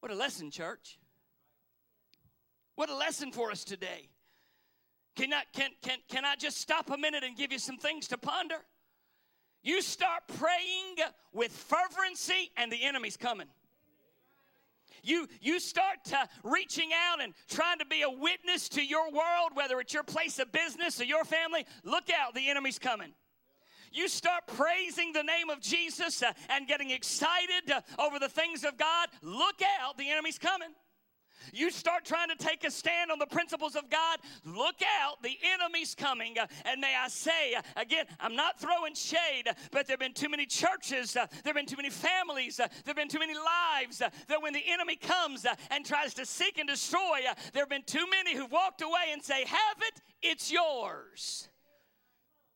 What 0.00 0.12
a 0.12 0.14
lesson, 0.14 0.50
church. 0.50 0.98
What 2.74 2.90
a 2.90 2.96
lesson 2.96 3.32
for 3.32 3.50
us 3.50 3.64
today. 3.64 4.10
Can 5.20 5.34
I, 5.34 5.42
can, 5.52 5.68
can, 5.82 5.98
can 6.08 6.24
I 6.24 6.34
just 6.34 6.58
stop 6.58 6.88
a 6.88 6.96
minute 6.96 7.24
and 7.24 7.36
give 7.36 7.52
you 7.52 7.58
some 7.58 7.76
things 7.76 8.08
to 8.08 8.16
ponder? 8.16 8.54
You 9.62 9.82
start 9.82 10.22
praying 10.38 10.96
with 11.34 11.52
fervency, 11.52 12.50
and 12.56 12.72
the 12.72 12.82
enemy's 12.82 13.18
coming. 13.18 13.48
You, 15.02 15.28
you 15.42 15.60
start 15.60 15.98
uh, 16.10 16.24
reaching 16.42 16.92
out 16.94 17.20
and 17.22 17.34
trying 17.50 17.80
to 17.80 17.84
be 17.84 18.00
a 18.00 18.08
witness 18.08 18.70
to 18.70 18.82
your 18.82 19.10
world, 19.10 19.50
whether 19.52 19.78
it's 19.78 19.92
your 19.92 20.04
place 20.04 20.38
of 20.38 20.50
business 20.52 20.98
or 21.02 21.04
your 21.04 21.24
family. 21.24 21.66
Look 21.84 22.08
out, 22.10 22.34
the 22.34 22.48
enemy's 22.48 22.78
coming. 22.78 23.12
You 23.92 24.08
start 24.08 24.44
praising 24.46 25.12
the 25.12 25.22
name 25.22 25.50
of 25.50 25.60
Jesus 25.60 26.22
uh, 26.22 26.32
and 26.48 26.66
getting 26.66 26.92
excited 26.92 27.70
uh, 27.70 27.82
over 27.98 28.18
the 28.18 28.30
things 28.30 28.64
of 28.64 28.78
God. 28.78 29.10
Look 29.20 29.60
out, 29.82 29.98
the 29.98 30.08
enemy's 30.08 30.38
coming. 30.38 30.70
You 31.52 31.70
start 31.70 32.04
trying 32.04 32.28
to 32.28 32.36
take 32.36 32.64
a 32.64 32.70
stand 32.70 33.10
on 33.10 33.18
the 33.18 33.26
principles 33.26 33.76
of 33.76 33.90
God, 33.90 34.18
look 34.44 34.76
out, 35.00 35.22
the 35.22 35.36
enemy's 35.54 35.94
coming. 35.94 36.38
Uh, 36.38 36.46
and 36.64 36.80
may 36.80 36.94
I 36.96 37.08
say, 37.08 37.54
uh, 37.54 37.62
again, 37.76 38.06
I'm 38.18 38.36
not 38.36 38.60
throwing 38.60 38.94
shade, 38.94 39.48
uh, 39.48 39.54
but 39.70 39.86
there 39.86 39.94
have 39.94 40.00
been 40.00 40.12
too 40.12 40.28
many 40.28 40.46
churches, 40.46 41.12
there 41.12 41.28
have 41.44 41.54
been 41.54 41.66
too 41.66 41.76
many 41.76 41.90
families, 41.90 42.56
there 42.56 42.68
have 42.86 42.96
been 42.96 43.08
too 43.08 43.18
many 43.18 43.34
lives 43.34 43.98
that 43.98 44.42
when 44.42 44.52
the 44.52 44.62
enemy 44.66 44.96
comes 44.96 45.46
and 45.70 45.84
tries 45.84 46.14
to 46.14 46.26
seek 46.26 46.58
and 46.58 46.68
destroy, 46.68 47.20
there 47.52 47.62
have 47.62 47.70
been 47.70 47.82
too 47.84 48.06
many 48.10 48.36
who've 48.36 48.50
walked 48.50 48.82
away 48.82 49.10
and 49.12 49.22
say, 49.22 49.44
Have 49.44 49.76
it, 49.80 50.00
it's 50.22 50.50
yours. 50.52 51.48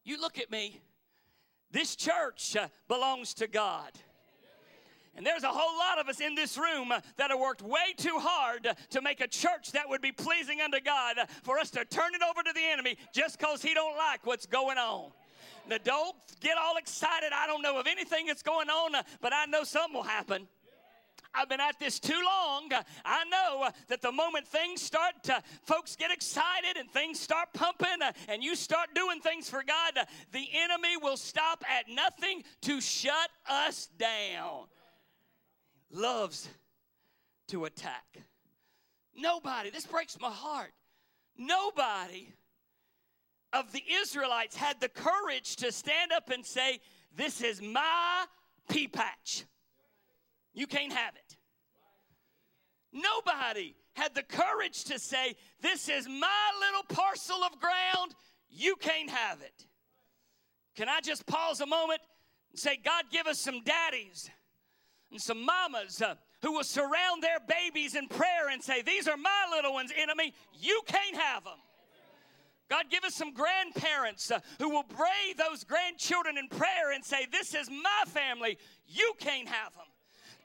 You 0.05 0.21
look 0.21 0.39
at 0.39 0.51
me. 0.51 0.81
This 1.71 1.97
church 1.97 2.57
belongs 2.87 3.35
to 3.35 3.49
God. 3.49 3.91
And 5.17 5.25
there's 5.25 5.45
a 5.45 5.49
whole 5.49 5.79
lot 5.79 5.99
of 5.99 6.09
us 6.09 6.21
in 6.21 6.35
this 6.35 6.59
room 6.59 6.93
that 7.17 7.31
have 7.31 7.39
worked 7.39 7.63
way 7.63 7.95
too 7.97 8.19
hard 8.19 8.69
to 8.91 9.01
make 9.01 9.21
a 9.21 9.29
church 9.29 9.73
that 9.73 9.89
would 9.89 10.01
be 10.01 10.13
pleasing 10.13 10.61
unto 10.61 10.81
God 10.81 11.17
for 11.43 11.59
us 11.59 11.71
to 11.71 11.85
turn 11.85 12.15
it 12.15 12.23
over 12.29 12.43
to 12.43 12.53
the 12.53 12.65
enemy 12.65 12.97
just 13.13 13.39
because 13.39 13.63
he 13.63 13.75
don't 13.75 13.97
like 13.97 14.27
what's 14.27 14.47
going 14.47 14.79
on. 14.79 15.13
Now, 15.69 15.79
don't 15.83 16.17
get 16.41 16.59
all 16.59 16.77
excited. 16.77 17.31
I 17.33 17.47
don't 17.47 17.63
know 17.63 17.79
of 17.79 17.87
anything 17.87 18.27
that's 18.27 18.43
going 18.43 18.69
on, 18.69 18.93
but 19.21 19.33
I 19.33 19.47
know 19.47 19.65
something 19.65 19.95
will 19.95 20.03
happen. 20.03 20.47
I've 21.35 21.49
been 21.49 21.61
at 21.61 21.79
this 21.81 21.99
too 21.99 22.21
long. 22.25 22.71
I 23.05 23.25
know 23.25 23.69
that 23.89 24.03
the 24.03 24.13
moment 24.13 24.47
things 24.47 24.81
start, 24.83 25.15
uh, 25.29 25.41
folks 25.63 25.97
get 25.97 26.13
excited 26.13 26.77
and 26.79 26.89
things 26.91 27.19
start 27.19 27.49
pumping, 27.55 27.89
and 28.29 28.43
you 28.43 28.55
start 28.55 28.91
doing 28.95 29.21
things 29.21 29.51
for 29.51 29.65
God, 29.65 30.07
the 30.33 30.49
enemy 30.55 30.97
will 30.97 31.17
stop 31.17 31.65
at 31.69 31.93
nothing 31.93 32.45
to 32.63 32.81
shut 32.81 33.31
us 33.49 33.89
down. 33.99 34.67
Loves 35.91 36.49
to 37.49 37.65
attack. 37.65 38.05
Nobody, 39.17 39.71
this 39.71 39.87
breaks 39.87 40.19
my 40.21 40.31
heart. 40.31 40.73
Nobody 41.37 42.29
of 43.53 43.73
the 43.73 43.83
Israelites 44.01 44.57
had 44.57 44.81
the 44.81 44.89
courage 44.89 45.57
to 45.57 45.71
stand 45.71 46.13
up 46.13 46.31
and 46.31 46.45
say, 46.45 46.81
This 47.17 47.41
is 47.43 47.63
my 47.63 48.25
pea 48.69 48.89
patch. 48.89 49.45
You 50.53 50.67
can't 50.67 50.93
have 50.93 51.15
it. 51.15 51.37
Nobody 52.93 53.75
had 53.95 54.15
the 54.15 54.23
courage 54.23 54.85
to 54.85 54.99
say, 54.99 55.37
This 55.61 55.89
is 55.89 56.09
my 56.09 56.51
little 56.61 56.97
parcel 56.97 57.43
of 57.45 57.61
ground. 57.61 58.15
You 58.49 58.77
can't 58.77 59.11
have 59.11 59.41
it. 59.43 59.67
Can 60.77 60.89
I 60.89 61.01
just 61.01 61.27
pause 61.27 61.61
a 61.61 61.67
moment 61.67 62.01
and 62.51 62.59
say, 62.59 62.79
God, 62.85 63.05
give 63.11 63.27
us 63.27 63.41
some 63.41 63.63
daddies 63.63 64.31
and 65.15 65.23
some 65.23 65.47
mamas 65.47 66.03
uh, 66.03 66.17
who 66.43 66.53
will 66.53 66.65
surround 66.65 67.23
their 67.23 67.39
babies 67.47 67.95
in 67.95 68.09
prayer 68.09 68.49
and 68.51 68.61
say, 68.61 68.83
These 68.83 69.07
are 69.07 69.17
my 69.17 69.45
little 69.55 69.73
ones, 69.73 69.93
enemy. 69.97 70.35
You 70.61 70.83
can't 70.87 71.17
have 71.17 71.45
them. 71.45 71.59
God, 72.69 72.87
give 72.91 73.05
us 73.05 73.15
some 73.15 73.33
grandparents 73.33 74.33
uh, 74.33 74.41
who 74.59 74.71
will 74.71 74.83
pray 74.83 75.33
those 75.39 75.63
grandchildren 75.63 76.37
in 76.37 76.49
prayer 76.49 76.93
and 76.93 77.05
say, 77.05 77.29
This 77.31 77.55
is 77.55 77.71
my 77.71 78.03
family. 78.09 78.59
You 78.89 79.13
can't 79.21 79.47
have 79.47 79.73
them. 79.75 79.85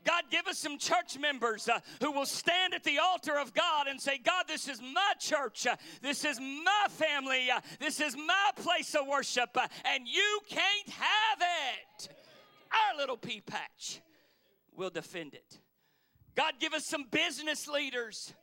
God, 0.06 0.26
give 0.30 0.46
us 0.48 0.60
some 0.60 0.78
church 0.78 1.18
members 1.18 1.68
uh, 1.68 1.80
who 2.00 2.12
will 2.12 2.28
stand 2.28 2.76
at 2.76 2.84
the 2.84 3.00
altar 3.00 3.40
of 3.40 3.54
God 3.56 3.88
and 3.88 4.00
say, 4.00 4.20
God, 4.20 4.46
this 4.48 4.70
is 4.70 4.80
my 4.82 5.14
church. 5.20 5.66
Uh, 5.66 5.76
this 6.04 6.24
is 6.24 6.40
my 6.40 6.86
family. 6.90 7.50
Uh, 7.50 7.60
this 7.80 8.00
is 8.00 8.16
my 8.16 8.52
place 8.56 8.94
of 8.94 9.08
worship. 9.08 9.50
uh, 9.56 9.68
and 9.84 10.08
you 10.08 10.40
can't 10.48 10.90
have 10.90 11.42
it. 11.42 12.10
Our 12.72 12.98
little 12.98 13.18
pea 13.18 13.42
patch 13.42 14.00
will 14.80 14.90
defend 14.90 15.36
it. 15.36 15.60
God, 16.36 16.54
give 16.60 16.74
us 16.74 16.86
some 16.86 17.06
business 17.12 17.68
leaders 17.68 18.34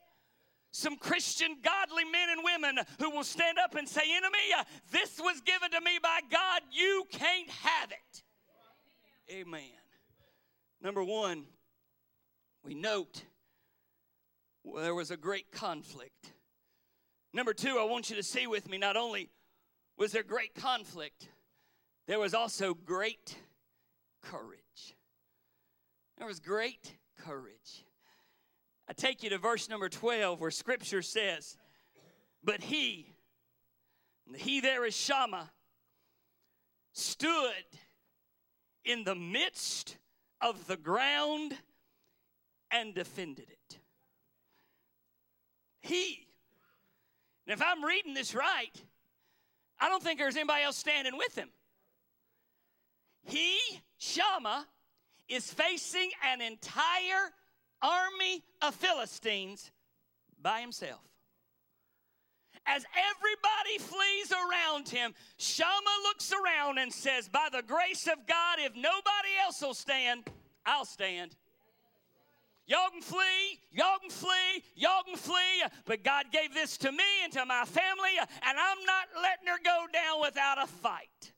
some 0.77 0.97
Christian, 0.99 1.57
godly 1.63 2.05
men 2.05 2.29
and 2.31 2.43
women 2.45 2.85
who 2.99 3.11
will 3.11 3.25
stand 3.25 3.59
up 3.59 3.77
and 3.77 3.89
say, 3.89 4.03
Enemy, 4.15 4.67
this 4.93 5.19
was 5.19 5.41
given 5.41 5.71
to 5.71 5.81
me 5.81 5.99
by 6.03 6.21
God. 6.31 6.61
You 6.71 7.05
can't 7.11 7.49
have 7.49 7.91
it. 7.91 8.23
Amen. 9.33 9.63
Number 10.83 11.03
one, 11.03 11.45
we 12.63 12.75
note 12.75 13.23
well, 14.65 14.83
there 14.83 14.95
was 14.95 15.11
a 15.11 15.17
great 15.17 15.51
conflict. 15.51 16.33
Number 17.33 17.55
two, 17.55 17.79
I 17.81 17.85
want 17.85 18.11
you 18.11 18.17
to 18.17 18.23
see 18.23 18.47
with 18.47 18.69
me 18.69 18.77
not 18.77 18.99
only 18.99 19.31
was 19.97 20.13
there 20.13 20.23
great 20.23 20.55
conflict, 20.55 21.29
there 22.07 22.19
was 22.19 22.35
also 22.35 22.75
great 22.75 23.35
courage. 24.21 24.66
There 26.19 26.27
was 26.27 26.41
great 26.41 26.97
courage. 27.19 27.85
I 28.89 28.93
take 28.93 29.23
you 29.23 29.31
to 29.31 29.39
verse 29.39 29.69
number 29.69 29.89
12 29.89 30.41
where 30.41 30.51
scripture 30.51 31.03
says, 31.03 31.57
But 32.43 32.63
he, 32.63 33.15
the 34.31 34.39
he 34.39 34.61
there 34.61 34.85
is 34.85 34.97
Shammah, 34.97 35.51
stood 36.93 37.53
in 38.85 39.05
the 39.05 39.15
midst 39.15 39.99
of 40.41 40.67
the 40.67 40.77
ground 40.77 41.55
and 42.71 42.95
defended 42.95 43.47
it. 43.51 43.79
He. 45.81 46.27
And 47.47 47.53
if 47.53 47.63
I'm 47.63 47.85
reading 47.85 48.15
this 48.15 48.35
right, 48.35 48.73
I 49.79 49.89
don't 49.89 50.03
think 50.03 50.19
there's 50.19 50.37
anybody 50.37 50.63
else 50.63 50.77
standing 50.77 51.17
with 51.17 51.37
him. 51.37 51.49
He, 53.25 53.59
Shammah, 53.99 54.67
is 55.29 55.53
facing 55.53 56.11
an 56.33 56.41
entire 56.41 57.33
army 57.83 58.43
of 58.63 58.75
Philistines 58.75 59.71
by 60.41 60.61
himself. 60.61 61.01
As 62.67 62.85
everybody 62.97 63.79
flees 63.79 64.33
around 64.33 64.89
him, 64.89 65.15
Shammah 65.37 66.03
looks 66.05 66.33
around 66.33 66.79
and 66.79 66.93
says, 66.93 67.29
By 67.29 67.49
the 67.53 67.63
grace 67.63 68.07
of 68.09 68.27
God, 68.27 68.59
if 68.59 68.75
nobody 68.75 69.29
else 69.45 69.63
will 69.63 69.75
stand, 69.75 70.25
I'll 70.65 70.85
stand. 70.85 71.37
Y'all 72.67 72.91
can 72.91 73.03
flee, 73.03 73.61
y'all 73.71 73.99
can 74.01 74.11
flee, 74.11 74.65
y'all 74.75 75.05
can 75.05 75.17
flee, 75.17 75.63
but 75.85 76.03
God 76.03 76.27
gave 76.33 76.53
this 76.53 76.77
to 76.79 76.91
me 76.91 77.05
and 77.23 77.33
to 77.35 77.47
my 77.47 77.65
family, 77.65 78.19
and 78.19 78.59
I'm 78.59 78.85
not 78.85 79.07
letting 79.15 79.47
her 79.47 79.59
go 79.65 79.87
down 79.93 80.21
without 80.21 80.61
a 80.61 80.67
fight. 80.67 81.33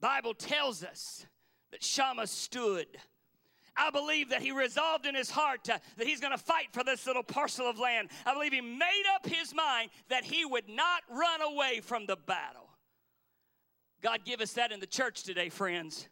Bible 0.00 0.34
tells 0.34 0.84
us 0.84 1.24
that 1.70 1.82
Shammah 1.82 2.26
stood. 2.26 2.86
I 3.76 3.90
believe 3.90 4.30
that 4.30 4.42
he 4.42 4.50
resolved 4.50 5.06
in 5.06 5.14
his 5.14 5.30
heart 5.30 5.68
uh, 5.70 5.78
that 5.96 6.06
he's 6.06 6.20
going 6.20 6.32
to 6.32 6.42
fight 6.42 6.66
for 6.72 6.82
this 6.82 7.06
little 7.06 7.22
parcel 7.22 7.70
of 7.70 7.78
land. 7.78 8.08
I 8.26 8.34
believe 8.34 8.52
he 8.52 8.60
made 8.60 9.04
up 9.14 9.24
his 9.24 9.54
mind 9.54 9.90
that 10.08 10.24
he 10.24 10.44
would 10.44 10.68
not 10.68 11.02
run 11.08 11.42
away 11.42 11.80
from 11.80 12.06
the 12.06 12.16
battle. 12.16 12.68
God 14.02 14.20
give 14.24 14.40
us 14.40 14.52
that 14.54 14.72
in 14.72 14.80
the 14.80 14.86
church 14.86 15.22
today, 15.22 15.48
friends. 15.48 16.08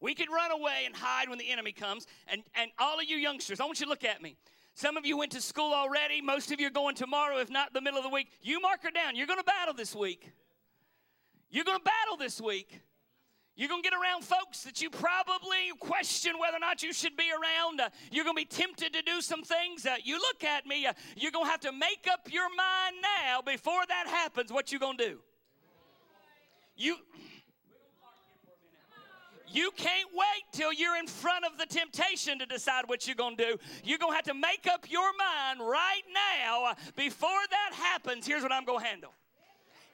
We 0.00 0.14
can 0.14 0.30
run 0.30 0.50
away 0.50 0.82
and 0.84 0.94
hide 0.94 1.30
when 1.30 1.38
the 1.38 1.50
enemy 1.50 1.72
comes. 1.72 2.06
And, 2.28 2.42
and 2.54 2.70
all 2.78 2.98
of 2.98 3.04
you 3.06 3.16
youngsters, 3.16 3.58
I 3.58 3.64
want 3.64 3.80
you 3.80 3.86
to 3.86 3.90
look 3.90 4.04
at 4.04 4.20
me. 4.20 4.36
Some 4.74 4.96
of 4.96 5.06
you 5.06 5.16
went 5.16 5.32
to 5.32 5.40
school 5.40 5.72
already. 5.72 6.20
Most 6.20 6.52
of 6.52 6.60
you 6.60 6.66
are 6.66 6.70
going 6.70 6.94
tomorrow, 6.94 7.38
if 7.38 7.48
not 7.48 7.72
the 7.72 7.80
middle 7.80 7.98
of 7.98 8.04
the 8.04 8.10
week. 8.10 8.28
You 8.42 8.60
mark 8.60 8.82
her 8.82 8.90
down. 8.90 9.16
You're 9.16 9.26
going 9.26 9.38
to 9.38 9.44
battle 9.44 9.72
this 9.72 9.94
week. 9.94 10.30
You're 11.50 11.64
going 11.64 11.78
to 11.78 11.84
battle 11.84 12.16
this 12.18 12.40
week. 12.40 12.80
You're 13.56 13.68
going 13.68 13.82
to 13.82 13.88
get 13.88 13.96
around 13.96 14.24
folks 14.24 14.64
that 14.64 14.82
you 14.82 14.90
probably 14.90 15.70
question 15.78 16.32
whether 16.40 16.56
or 16.56 16.60
not 16.60 16.82
you 16.82 16.92
should 16.92 17.16
be 17.16 17.30
around. 17.30 17.80
Uh, 17.80 17.88
you're 18.10 18.24
going 18.24 18.36
to 18.36 18.40
be 18.40 18.44
tempted 18.46 18.92
to 18.92 19.02
do 19.02 19.20
some 19.20 19.42
things. 19.42 19.86
Uh, 19.86 19.94
you 20.02 20.18
look 20.18 20.42
at 20.42 20.66
me, 20.66 20.86
uh, 20.86 20.92
you're 21.16 21.30
going 21.30 21.44
to 21.44 21.50
have 21.50 21.60
to 21.60 21.72
make 21.72 22.08
up 22.10 22.28
your 22.32 22.48
mind 22.48 22.96
now 23.00 23.42
before 23.42 23.82
that 23.86 24.08
happens 24.08 24.52
what 24.52 24.72
you're 24.72 24.80
going 24.80 24.98
to 24.98 25.08
do. 25.08 25.18
You 26.76 26.96
you 29.52 29.70
can't 29.76 30.08
wait 30.12 30.42
till 30.50 30.72
you're 30.72 30.96
in 30.96 31.06
front 31.06 31.44
of 31.44 31.56
the 31.56 31.66
temptation 31.66 32.40
to 32.40 32.46
decide 32.46 32.88
what 32.88 33.06
you're 33.06 33.14
going 33.14 33.36
to 33.36 33.44
do. 33.44 33.56
You're 33.84 33.98
going 33.98 34.10
to 34.10 34.16
have 34.16 34.24
to 34.24 34.34
make 34.34 34.66
up 34.68 34.90
your 34.90 35.08
mind 35.16 35.60
right 35.60 36.02
now 36.12 36.64
uh, 36.64 36.74
before 36.96 37.30
that 37.50 37.72
happens. 37.72 38.26
Here's 38.26 38.42
what 38.42 38.50
I'm 38.50 38.64
going 38.64 38.80
to 38.80 38.86
handle. 38.86 39.12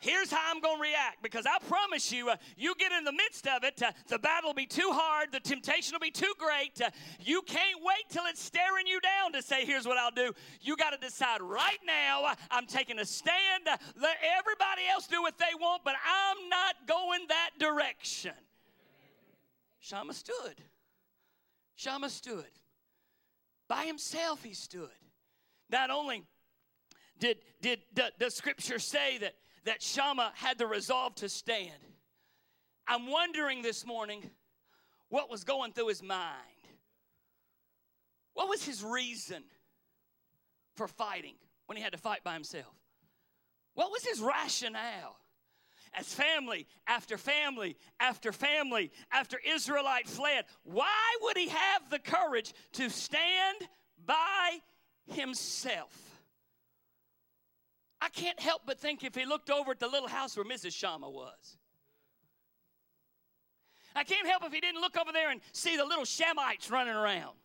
Here's 0.00 0.30
how 0.30 0.50
I'm 0.50 0.60
going 0.60 0.78
to 0.78 0.82
react 0.82 1.22
because 1.22 1.44
I 1.44 1.58
promise 1.66 2.10
you, 2.10 2.30
uh, 2.30 2.36
you 2.56 2.74
get 2.78 2.90
in 2.90 3.04
the 3.04 3.12
midst 3.12 3.46
of 3.46 3.64
it, 3.64 3.82
uh, 3.82 3.92
the 4.08 4.18
battle 4.18 4.48
will 4.48 4.54
be 4.54 4.64
too 4.64 4.90
hard, 4.92 5.30
the 5.30 5.40
temptation 5.40 5.92
will 5.92 6.00
be 6.00 6.10
too 6.10 6.32
great. 6.38 6.80
Uh, 6.80 6.88
you 7.20 7.42
can't 7.42 7.78
wait 7.82 8.08
till 8.08 8.24
it's 8.24 8.42
staring 8.42 8.86
you 8.86 8.98
down 9.00 9.32
to 9.32 9.42
say, 9.42 9.66
Here's 9.66 9.86
what 9.86 9.98
I'll 9.98 10.10
do. 10.10 10.32
You 10.62 10.74
got 10.76 10.90
to 10.90 10.96
decide 10.96 11.42
right 11.42 11.78
now, 11.86 12.24
uh, 12.24 12.34
I'm 12.50 12.66
taking 12.66 12.98
a 12.98 13.04
stand. 13.04 13.68
Uh, 13.70 13.76
let 14.00 14.16
everybody 14.38 14.82
else 14.90 15.06
do 15.06 15.20
what 15.20 15.36
they 15.36 15.54
want, 15.60 15.82
but 15.84 15.94
I'm 16.06 16.48
not 16.48 16.76
going 16.86 17.26
that 17.28 17.50
direction. 17.58 18.32
Shammah 19.80 20.14
stood. 20.14 20.62
Shammah 21.76 22.08
stood. 22.08 22.44
By 23.68 23.84
himself, 23.84 24.42
he 24.42 24.54
stood. 24.54 24.88
Not 25.70 25.90
only 25.90 26.24
did, 27.18 27.38
did, 27.60 27.80
the, 27.94 28.12
the 28.18 28.30
scripture 28.30 28.78
say 28.78 29.18
that 29.18 29.34
that 29.64 29.82
Shammah 29.82 30.32
had 30.34 30.58
the 30.58 30.66
resolve 30.66 31.14
to 31.16 31.28
stand. 31.28 31.70
I'm 32.86 33.10
wondering 33.10 33.62
this 33.62 33.86
morning 33.86 34.28
what 35.08 35.30
was 35.30 35.44
going 35.44 35.72
through 35.72 35.88
his 35.88 36.02
mind. 36.02 36.30
What 38.34 38.48
was 38.48 38.64
his 38.64 38.82
reason 38.82 39.42
for 40.76 40.88
fighting 40.88 41.34
when 41.66 41.76
he 41.76 41.82
had 41.82 41.92
to 41.92 41.98
fight 41.98 42.24
by 42.24 42.34
himself? 42.34 42.74
What 43.74 43.90
was 43.90 44.04
his 44.04 44.20
rationale? 44.20 45.16
As 45.92 46.14
family 46.14 46.68
after 46.86 47.18
family 47.18 47.76
after 47.98 48.30
family 48.30 48.92
after 49.10 49.40
Israelite 49.44 50.08
fled, 50.08 50.44
why 50.62 51.16
would 51.22 51.36
he 51.36 51.48
have 51.48 51.90
the 51.90 51.98
courage 51.98 52.54
to 52.74 52.88
stand 52.88 53.58
by 54.06 54.58
himself? 55.12 56.09
I 58.00 58.08
can't 58.08 58.40
help 58.40 58.62
but 58.66 58.78
think 58.78 59.04
if 59.04 59.14
he 59.14 59.26
looked 59.26 59.50
over 59.50 59.72
at 59.72 59.78
the 59.78 59.88
little 59.88 60.08
house 60.08 60.36
where 60.36 60.44
Mrs. 60.44 60.72
Shammah 60.72 61.10
was. 61.10 61.58
I 63.94 64.04
can't 64.04 64.26
help 64.26 64.44
if 64.44 64.52
he 64.52 64.60
didn't 64.60 64.80
look 64.80 64.96
over 64.96 65.12
there 65.12 65.30
and 65.30 65.40
see 65.52 65.76
the 65.76 65.84
little 65.84 66.04
Shamites 66.04 66.70
running 66.70 66.94
around. 66.94 67.36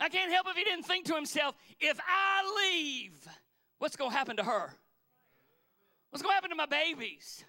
I 0.00 0.08
can't 0.08 0.32
help 0.32 0.46
if 0.48 0.56
he 0.56 0.64
didn't 0.64 0.84
think 0.84 1.06
to 1.06 1.14
himself, 1.14 1.54
if 1.80 1.98
I 2.00 2.70
leave, 2.72 3.12
what's 3.78 3.96
going 3.96 4.10
to 4.10 4.16
happen 4.16 4.36
to 4.36 4.44
her? 4.44 4.72
What's 6.10 6.22
going 6.22 6.32
to 6.32 6.34
happen 6.34 6.50
to 6.50 6.56
my 6.56 6.66
babies? 6.66 7.44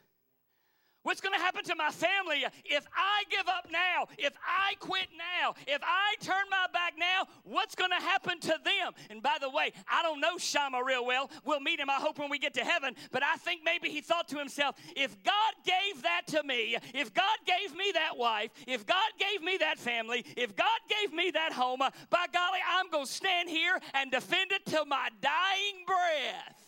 What's 1.03 1.21
going 1.21 1.34
to 1.34 1.39
happen 1.39 1.63
to 1.63 1.76
my 1.76 1.91
family 1.91 2.43
if 2.65 2.85
I 2.93 3.23
give 3.31 3.47
up 3.47 3.67
now? 3.71 4.07
If 4.17 4.34
I 4.45 4.76
quit 4.80 5.07
now? 5.17 5.53
If 5.65 5.80
I 5.81 6.15
turn 6.19 6.43
my 6.51 6.65
back 6.73 6.93
now? 6.99 7.26
What's 7.43 7.73
going 7.73 7.91
to 7.91 8.03
happen 8.03 8.39
to 8.41 8.55
them? 8.63 8.91
And 9.09 9.23
by 9.23 9.38
the 9.39 9.49
way, 9.49 9.71
I 9.89 10.03
don't 10.03 10.19
know 10.19 10.38
Shama 10.38 10.84
real 10.84 11.05
well. 11.05 11.31
We'll 11.45 11.61
meet 11.61 11.80
him, 11.80 11.89
I 11.89 11.95
hope, 11.95 12.19
when 12.19 12.30
we 12.30 12.38
get 12.38 12.53
to 12.55 12.65
heaven. 12.65 12.95
But 13.11 13.23
I 13.23 13.38
think 13.38 13.61
maybe 13.63 13.88
he 13.89 14.01
thought 14.01 14.27
to 14.30 14.38
himself, 14.38 14.76
if 14.95 15.15
God 15.23 15.53
gave 15.65 16.03
that 16.03 16.23
to 16.27 16.43
me, 16.43 16.77
if 16.93 17.13
God 17.13 17.38
gave 17.45 17.76
me 17.77 17.91
that 17.93 18.17
wife, 18.17 18.51
if 18.67 18.85
God 18.85 19.11
gave 19.17 19.41
me 19.41 19.57
that 19.57 19.80
family, 19.80 20.26
if 20.35 20.53
God 20.55 20.80
gave 20.89 21.13
me 21.13 21.31
that 21.31 21.53
home, 21.53 21.80
by 21.80 22.26
golly, 22.34 22.59
I'm 22.69 22.89
going 22.91 23.05
to 23.05 23.11
stand 23.11 23.49
here 23.49 23.80
and 23.93 24.11
defend 24.11 24.51
it 24.51 24.65
till 24.65 24.85
my 24.85 25.07
dying 25.21 25.85
breath. 25.88 26.59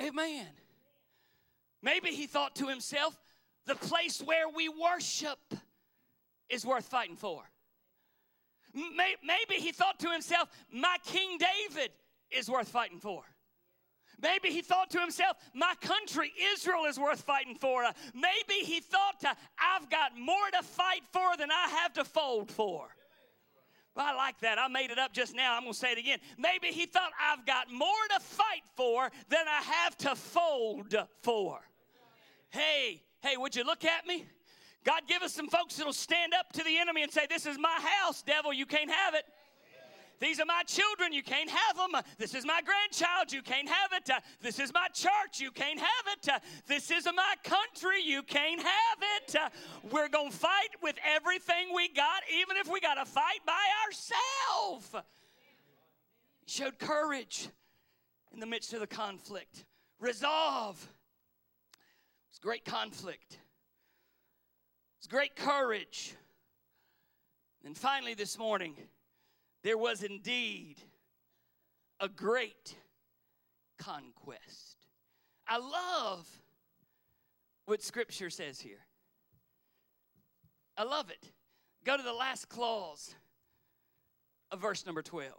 Amen. 0.00 0.46
Maybe 1.88 2.10
he 2.10 2.26
thought 2.26 2.54
to 2.56 2.66
himself, 2.66 3.18
the 3.64 3.74
place 3.74 4.20
where 4.20 4.46
we 4.46 4.68
worship 4.68 5.38
is 6.50 6.66
worth 6.66 6.84
fighting 6.84 7.16
for. 7.16 7.42
Maybe 8.74 9.54
he 9.54 9.72
thought 9.72 9.98
to 10.00 10.10
himself, 10.10 10.50
my 10.70 10.96
King 11.06 11.38
David 11.38 11.90
is 12.30 12.50
worth 12.50 12.68
fighting 12.68 12.98
for. 12.98 13.22
Maybe 14.20 14.50
he 14.50 14.60
thought 14.60 14.90
to 14.90 15.00
himself, 15.00 15.38
my 15.54 15.72
country, 15.80 16.30
Israel, 16.52 16.84
is 16.84 16.98
worth 16.98 17.22
fighting 17.22 17.54
for. 17.54 17.84
Uh, 17.84 17.92
maybe 18.12 18.66
he 18.66 18.80
thought, 18.80 19.24
uh, 19.24 19.32
I've 19.58 19.88
got 19.88 20.18
more 20.18 20.50
to 20.58 20.62
fight 20.62 21.04
for 21.10 21.38
than 21.38 21.50
I 21.50 21.68
have 21.80 21.94
to 21.94 22.04
fold 22.04 22.50
for. 22.50 22.88
I 23.96 24.14
like 24.14 24.38
that. 24.40 24.58
I 24.58 24.68
made 24.68 24.90
it 24.90 24.98
up 24.98 25.14
just 25.14 25.34
now. 25.34 25.56
I'm 25.56 25.62
going 25.62 25.72
to 25.72 25.78
say 25.78 25.92
it 25.92 25.98
again. 25.98 26.18
Maybe 26.36 26.68
he 26.68 26.84
thought, 26.84 27.12
I've 27.18 27.46
got 27.46 27.72
more 27.72 27.88
to 28.14 28.20
fight 28.20 28.62
for 28.76 29.10
than 29.30 29.46
I 29.48 29.62
have 29.62 29.96
to 29.98 30.14
fold 30.14 30.94
for. 31.22 31.60
Hey, 32.50 33.02
hey, 33.20 33.36
would 33.36 33.54
you 33.54 33.64
look 33.64 33.84
at 33.84 34.06
me? 34.06 34.24
God 34.84 35.02
give 35.06 35.22
us 35.22 35.34
some 35.34 35.48
folks 35.48 35.76
that'll 35.76 35.92
stand 35.92 36.32
up 36.34 36.52
to 36.52 36.64
the 36.64 36.78
enemy 36.78 37.02
and 37.02 37.12
say, 37.12 37.26
This 37.28 37.46
is 37.46 37.58
my 37.58 37.78
house, 38.02 38.22
devil, 38.22 38.52
you 38.52 38.66
can't 38.66 38.90
have 38.90 39.14
it. 39.14 39.24
These 40.20 40.40
are 40.40 40.46
my 40.46 40.62
children, 40.66 41.12
you 41.12 41.22
can't 41.22 41.50
have 41.50 41.76
them. 41.76 42.02
This 42.18 42.34
is 42.34 42.44
my 42.44 42.60
grandchild, 42.64 43.32
you 43.32 43.42
can't 43.42 43.68
have 43.68 43.92
it. 43.92 44.10
This 44.40 44.58
is 44.58 44.72
my 44.74 44.88
church, 44.92 45.40
you 45.40 45.50
can't 45.50 45.78
have 45.78 45.88
it. 46.06 46.42
This 46.66 46.90
is 46.90 47.06
my 47.06 47.34
country, 47.44 48.02
you 48.04 48.22
can't 48.22 48.60
have 48.60 48.98
it. 49.16 49.36
We're 49.92 50.08
going 50.08 50.30
to 50.30 50.36
fight 50.36 50.70
with 50.82 50.96
everything 51.06 51.68
we 51.74 51.88
got, 51.88 52.22
even 52.34 52.56
if 52.56 52.68
we 52.70 52.80
got 52.80 52.94
to 52.94 53.04
fight 53.04 53.40
by 53.46 53.64
ourselves. 53.86 55.06
Showed 56.46 56.78
courage 56.78 57.48
in 58.32 58.40
the 58.40 58.46
midst 58.46 58.72
of 58.72 58.80
the 58.80 58.86
conflict, 58.86 59.64
resolve. 60.00 60.88
It's 62.38 62.44
great 62.44 62.64
conflict. 62.64 63.36
It's 65.00 65.08
great 65.08 65.34
courage. 65.34 66.14
And 67.64 67.76
finally, 67.76 68.14
this 68.14 68.38
morning, 68.38 68.76
there 69.64 69.76
was 69.76 70.04
indeed 70.04 70.76
a 71.98 72.08
great 72.08 72.76
conquest. 73.76 74.76
I 75.48 75.58
love 75.58 76.28
what 77.66 77.82
Scripture 77.82 78.30
says 78.30 78.60
here. 78.60 78.86
I 80.76 80.84
love 80.84 81.10
it. 81.10 81.32
Go 81.82 81.96
to 81.96 82.04
the 82.04 82.12
last 82.12 82.48
clause 82.48 83.16
of 84.52 84.60
verse 84.60 84.86
number 84.86 85.02
12. 85.02 85.32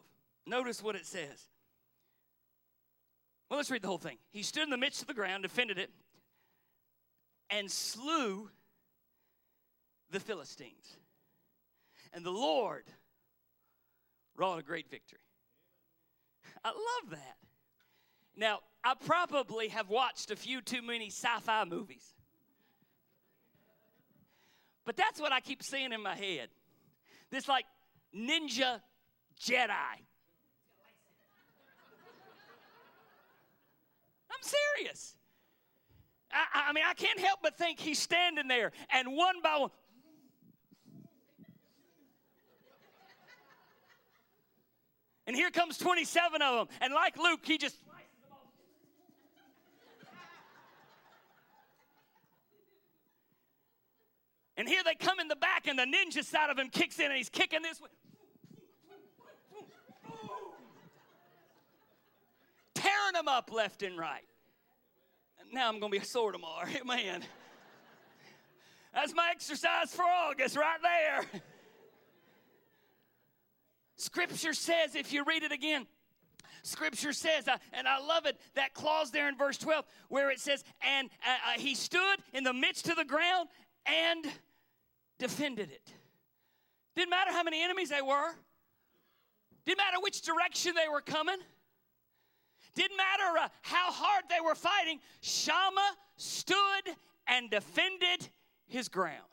Notice 0.46 0.84
what 0.84 0.98
it 0.98 1.06
says. 1.06 1.48
Well, 3.50 3.56
let's 3.56 3.72
read 3.72 3.84
the 3.84 3.88
whole 3.88 3.98
thing. 3.98 4.18
He 4.32 4.44
stood 4.44 4.64
in 4.64 4.70
the 4.70 4.76
midst 4.76 5.02
of 5.02 5.08
the 5.08 5.14
ground, 5.14 5.44
defended 5.44 5.78
it, 5.78 5.92
and 7.50 7.70
slew 7.70 8.50
the 10.12 10.20
Philistines. 10.20 10.98
And 12.14 12.26
the 12.26 12.32
Lord 12.32 12.86
wrought 14.36 14.60
a 14.60 14.64
great 14.64 14.90
victory. 14.90 15.20
I 16.64 16.70
love 16.70 17.12
that. 17.12 17.38
Now, 18.36 18.60
I 18.84 18.94
probably 19.06 19.68
have 19.70 19.90
watched 19.90 20.32
a 20.32 20.36
few 20.36 20.62
too 20.62 20.82
many 20.82 21.08
sci 21.08 21.40
fi 21.42 21.66
movies. 21.66 22.14
But 24.86 24.98
that's 24.98 25.20
what 25.20 25.32
I 25.32 25.40
keep 25.40 25.62
seeing 25.62 25.92
in 25.92 26.02
my 26.02 26.16
head. 26.16 26.50
This 27.30 27.48
like 27.48 27.66
ninja 28.16 28.82
Jedi. 29.40 29.70
I'm 34.32 34.44
serious. 34.78 35.16
I, 36.32 36.66
I 36.70 36.74
mean, 36.74 36.84
I 36.88 36.94
can't 36.94 37.20
help 37.20 37.40
but 37.42 37.58
think 37.58 37.80
he's 37.80 38.00
standing 38.00 38.48
there, 38.48 38.72
and 38.92 39.16
one 39.16 39.42
by 39.42 39.58
one. 39.58 39.72
And 45.30 45.36
here 45.36 45.52
comes 45.52 45.78
27 45.78 46.42
of 46.42 46.56
them. 46.56 46.78
And 46.82 46.92
like 46.92 47.16
Luke, 47.16 47.42
he 47.44 47.60
just. 47.60 47.76
And 54.58 54.68
here 54.68 54.82
they 54.84 54.96
come 54.96 55.20
in 55.20 55.28
the 55.28 55.36
back, 55.36 55.68
and 55.68 55.78
the 55.78 55.84
ninja 55.84 56.24
side 56.24 56.50
of 56.50 56.58
him 56.58 56.70
kicks 56.70 56.98
in, 56.98 57.06
and 57.06 57.16
he's 57.16 57.30
kicking 57.30 57.62
this 57.62 57.80
way. 57.80 57.90
Tearing 62.74 63.14
them 63.14 63.28
up 63.28 63.52
left 63.54 63.84
and 63.84 64.00
right. 64.00 64.26
Now 65.52 65.70
I'm 65.70 65.80
going 65.80 65.92
to 65.92 66.00
be 66.00 66.06
sore 66.06 66.32
tomorrow. 66.32 66.68
Man. 66.86 67.24
That's 68.94 69.14
my 69.14 69.30
exercise 69.32 69.94
for 69.94 70.04
August 70.04 70.56
right 70.56 70.80
there. 70.82 71.42
Scripture 73.96 74.54
says, 74.54 74.96
if 74.96 75.12
you 75.12 75.24
read 75.26 75.44
it 75.44 75.52
again, 75.52 75.86
Scripture 76.64 77.14
says, 77.14 77.48
uh, 77.48 77.58
and 77.74 77.88
I 77.88 78.00
love 78.00 78.26
it, 78.26 78.38
that 78.56 78.74
clause 78.74 79.12
there 79.12 79.28
in 79.30 79.38
verse 79.38 79.58
12 79.58 79.86
where 80.10 80.30
it 80.30 80.40
says, 80.40 80.64
and 80.82 81.10
uh, 81.26 81.32
uh, 81.32 81.60
he 81.60 81.76
stood 81.76 82.18
in 82.34 82.44
the 82.44 82.54
midst 82.54 82.90
of 82.90 82.96
the 82.96 83.06
ground 83.06 83.50
and 83.86 84.26
defended 85.18 85.72
it. 85.72 85.92
Didn't 86.96 87.10
matter 87.10 87.32
how 87.32 87.44
many 87.44 87.64
enemies 87.64 87.90
they 87.90 88.02
were, 88.02 88.32
didn't 89.66 89.78
matter 89.78 89.98
which 90.02 90.22
direction 90.22 90.74
they 90.76 90.90
were 90.90 91.02
coming, 91.02 91.38
didn't 92.76 92.98
matter 92.98 93.40
uh, 93.40 93.48
how 93.62 93.92
hard 93.92 94.26
they 94.30 94.42
were 94.44 94.56
fighting, 94.56 95.00
Shammah 95.22 95.96
stood 96.18 96.56
and 97.28 97.50
defended 97.50 98.30
his 98.68 98.90
ground. 98.90 99.24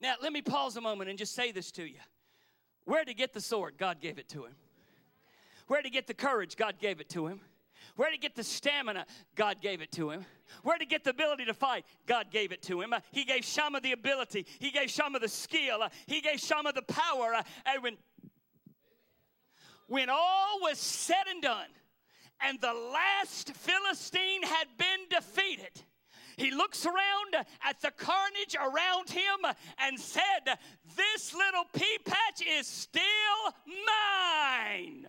Now, 0.00 0.14
let 0.22 0.32
me 0.32 0.42
pause 0.42 0.76
a 0.76 0.80
moment 0.80 1.10
and 1.10 1.18
just 1.18 1.34
say 1.34 1.52
this 1.52 1.72
to 1.72 1.84
you. 1.84 1.98
Where 2.84 3.04
to 3.04 3.14
get 3.14 3.32
the 3.32 3.40
sword? 3.40 3.74
God 3.78 4.00
gave 4.00 4.18
it 4.18 4.28
to 4.30 4.44
him. 4.44 4.54
Where 5.66 5.82
to 5.82 5.90
get 5.90 6.06
the 6.06 6.14
courage? 6.14 6.56
God 6.56 6.78
gave 6.80 7.00
it 7.00 7.08
to 7.10 7.26
him. 7.26 7.40
Where 7.96 8.10
to 8.10 8.16
get 8.16 8.36
the 8.36 8.44
stamina? 8.44 9.06
God 9.34 9.60
gave 9.60 9.82
it 9.82 9.90
to 9.92 10.10
him. 10.10 10.24
Where 10.62 10.78
to 10.78 10.86
get 10.86 11.04
the 11.04 11.10
ability 11.10 11.44
to 11.46 11.54
fight? 11.54 11.84
God 12.06 12.30
gave 12.30 12.52
it 12.52 12.62
to 12.62 12.80
him. 12.80 12.92
Uh, 12.92 13.00
he 13.10 13.24
gave 13.24 13.44
Shammah 13.44 13.80
the 13.80 13.92
ability. 13.92 14.46
He 14.60 14.70
gave 14.70 14.88
Shammah 14.88 15.18
the 15.18 15.28
skill. 15.28 15.82
Uh, 15.82 15.88
he 16.06 16.20
gave 16.20 16.38
Shammah 16.38 16.72
the 16.72 16.82
power. 16.82 17.34
Uh, 17.34 17.42
and 17.66 17.82
when, 17.82 17.96
when 19.88 20.08
all 20.10 20.60
was 20.60 20.78
said 20.78 21.26
and 21.28 21.42
done, 21.42 21.68
and 22.40 22.60
the 22.60 22.72
last 22.72 23.52
Philistine 23.52 24.42
had 24.42 24.68
been 24.76 25.08
defeated, 25.10 25.82
he 26.36 26.52
looks 26.52 26.86
around 26.86 27.44
at 27.64 27.80
the 27.80 27.90
carnage 27.90 28.54
around 28.54 29.10
him 29.10 29.54
and 29.80 29.98
said, 29.98 30.56
This 30.96 31.34
little 31.34 31.64
pea 31.74 31.98
patch 32.04 32.42
is 32.46 32.66
still 32.66 33.02
mine 33.66 35.08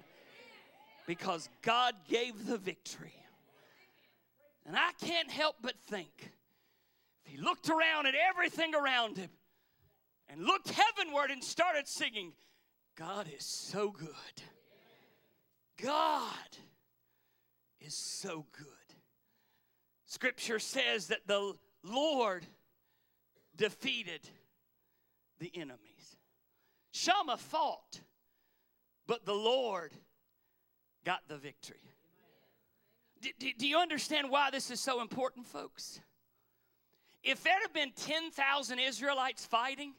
because 1.06 1.50
God 1.62 1.94
gave 2.08 2.48
the 2.48 2.58
victory. 2.58 3.14
And 4.66 4.76
I 4.76 4.92
can't 5.04 5.30
help 5.30 5.58
but 5.62 5.80
think 5.88 6.32
if 7.26 7.32
he 7.32 7.38
looked 7.38 7.70
around 7.70 8.08
at 8.08 8.16
everything 8.16 8.74
around 8.74 9.18
him 9.18 9.30
and 10.30 10.44
looked 10.44 10.70
heavenward 10.70 11.30
and 11.30 11.44
started 11.44 11.88
singing, 11.88 12.34
God 12.96 13.28
is 13.36 13.46
so 13.46 13.92
good. 13.92 14.42
God 15.84 16.58
is 17.80 17.96
so 17.96 18.46
good. 18.58 18.68
Scripture 20.06 20.60
says 20.60 21.08
that 21.08 21.28
the 21.28 21.54
Lord 21.84 22.46
defeated 23.56 24.22
the 25.40 25.52
enemies. 25.54 26.18
Shammah 26.92 27.38
fought, 27.38 28.02
but 29.08 29.26
the 29.26 29.34
Lord 29.34 29.94
got 31.06 31.22
the 31.28 31.38
victory. 31.38 31.78
Do, 33.22 33.30
do, 33.38 33.52
do 33.58 33.68
you 33.68 33.78
understand 33.78 34.30
why 34.30 34.50
this 34.50 34.72
is 34.72 34.80
so 34.80 35.02
important, 35.02 35.46
folks? 35.46 36.00
If 37.24 37.44
there 37.44 37.60
had 37.62 37.74
been 37.74 37.92
10,000 37.96 38.80
Israelites 38.80 39.46
fighting, 39.46 39.94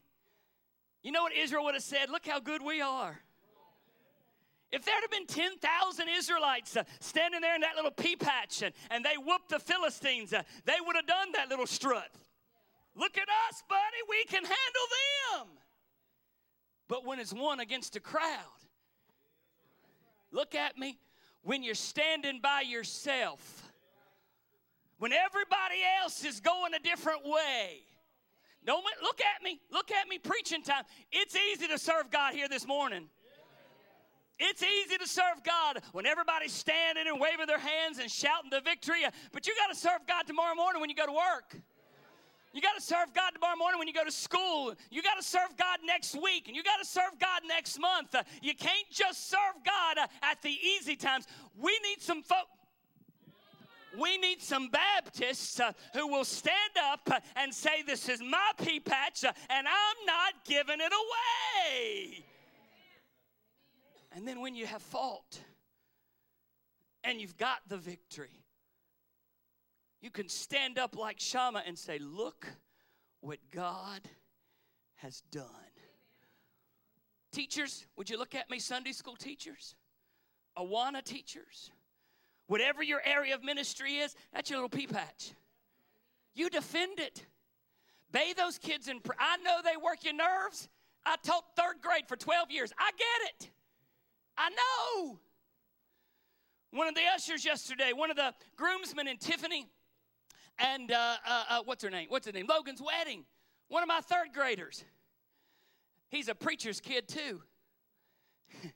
you 1.02 1.12
know 1.12 1.22
what 1.22 1.34
Israel 1.34 1.64
would 1.64 1.74
have 1.74 1.82
said? 1.82 2.10
Look 2.10 2.26
how 2.26 2.40
good 2.40 2.62
we 2.62 2.80
are. 2.80 3.20
If 4.72 4.84
there 4.84 4.94
had 5.00 5.10
been 5.10 5.26
10,000 5.26 6.08
Israelites 6.16 6.76
uh, 6.76 6.84
standing 7.00 7.40
there 7.40 7.56
in 7.56 7.60
that 7.62 7.74
little 7.74 7.90
pea 7.90 8.14
patch 8.14 8.62
and, 8.62 8.72
and 8.90 9.04
they 9.04 9.14
whooped 9.16 9.48
the 9.48 9.58
Philistines, 9.58 10.32
uh, 10.32 10.42
they 10.64 10.76
would 10.84 10.94
have 10.94 11.06
done 11.06 11.32
that 11.34 11.48
little 11.48 11.66
strut. 11.66 12.08
Look 12.94 13.18
at 13.18 13.28
us, 13.48 13.62
buddy, 13.68 13.80
we 14.08 14.24
can 14.24 14.44
handle 14.44 14.56
them. 15.32 15.48
But 16.86 17.04
when 17.04 17.18
it's 17.18 17.32
one 17.32 17.60
against 17.60 17.96
a 17.96 18.00
crowd, 18.00 18.24
look 20.32 20.54
at 20.54 20.78
me, 20.78 20.98
when 21.42 21.62
you're 21.62 21.74
standing 21.74 22.40
by 22.40 22.62
yourself, 22.62 23.72
when 24.98 25.12
everybody 25.12 25.80
else 26.02 26.24
is 26.24 26.40
going 26.40 26.74
a 26.74 26.78
different 26.78 27.24
way, 27.24 27.80
don't 28.64 28.84
look 29.02 29.20
at 29.20 29.42
me, 29.42 29.60
look 29.72 29.90
at 29.90 30.06
me 30.08 30.18
preaching 30.18 30.62
time. 30.62 30.84
It's 31.10 31.34
easy 31.34 31.66
to 31.68 31.78
serve 31.78 32.10
God 32.10 32.34
here 32.34 32.48
this 32.48 32.66
morning. 32.66 33.08
It's 34.40 34.62
easy 34.62 34.96
to 34.96 35.06
serve 35.06 35.44
God 35.44 35.82
when 35.92 36.06
everybody's 36.06 36.52
standing 36.52 37.06
and 37.06 37.20
waving 37.20 37.46
their 37.46 37.58
hands 37.58 37.98
and 37.98 38.10
shouting 38.10 38.48
the 38.50 38.62
victory, 38.62 39.04
but 39.32 39.46
you 39.46 39.54
got 39.54 39.72
to 39.72 39.78
serve 39.78 40.00
God 40.08 40.26
tomorrow 40.26 40.54
morning 40.54 40.80
when 40.80 40.88
you 40.88 40.96
go 40.96 41.04
to 41.04 41.12
work. 41.12 41.54
You 42.52 42.60
got 42.60 42.74
to 42.74 42.80
serve 42.80 43.12
God 43.14 43.30
tomorrow 43.34 43.56
morning 43.56 43.78
when 43.78 43.86
you 43.86 43.94
go 43.94 44.02
to 44.02 44.10
school. 44.10 44.74
You 44.90 45.02
got 45.02 45.16
to 45.16 45.22
serve 45.22 45.56
God 45.56 45.80
next 45.84 46.20
week, 46.20 46.48
and 46.48 46.56
you 46.56 46.64
got 46.64 46.78
to 46.78 46.86
serve 46.86 47.12
God 47.20 47.42
next 47.46 47.78
month. 47.78 48.16
You 48.42 48.54
can't 48.54 48.90
just 48.90 49.28
serve 49.28 49.62
God 49.64 50.08
at 50.22 50.42
the 50.42 50.50
easy 50.50 50.96
times. 50.96 51.26
We 51.60 51.78
need 51.84 52.00
some 52.00 52.22
folk. 52.22 52.48
We 53.98 54.18
need 54.18 54.40
some 54.40 54.68
Baptists 54.68 55.60
uh, 55.60 55.72
who 55.94 56.06
will 56.06 56.24
stand 56.24 56.76
up 56.80 57.00
uh, 57.10 57.18
and 57.34 57.52
say, 57.52 57.82
This 57.82 58.08
is 58.08 58.22
my 58.22 58.52
pea 58.56 58.78
patch, 58.78 59.24
uh, 59.24 59.32
and 59.48 59.66
I'm 59.66 60.06
not 60.06 60.44
giving 60.44 60.78
it 60.80 60.92
away. 60.92 62.24
And 64.12 64.26
then 64.26 64.40
when 64.40 64.54
you 64.54 64.66
have 64.66 64.82
fought 64.82 65.40
and 67.04 67.20
you've 67.20 67.36
got 67.36 67.58
the 67.68 67.76
victory, 67.76 68.44
you 70.00 70.10
can 70.10 70.28
stand 70.28 70.78
up 70.78 70.96
like 70.96 71.20
Shammah 71.20 71.62
and 71.66 71.78
say, 71.78 71.98
Look 71.98 72.46
what 73.20 73.38
God 73.50 74.00
has 74.96 75.22
done. 75.30 75.44
Teachers, 77.32 77.86
would 77.96 78.10
you 78.10 78.18
look 78.18 78.34
at 78.34 78.50
me, 78.50 78.58
Sunday 78.58 78.92
school 78.92 79.14
teachers? 79.14 79.76
Awana 80.58 81.02
teachers? 81.02 81.70
Whatever 82.48 82.82
your 82.82 83.00
area 83.04 83.34
of 83.34 83.44
ministry 83.44 83.98
is, 83.98 84.16
that's 84.32 84.50
your 84.50 84.58
little 84.58 84.68
pea 84.68 84.88
patch. 84.88 85.32
You 86.34 86.50
defend 86.50 86.98
it. 86.98 87.24
Bathe 88.10 88.36
those 88.36 88.58
kids 88.58 88.88
in. 88.88 89.00
I 89.18 89.36
know 89.38 89.60
they 89.62 89.76
work 89.76 90.02
your 90.02 90.14
nerves. 90.14 90.68
I 91.06 91.16
taught 91.22 91.44
third 91.56 91.76
grade 91.80 92.08
for 92.08 92.16
12 92.16 92.50
years. 92.50 92.72
I 92.78 92.90
get 92.98 93.30
it. 93.30 93.50
I 94.40 94.48
know. 94.48 95.18
One 96.72 96.88
of 96.88 96.94
the 96.94 97.02
ushers 97.14 97.44
yesterday, 97.44 97.92
one 97.94 98.10
of 98.10 98.16
the 98.16 98.32
groomsmen 98.56 99.06
in 99.06 99.18
Tiffany, 99.18 99.66
and 100.58 100.90
uh, 100.90 101.16
uh, 101.26 101.44
uh, 101.50 101.60
what's 101.66 101.84
her 101.84 101.90
name? 101.90 102.06
What's 102.08 102.26
her 102.26 102.32
name? 102.32 102.46
Logan's 102.48 102.80
wedding. 102.80 103.24
One 103.68 103.82
of 103.82 103.88
my 103.88 104.00
third 104.00 104.28
graders. 104.32 104.82
He's 106.08 106.28
a 106.28 106.34
preacher's 106.34 106.80
kid 106.80 107.06
too. 107.06 107.42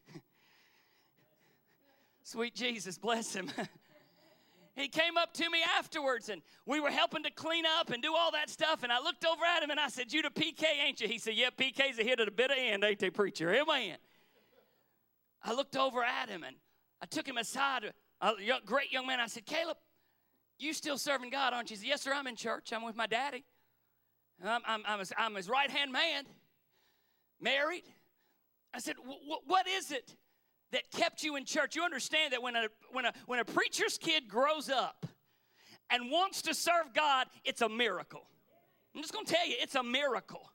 Sweet 2.22 2.54
Jesus, 2.54 2.98
bless 2.98 3.34
him. 3.34 3.50
he 4.76 4.88
came 4.88 5.16
up 5.16 5.32
to 5.34 5.48
me 5.48 5.60
afterwards 5.78 6.28
and 6.28 6.42
we 6.66 6.78
were 6.78 6.90
helping 6.90 7.22
to 7.22 7.30
clean 7.30 7.64
up 7.78 7.90
and 7.90 8.02
do 8.02 8.14
all 8.14 8.32
that 8.32 8.50
stuff. 8.50 8.82
And 8.82 8.92
I 8.92 9.00
looked 9.00 9.24
over 9.24 9.44
at 9.44 9.62
him 9.62 9.70
and 9.70 9.80
I 9.80 9.88
said, 9.88 10.12
You 10.12 10.20
the 10.22 10.30
PK, 10.30 10.64
ain't 10.84 11.00
you? 11.00 11.08
He 11.08 11.18
said, 11.18 11.34
Yeah, 11.34 11.48
PK's 11.56 11.98
a 11.98 12.02
hit 12.02 12.20
at 12.20 12.28
a 12.28 12.32
bit 12.32 12.50
of 12.50 12.56
end, 12.58 12.84
ain't 12.84 12.98
they, 12.98 13.10
preacher? 13.10 13.52
Amen. 13.54 13.96
I 15.44 15.52
looked 15.52 15.76
over 15.76 16.02
at 16.02 16.28
him 16.28 16.42
and 16.42 16.56
I 17.00 17.06
took 17.06 17.28
him 17.28 17.36
aside, 17.36 17.92
a 18.20 18.32
great 18.64 18.92
young 18.92 19.06
man. 19.06 19.20
I 19.20 19.26
said, 19.26 19.44
Caleb, 19.44 19.76
you 20.58 20.72
still 20.72 20.98
serving 20.98 21.30
God, 21.30 21.52
aren't 21.52 21.70
you? 21.70 21.76
He 21.76 21.80
said, 21.82 21.88
Yes, 21.88 22.02
sir, 22.02 22.12
I'm 22.14 22.26
in 22.26 22.36
church. 22.36 22.72
I'm 22.72 22.84
with 22.84 22.96
my 22.96 23.06
daddy. 23.06 23.44
I'm, 24.42 24.62
I'm, 24.66 24.82
I'm 24.86 24.98
his, 24.98 25.12
his 25.36 25.48
right 25.48 25.70
hand 25.70 25.92
man, 25.92 26.24
married. 27.40 27.84
I 28.72 28.78
said, 28.78 28.96
What 29.46 29.68
is 29.68 29.90
it 29.90 30.16
that 30.74 30.90
kept 30.90 31.22
you 31.22 31.36
in 31.36 31.44
church. 31.44 31.76
You 31.76 31.84
understand 31.84 32.32
that 32.32 32.42
when 32.42 32.56
a 32.56 32.66
when 32.90 33.06
a 33.06 33.12
when 33.26 33.38
a 33.38 33.44
preacher's 33.44 33.96
kid 33.96 34.28
grows 34.28 34.68
up 34.68 35.06
and 35.88 36.10
wants 36.10 36.42
to 36.42 36.54
serve 36.54 36.92
God, 36.92 37.28
it's 37.44 37.62
a 37.62 37.68
miracle. 37.68 38.26
I'm 38.94 39.00
just 39.00 39.12
going 39.12 39.24
to 39.24 39.32
tell 39.32 39.46
you, 39.46 39.54
it's 39.60 39.76
a 39.76 39.82
miracle. 39.82 40.50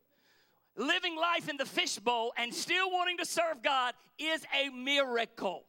Living 0.79 1.17
life 1.17 1.49
in 1.49 1.57
the 1.57 1.65
fishbowl 1.65 2.31
and 2.37 2.53
still 2.53 2.89
wanting 2.89 3.17
to 3.17 3.25
serve 3.25 3.61
God 3.61 3.93
is 4.17 4.45
a 4.57 4.69
miracle. 4.69 5.65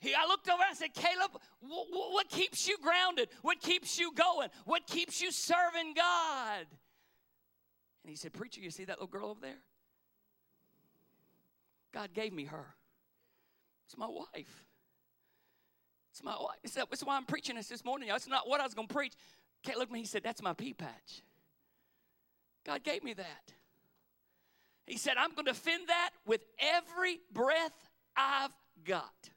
He, 0.00 0.12
I 0.14 0.26
looked 0.26 0.48
over 0.48 0.60
and 0.60 0.72
I 0.72 0.74
said, 0.74 0.92
Caleb, 0.94 1.30
wh- 1.62 1.86
wh- 1.88 2.12
what 2.12 2.28
keeps 2.28 2.66
you 2.66 2.76
grounded? 2.82 3.28
What 3.42 3.60
keeps 3.60 4.00
you 4.00 4.12
going? 4.12 4.48
What 4.64 4.88
keeps 4.88 5.22
you 5.22 5.30
serving 5.30 5.94
God? 5.94 6.66
And 8.02 8.10
he 8.10 8.16
said, 8.16 8.32
Preacher, 8.32 8.60
you 8.60 8.70
see 8.70 8.84
that 8.86 9.00
little 9.00 9.06
girl 9.06 9.30
over 9.30 9.40
there? 9.40 9.62
God 11.94 12.12
gave 12.12 12.32
me 12.32 12.46
her. 12.46 12.66
It's 13.86 13.96
my 13.96 14.08
wife. 14.08 14.64
It's 16.10 16.24
my 16.24 16.34
wife. 16.34 16.58
It's, 16.64 16.74
that's 16.74 17.04
why 17.04 17.16
I'm 17.16 17.26
preaching 17.26 17.54
this 17.54 17.68
this 17.68 17.84
morning. 17.84 18.08
y'all. 18.08 18.18
Not 18.28 18.48
what 18.48 18.60
I 18.60 18.64
was 18.64 18.74
going 18.74 18.88
to 18.88 18.94
preach. 18.94 19.12
Caleb 19.62 19.78
looked 19.78 19.90
at 19.90 19.94
me. 19.94 20.00
He 20.00 20.06
said, 20.06 20.24
That's 20.24 20.42
my 20.42 20.52
pea 20.52 20.74
patch. 20.74 21.22
God 22.66 22.82
gave 22.82 23.04
me 23.04 23.14
that. 23.14 23.52
He 24.90 24.98
said, 24.98 25.14
I'm 25.16 25.30
going 25.34 25.46
to 25.46 25.52
defend 25.52 25.86
that 25.86 26.10
with 26.26 26.40
every 26.58 27.20
breath 27.32 27.72
I've 28.16 28.50
got. 28.84 29.30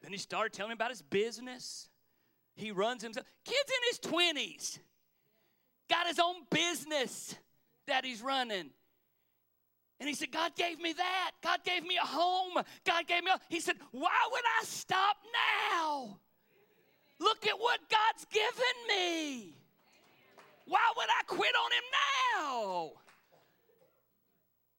Then 0.00 0.12
he 0.12 0.16
started 0.16 0.52
telling 0.52 0.70
me 0.70 0.74
about 0.74 0.90
his 0.90 1.02
business. 1.02 1.88
He 2.54 2.70
runs 2.70 3.02
himself. 3.02 3.26
Kid's 3.44 3.58
in 3.58 4.12
his 4.12 4.12
20s. 4.12 4.78
Got 5.90 6.06
his 6.06 6.20
own 6.20 6.36
business 6.50 7.34
that 7.88 8.04
he's 8.04 8.22
running. 8.22 8.70
And 9.98 10.08
he 10.08 10.14
said, 10.14 10.30
God 10.30 10.54
gave 10.54 10.78
me 10.78 10.92
that. 10.92 11.30
God 11.42 11.64
gave 11.64 11.82
me 11.82 11.96
a 12.00 12.06
home. 12.06 12.62
God 12.84 13.08
gave 13.08 13.24
me 13.24 13.32
a. 13.32 13.40
He 13.48 13.58
said, 13.58 13.76
Why 13.90 14.28
would 14.30 14.44
I 14.60 14.64
stop 14.66 15.16
now? 15.72 16.18
Look 17.18 17.44
at 17.44 17.58
what 17.58 17.80
God's 17.90 18.24
given 18.30 18.76
me. 18.88 19.56
Why 20.66 20.92
would 20.96 21.08
I 21.08 21.24
quit 21.26 21.54
on 21.64 21.72
him 21.72 21.84
now? 22.44 22.92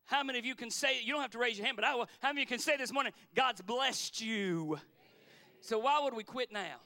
How 0.08 0.24
many 0.24 0.40
of 0.40 0.46
you 0.46 0.56
can 0.56 0.72
say, 0.72 1.02
you 1.04 1.12
don't 1.12 1.22
have 1.22 1.32
to 1.32 1.38
raise 1.38 1.58
your 1.58 1.66
hand, 1.66 1.76
but 1.76 1.84
I 1.86 1.94
will. 1.94 2.08
How 2.22 2.30
many 2.30 2.44
of 2.44 2.50
you 2.50 2.56
can 2.56 2.60
say 2.60 2.78
this 2.78 2.94
morning, 2.94 3.12
God's 3.36 3.62
blessed 3.62 4.22
you? 4.22 4.80
So 5.60 5.78
why 5.80 6.00
would 6.02 6.14
we 6.14 6.24
quit 6.24 6.50
now? 6.52 6.78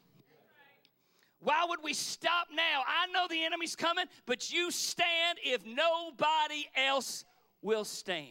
Why 1.39 1.65
would 1.69 1.83
we 1.83 1.93
stop 1.93 2.47
now? 2.51 2.81
I 2.87 3.05
know 3.11 3.27
the 3.29 3.43
enemy's 3.43 3.75
coming, 3.75 4.05
but 4.25 4.51
you 4.51 4.71
stand 4.71 5.37
if 5.43 5.63
nobody 5.65 6.65
else 6.75 7.23
will 7.61 7.85
stand. 7.85 8.27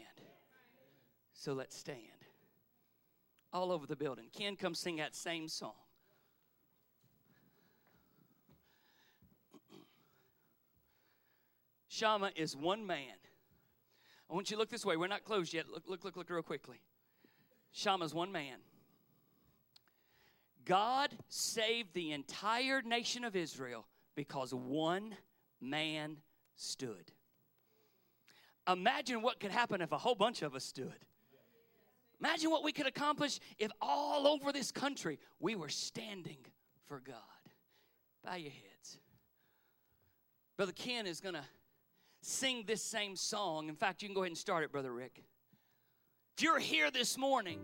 So 1.35 1.53
let's 1.53 1.77
stand. 1.77 1.99
All 3.53 3.71
over 3.71 3.87
the 3.87 3.97
building. 3.97 4.27
Ken, 4.37 4.57
come 4.57 4.75
sing 4.75 4.97
that 4.97 5.15
same 5.15 5.47
song. 5.47 5.75
Shammah 11.89 12.33
is 12.35 12.57
one 12.57 12.85
man. 12.87 13.20
I 14.31 14.35
want 14.35 14.51
you 14.51 14.57
to 14.57 14.61
look 14.61 14.71
this 14.71 14.85
way. 14.85 14.97
We're 14.97 15.09
not 15.09 15.25
closed 15.25 15.53
yet. 15.53 15.69
Look, 15.69 15.89
look, 15.89 16.05
look, 16.05 16.17
look 16.17 16.31
real 16.31 16.43
quickly. 16.43 16.81
Shammah's 17.73 18.15
one 18.15 18.31
man. 18.31 18.59
God 20.65 21.11
saved 21.29 21.95
the 21.95 22.13
entire 22.13 22.81
nation 22.83 23.25
of 23.25 23.35
Israel 23.35 23.87
because 24.15 24.55
one 24.55 25.17
man 25.61 26.19
stood. 26.55 27.11
Imagine 28.69 29.23
what 29.23 29.41
could 29.41 29.51
happen 29.51 29.81
if 29.81 29.91
a 29.91 29.99
whole 29.99 30.15
bunch 30.15 30.43
of 30.43 30.55
us 30.55 30.65
stood. 30.65 31.05
Imagine 32.21 32.51
what 32.51 32.63
we 32.63 32.71
could 32.71 32.87
accomplish 32.87 33.41
if 33.59 33.71
all 33.81 34.29
over 34.29 34.53
this 34.53 34.71
country 34.71 35.19
we 35.41 35.57
were 35.57 35.71
standing 35.71 36.37
for 36.87 37.01
God. 37.01 37.17
Bow 38.25 38.35
your 38.35 38.53
heads. 38.53 38.99
Brother 40.57 40.73
Ken 40.73 41.07
is 41.07 41.21
going 41.21 41.35
to 41.35 41.45
sing 42.23 42.65
this 42.67 42.83
same 42.83 43.17
song. 43.17 43.69
In 43.69 43.75
fact, 43.75 44.03
you 44.03 44.09
can 44.09 44.15
go 44.15 44.23
ahead 44.23 44.31
and 44.31 44.39
start 44.39 44.65
it, 44.65 44.73
Brother 44.73 44.93
Rick. 44.93 45.23
If 46.37 46.45
you're 46.45 46.59
here 46.59 46.91
this 46.91 47.19
morning, 47.19 47.61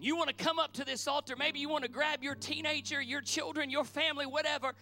you 0.00 0.16
want 0.16 0.28
to 0.28 0.34
come 0.34 0.58
up 0.58 0.72
to 0.74 0.84
this 0.84 1.08
altar, 1.08 1.36
maybe 1.36 1.58
you 1.58 1.68
want 1.68 1.84
to 1.84 1.90
grab 1.90 2.22
your 2.22 2.34
teenager, 2.34 3.00
your 3.00 3.20
children, 3.20 3.70
your 3.70 3.84
family, 3.84 4.26
whatever. 4.26 4.72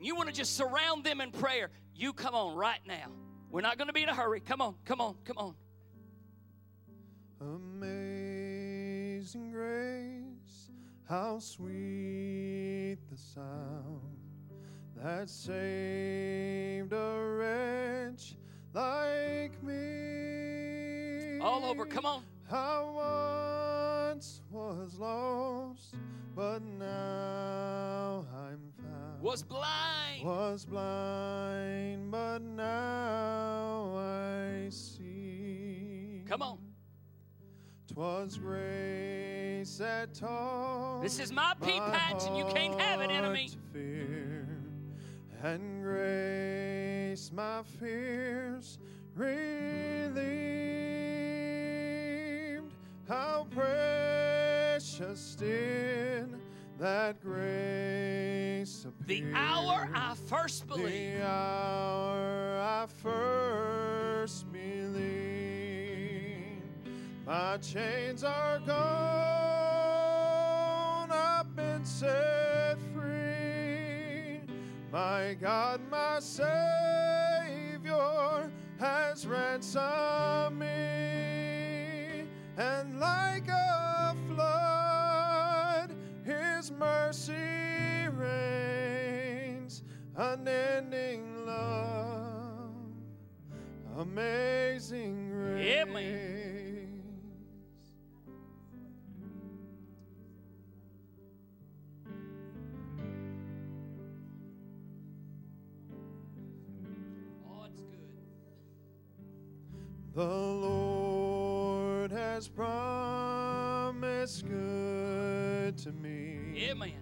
You 0.00 0.16
want 0.16 0.28
to 0.28 0.34
just 0.34 0.56
surround 0.56 1.04
them 1.04 1.20
in 1.20 1.30
prayer. 1.30 1.70
You 1.94 2.12
come 2.12 2.34
on 2.34 2.56
right 2.56 2.80
now. 2.86 3.12
We're 3.50 3.60
not 3.60 3.76
going 3.76 3.88
to 3.88 3.92
be 3.92 4.02
in 4.02 4.08
a 4.08 4.14
hurry. 4.14 4.40
Come 4.40 4.62
on, 4.62 4.74
come 4.84 5.00
on, 5.00 5.16
come 5.24 5.38
on. 5.38 5.54
Amazing 7.40 9.50
grace, 9.50 10.70
how 11.08 11.38
sweet 11.38 12.98
the 13.10 13.16
sound 13.16 14.09
that 15.02 15.30
saved 15.30 16.92
a 16.92 17.36
wretch 17.38 18.36
like 18.74 19.62
me. 19.62 21.38
All 21.40 21.64
over, 21.64 21.86
come 21.86 22.04
on. 22.04 22.22
I 22.50 22.82
once 24.10 24.42
was 24.50 24.98
lost, 24.98 25.94
but 26.34 26.62
now 26.62 28.26
I'm 28.34 28.60
found. 28.76 29.22
Was 29.22 29.42
blind. 29.42 30.24
Was 30.24 30.66
blind, 30.66 32.10
but 32.10 32.42
now 32.42 33.94
I 33.96 34.68
see. 34.68 36.24
Come 36.28 36.42
on. 36.42 36.58
Twas 37.86 38.36
grace 38.36 39.78
that 39.78 40.12
taught. 40.14 41.00
This 41.02 41.18
is 41.18 41.32
my 41.32 41.54
pea 41.62 41.78
patch, 41.78 42.24
and 42.26 42.36
you 42.36 42.44
can't 42.52 42.78
have 42.80 43.00
it, 43.00 43.10
enemy. 43.10 43.50
And 45.42 45.82
grace 45.82 47.32
my 47.32 47.62
fears 47.78 48.78
relieved. 49.16 50.20
How 53.08 53.46
precious 53.50 55.34
did 55.36 56.28
that 56.78 57.22
grace 57.22 58.86
The 59.06 59.24
hour 59.34 59.88
I 59.94 60.14
first 60.26 60.66
believed. 60.68 61.20
The 61.20 61.26
hour 61.26 62.60
I 62.62 62.86
first 63.02 64.52
believed, 64.52 65.00
my 67.26 67.56
chains 67.58 68.24
are 68.24 68.58
gone. 68.60 68.80
I've 71.10 71.56
been 71.56 71.84
free. 71.84 72.69
My 74.92 75.36
God, 75.40 75.80
my 75.88 76.18
Savior 76.18 76.50
has 78.80 79.24
ransomed 79.24 80.58
me, 80.58 82.26
and 82.56 82.98
like 82.98 83.46
a 83.46 84.16
flood, 84.26 85.94
His 86.24 86.72
mercy 86.72 88.08
reigns, 88.16 89.84
unending 90.16 91.46
love, 91.46 92.74
amazing 93.96 95.30
grace. 95.30 95.68
Yeah, 95.68 95.84
The 110.12 110.24
Lord 110.24 112.10
has 112.10 112.48
promised 112.48 114.44
good 114.48 115.78
to 115.78 115.92
me. 115.92 116.66
Amen. 116.68 116.94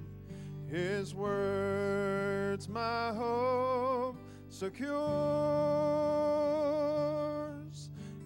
His 0.71 1.15
words 1.15 2.69
my 2.69 3.15
hope 3.15 4.19
secures. 4.51 4.91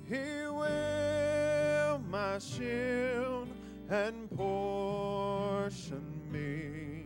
He 0.09 0.49
will 0.49 2.01
my 2.11 2.41
shield 2.41 3.47
and 3.89 4.29
portion 4.37 6.03
me 6.29 7.05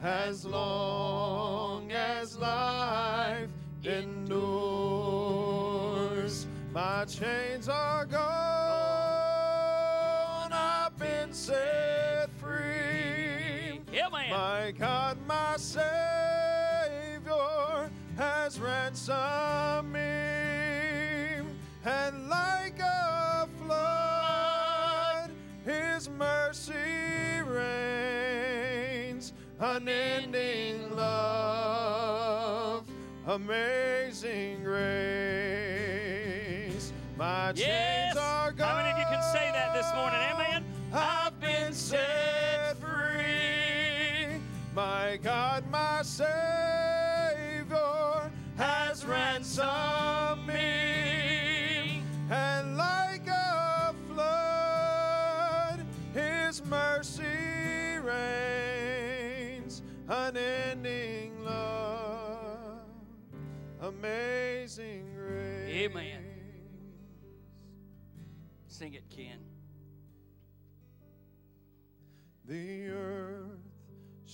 as 0.00 0.44
long 0.44 1.90
as 1.90 2.38
life 2.38 3.50
endures. 3.84 4.70
My 6.72 7.04
chains 7.04 7.68
are 7.68 8.06
gone. 8.06 8.20
I've 10.52 10.96
been 11.00 11.32
set 11.32 12.30
free. 12.38 13.80
Yeah, 13.92 14.08
man. 14.12 14.30
My 14.30 14.72
God, 14.78 15.18
my 15.26 15.56
Savior 15.56 15.90
has 18.16 18.60
ransomed 18.60 19.92
me, 19.92 21.40
and 21.84 22.28
like 22.28 22.78
a 22.78 23.48
flood, 23.58 25.32
His 25.64 26.08
mercy 26.08 27.42
reigns, 27.48 29.32
unending 29.58 30.94
love, 30.94 32.84
amazing 33.26 34.62
grace. 34.62 35.49
My 37.20 37.52
Yes. 37.54 38.14
chains 38.14 38.16
are 38.16 38.50
gone. 38.52 38.66
How 38.66 38.76
many 38.76 38.90
of 38.92 38.98
you 38.98 39.04
can 39.04 39.22
say 39.24 39.50
that 39.52 39.74
this 39.74 39.92
morning? 39.94 40.20
Amen. 40.32 40.64
I've 40.90 41.38
been 41.38 41.74
set 41.74 42.78
free. 42.78 44.40
My 44.74 45.18
God, 45.22 45.68
my 45.70 46.00
Savior 46.00 46.30
has 48.56 49.04
ransomed 49.04 50.46
me. 50.46 52.02
And 52.30 52.78
like 52.78 53.26
a 53.28 53.94
flood, 54.08 55.84
His 56.14 56.64
mercy 56.64 57.98
reigns. 58.02 59.82
Unending 60.08 61.44
love, 61.44 62.80
amazing 63.82 65.04
grace. 65.14 65.68
Amen. 65.84 66.19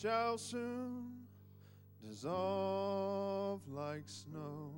Shall 0.06 0.38
soon 0.38 1.26
dissolve 2.00 3.60
like 3.66 4.04
snow. 4.06 4.70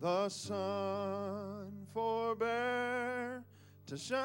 The 0.00 0.28
sun 0.28 1.72
forbear 1.92 3.42
to 3.86 3.96
shine, 3.96 4.20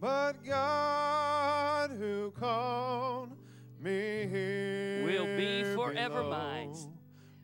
but 0.00 0.42
God 0.42 1.90
who 1.90 2.30
called 2.30 3.36
me 3.78 4.26
here 4.30 5.04
Will 5.04 5.26
be 5.36 5.64
forever 5.74 6.22
below 6.22 6.30
mine. 6.30 6.74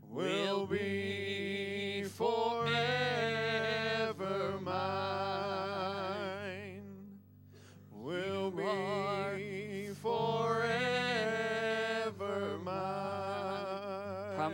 Will 0.08 0.66
be 0.66 2.04
forever 2.16 2.67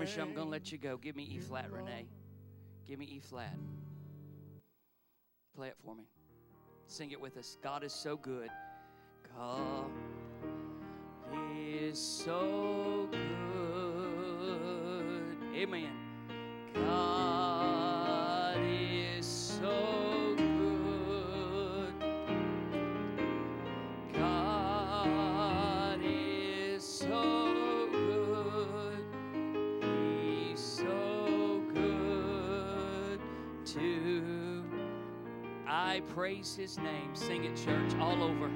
mine. 0.05 0.15
Promise 0.15 0.17
you 0.17 0.23
I'm 0.23 0.35
going 0.35 0.47
to 0.47 0.51
let 0.51 0.73
you 0.73 0.79
go. 0.79 0.97
Give 0.97 1.17
me 1.17 1.25
E 1.25 1.39
flat, 1.39 1.71
Renee. 1.71 2.07
Give 2.87 2.99
me 2.99 3.07
E 3.07 3.21
flat. 3.21 3.57
Play 5.57 5.69
it 5.69 5.77
for 5.85 5.95
me. 5.95 6.05
Sing 6.87 7.11
it 7.13 7.21
with 7.21 7.37
us. 7.37 7.57
God 7.63 7.85
is 7.85 7.93
so 7.93 8.17
good. 8.17 8.51
God 9.37 9.91
is 11.57 11.99
so 11.99 13.09
good. 13.11 13.19
Amen. 15.57 15.91
God 16.75 18.59
is 18.61 19.25
so 19.25 20.04
I 35.95 36.01
praise 36.01 36.57
His 36.57 36.77
name. 36.77 37.15
Sing 37.15 37.45
it, 37.45 37.55
church, 37.55 37.95
all 38.01 38.21
over. 38.25 38.51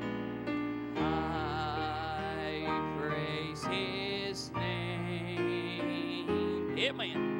I 0.97 2.67
praise 2.99 3.63
His 3.63 4.51
name. 4.57 6.27
Amen. 6.77 7.38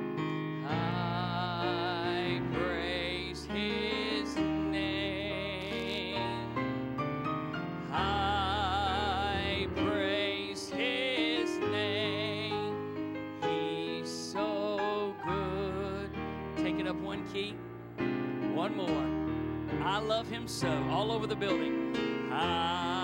I 19.99 20.01
love 20.01 20.29
Him 20.29 20.47
so. 20.47 20.69
All 20.93 21.11
over 21.11 21.27
the 21.27 21.35
building. 21.35 21.93
I 22.31 22.98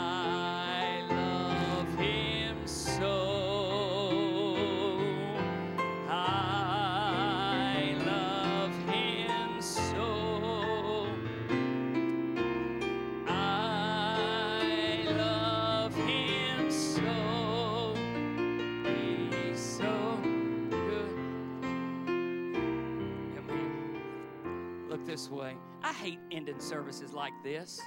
ending 26.46 26.60
services 26.60 27.14
like 27.14 27.32
this. 27.42 27.80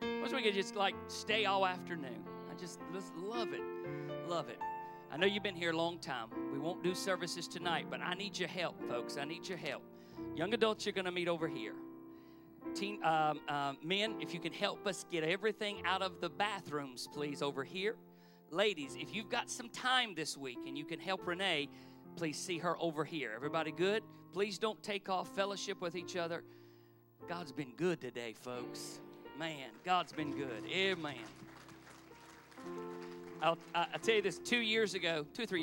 Wish 0.00 0.32
we 0.32 0.42
could 0.42 0.54
just 0.54 0.74
like 0.74 0.96
stay 1.06 1.44
all 1.44 1.64
afternoon. 1.64 2.24
I 2.50 2.60
just, 2.60 2.80
just 2.92 3.14
love 3.14 3.52
it. 3.52 3.60
Love 4.26 4.48
it. 4.48 4.58
I 5.12 5.16
know 5.16 5.26
you've 5.26 5.44
been 5.44 5.54
here 5.54 5.70
a 5.70 5.76
long 5.76 6.00
time. 6.00 6.26
We 6.52 6.58
won't 6.58 6.82
do 6.82 6.96
services 6.96 7.46
tonight, 7.46 7.86
but 7.88 8.00
I 8.00 8.14
need 8.14 8.36
your 8.36 8.48
help, 8.48 8.82
folks. 8.88 9.18
I 9.18 9.24
need 9.24 9.48
your 9.48 9.58
help. 9.58 9.84
Young 10.34 10.52
adults, 10.52 10.84
you're 10.84 10.94
going 10.94 11.04
to 11.04 11.12
meet 11.12 11.28
over 11.28 11.46
here 11.46 11.74
teen 12.74 13.04
um, 13.04 13.40
um, 13.48 13.76
men 13.84 14.14
if 14.20 14.32
you 14.32 14.40
can 14.40 14.52
help 14.52 14.86
us 14.86 15.04
get 15.10 15.22
everything 15.22 15.82
out 15.84 16.00
of 16.00 16.20
the 16.20 16.30
bathrooms 16.30 17.08
please 17.12 17.42
over 17.42 17.64
here 17.64 17.96
ladies 18.50 18.96
if 18.98 19.12
you've 19.12 19.28
got 19.28 19.50
some 19.50 19.68
time 19.70 20.14
this 20.14 20.38
week 20.38 20.58
and 20.66 20.78
you 20.78 20.84
can 20.84 21.00
help 21.00 21.26
renee 21.26 21.68
please 22.14 22.38
see 22.38 22.58
her 22.58 22.76
over 22.78 23.04
here 23.04 23.32
everybody 23.34 23.72
good 23.72 24.04
please 24.32 24.58
don't 24.58 24.80
take 24.80 25.08
off 25.08 25.28
fellowship 25.34 25.80
with 25.80 25.96
each 25.96 26.14
other 26.14 26.44
god's 27.28 27.52
been 27.52 27.72
good 27.76 28.00
today 28.00 28.32
folks. 28.32 29.00
Man 29.38 29.70
god's 29.84 30.12
been 30.12 30.32
good. 30.32 30.64
Amen. 30.70 31.14
I'll, 33.40 33.58
I- 33.74 33.86
tell 34.02 34.14
you 34.16 34.22
this 34.22 34.38
two 34.38 34.58
years 34.60 34.94
ago 34.94 35.26
two 35.34 35.46
three 35.46 35.60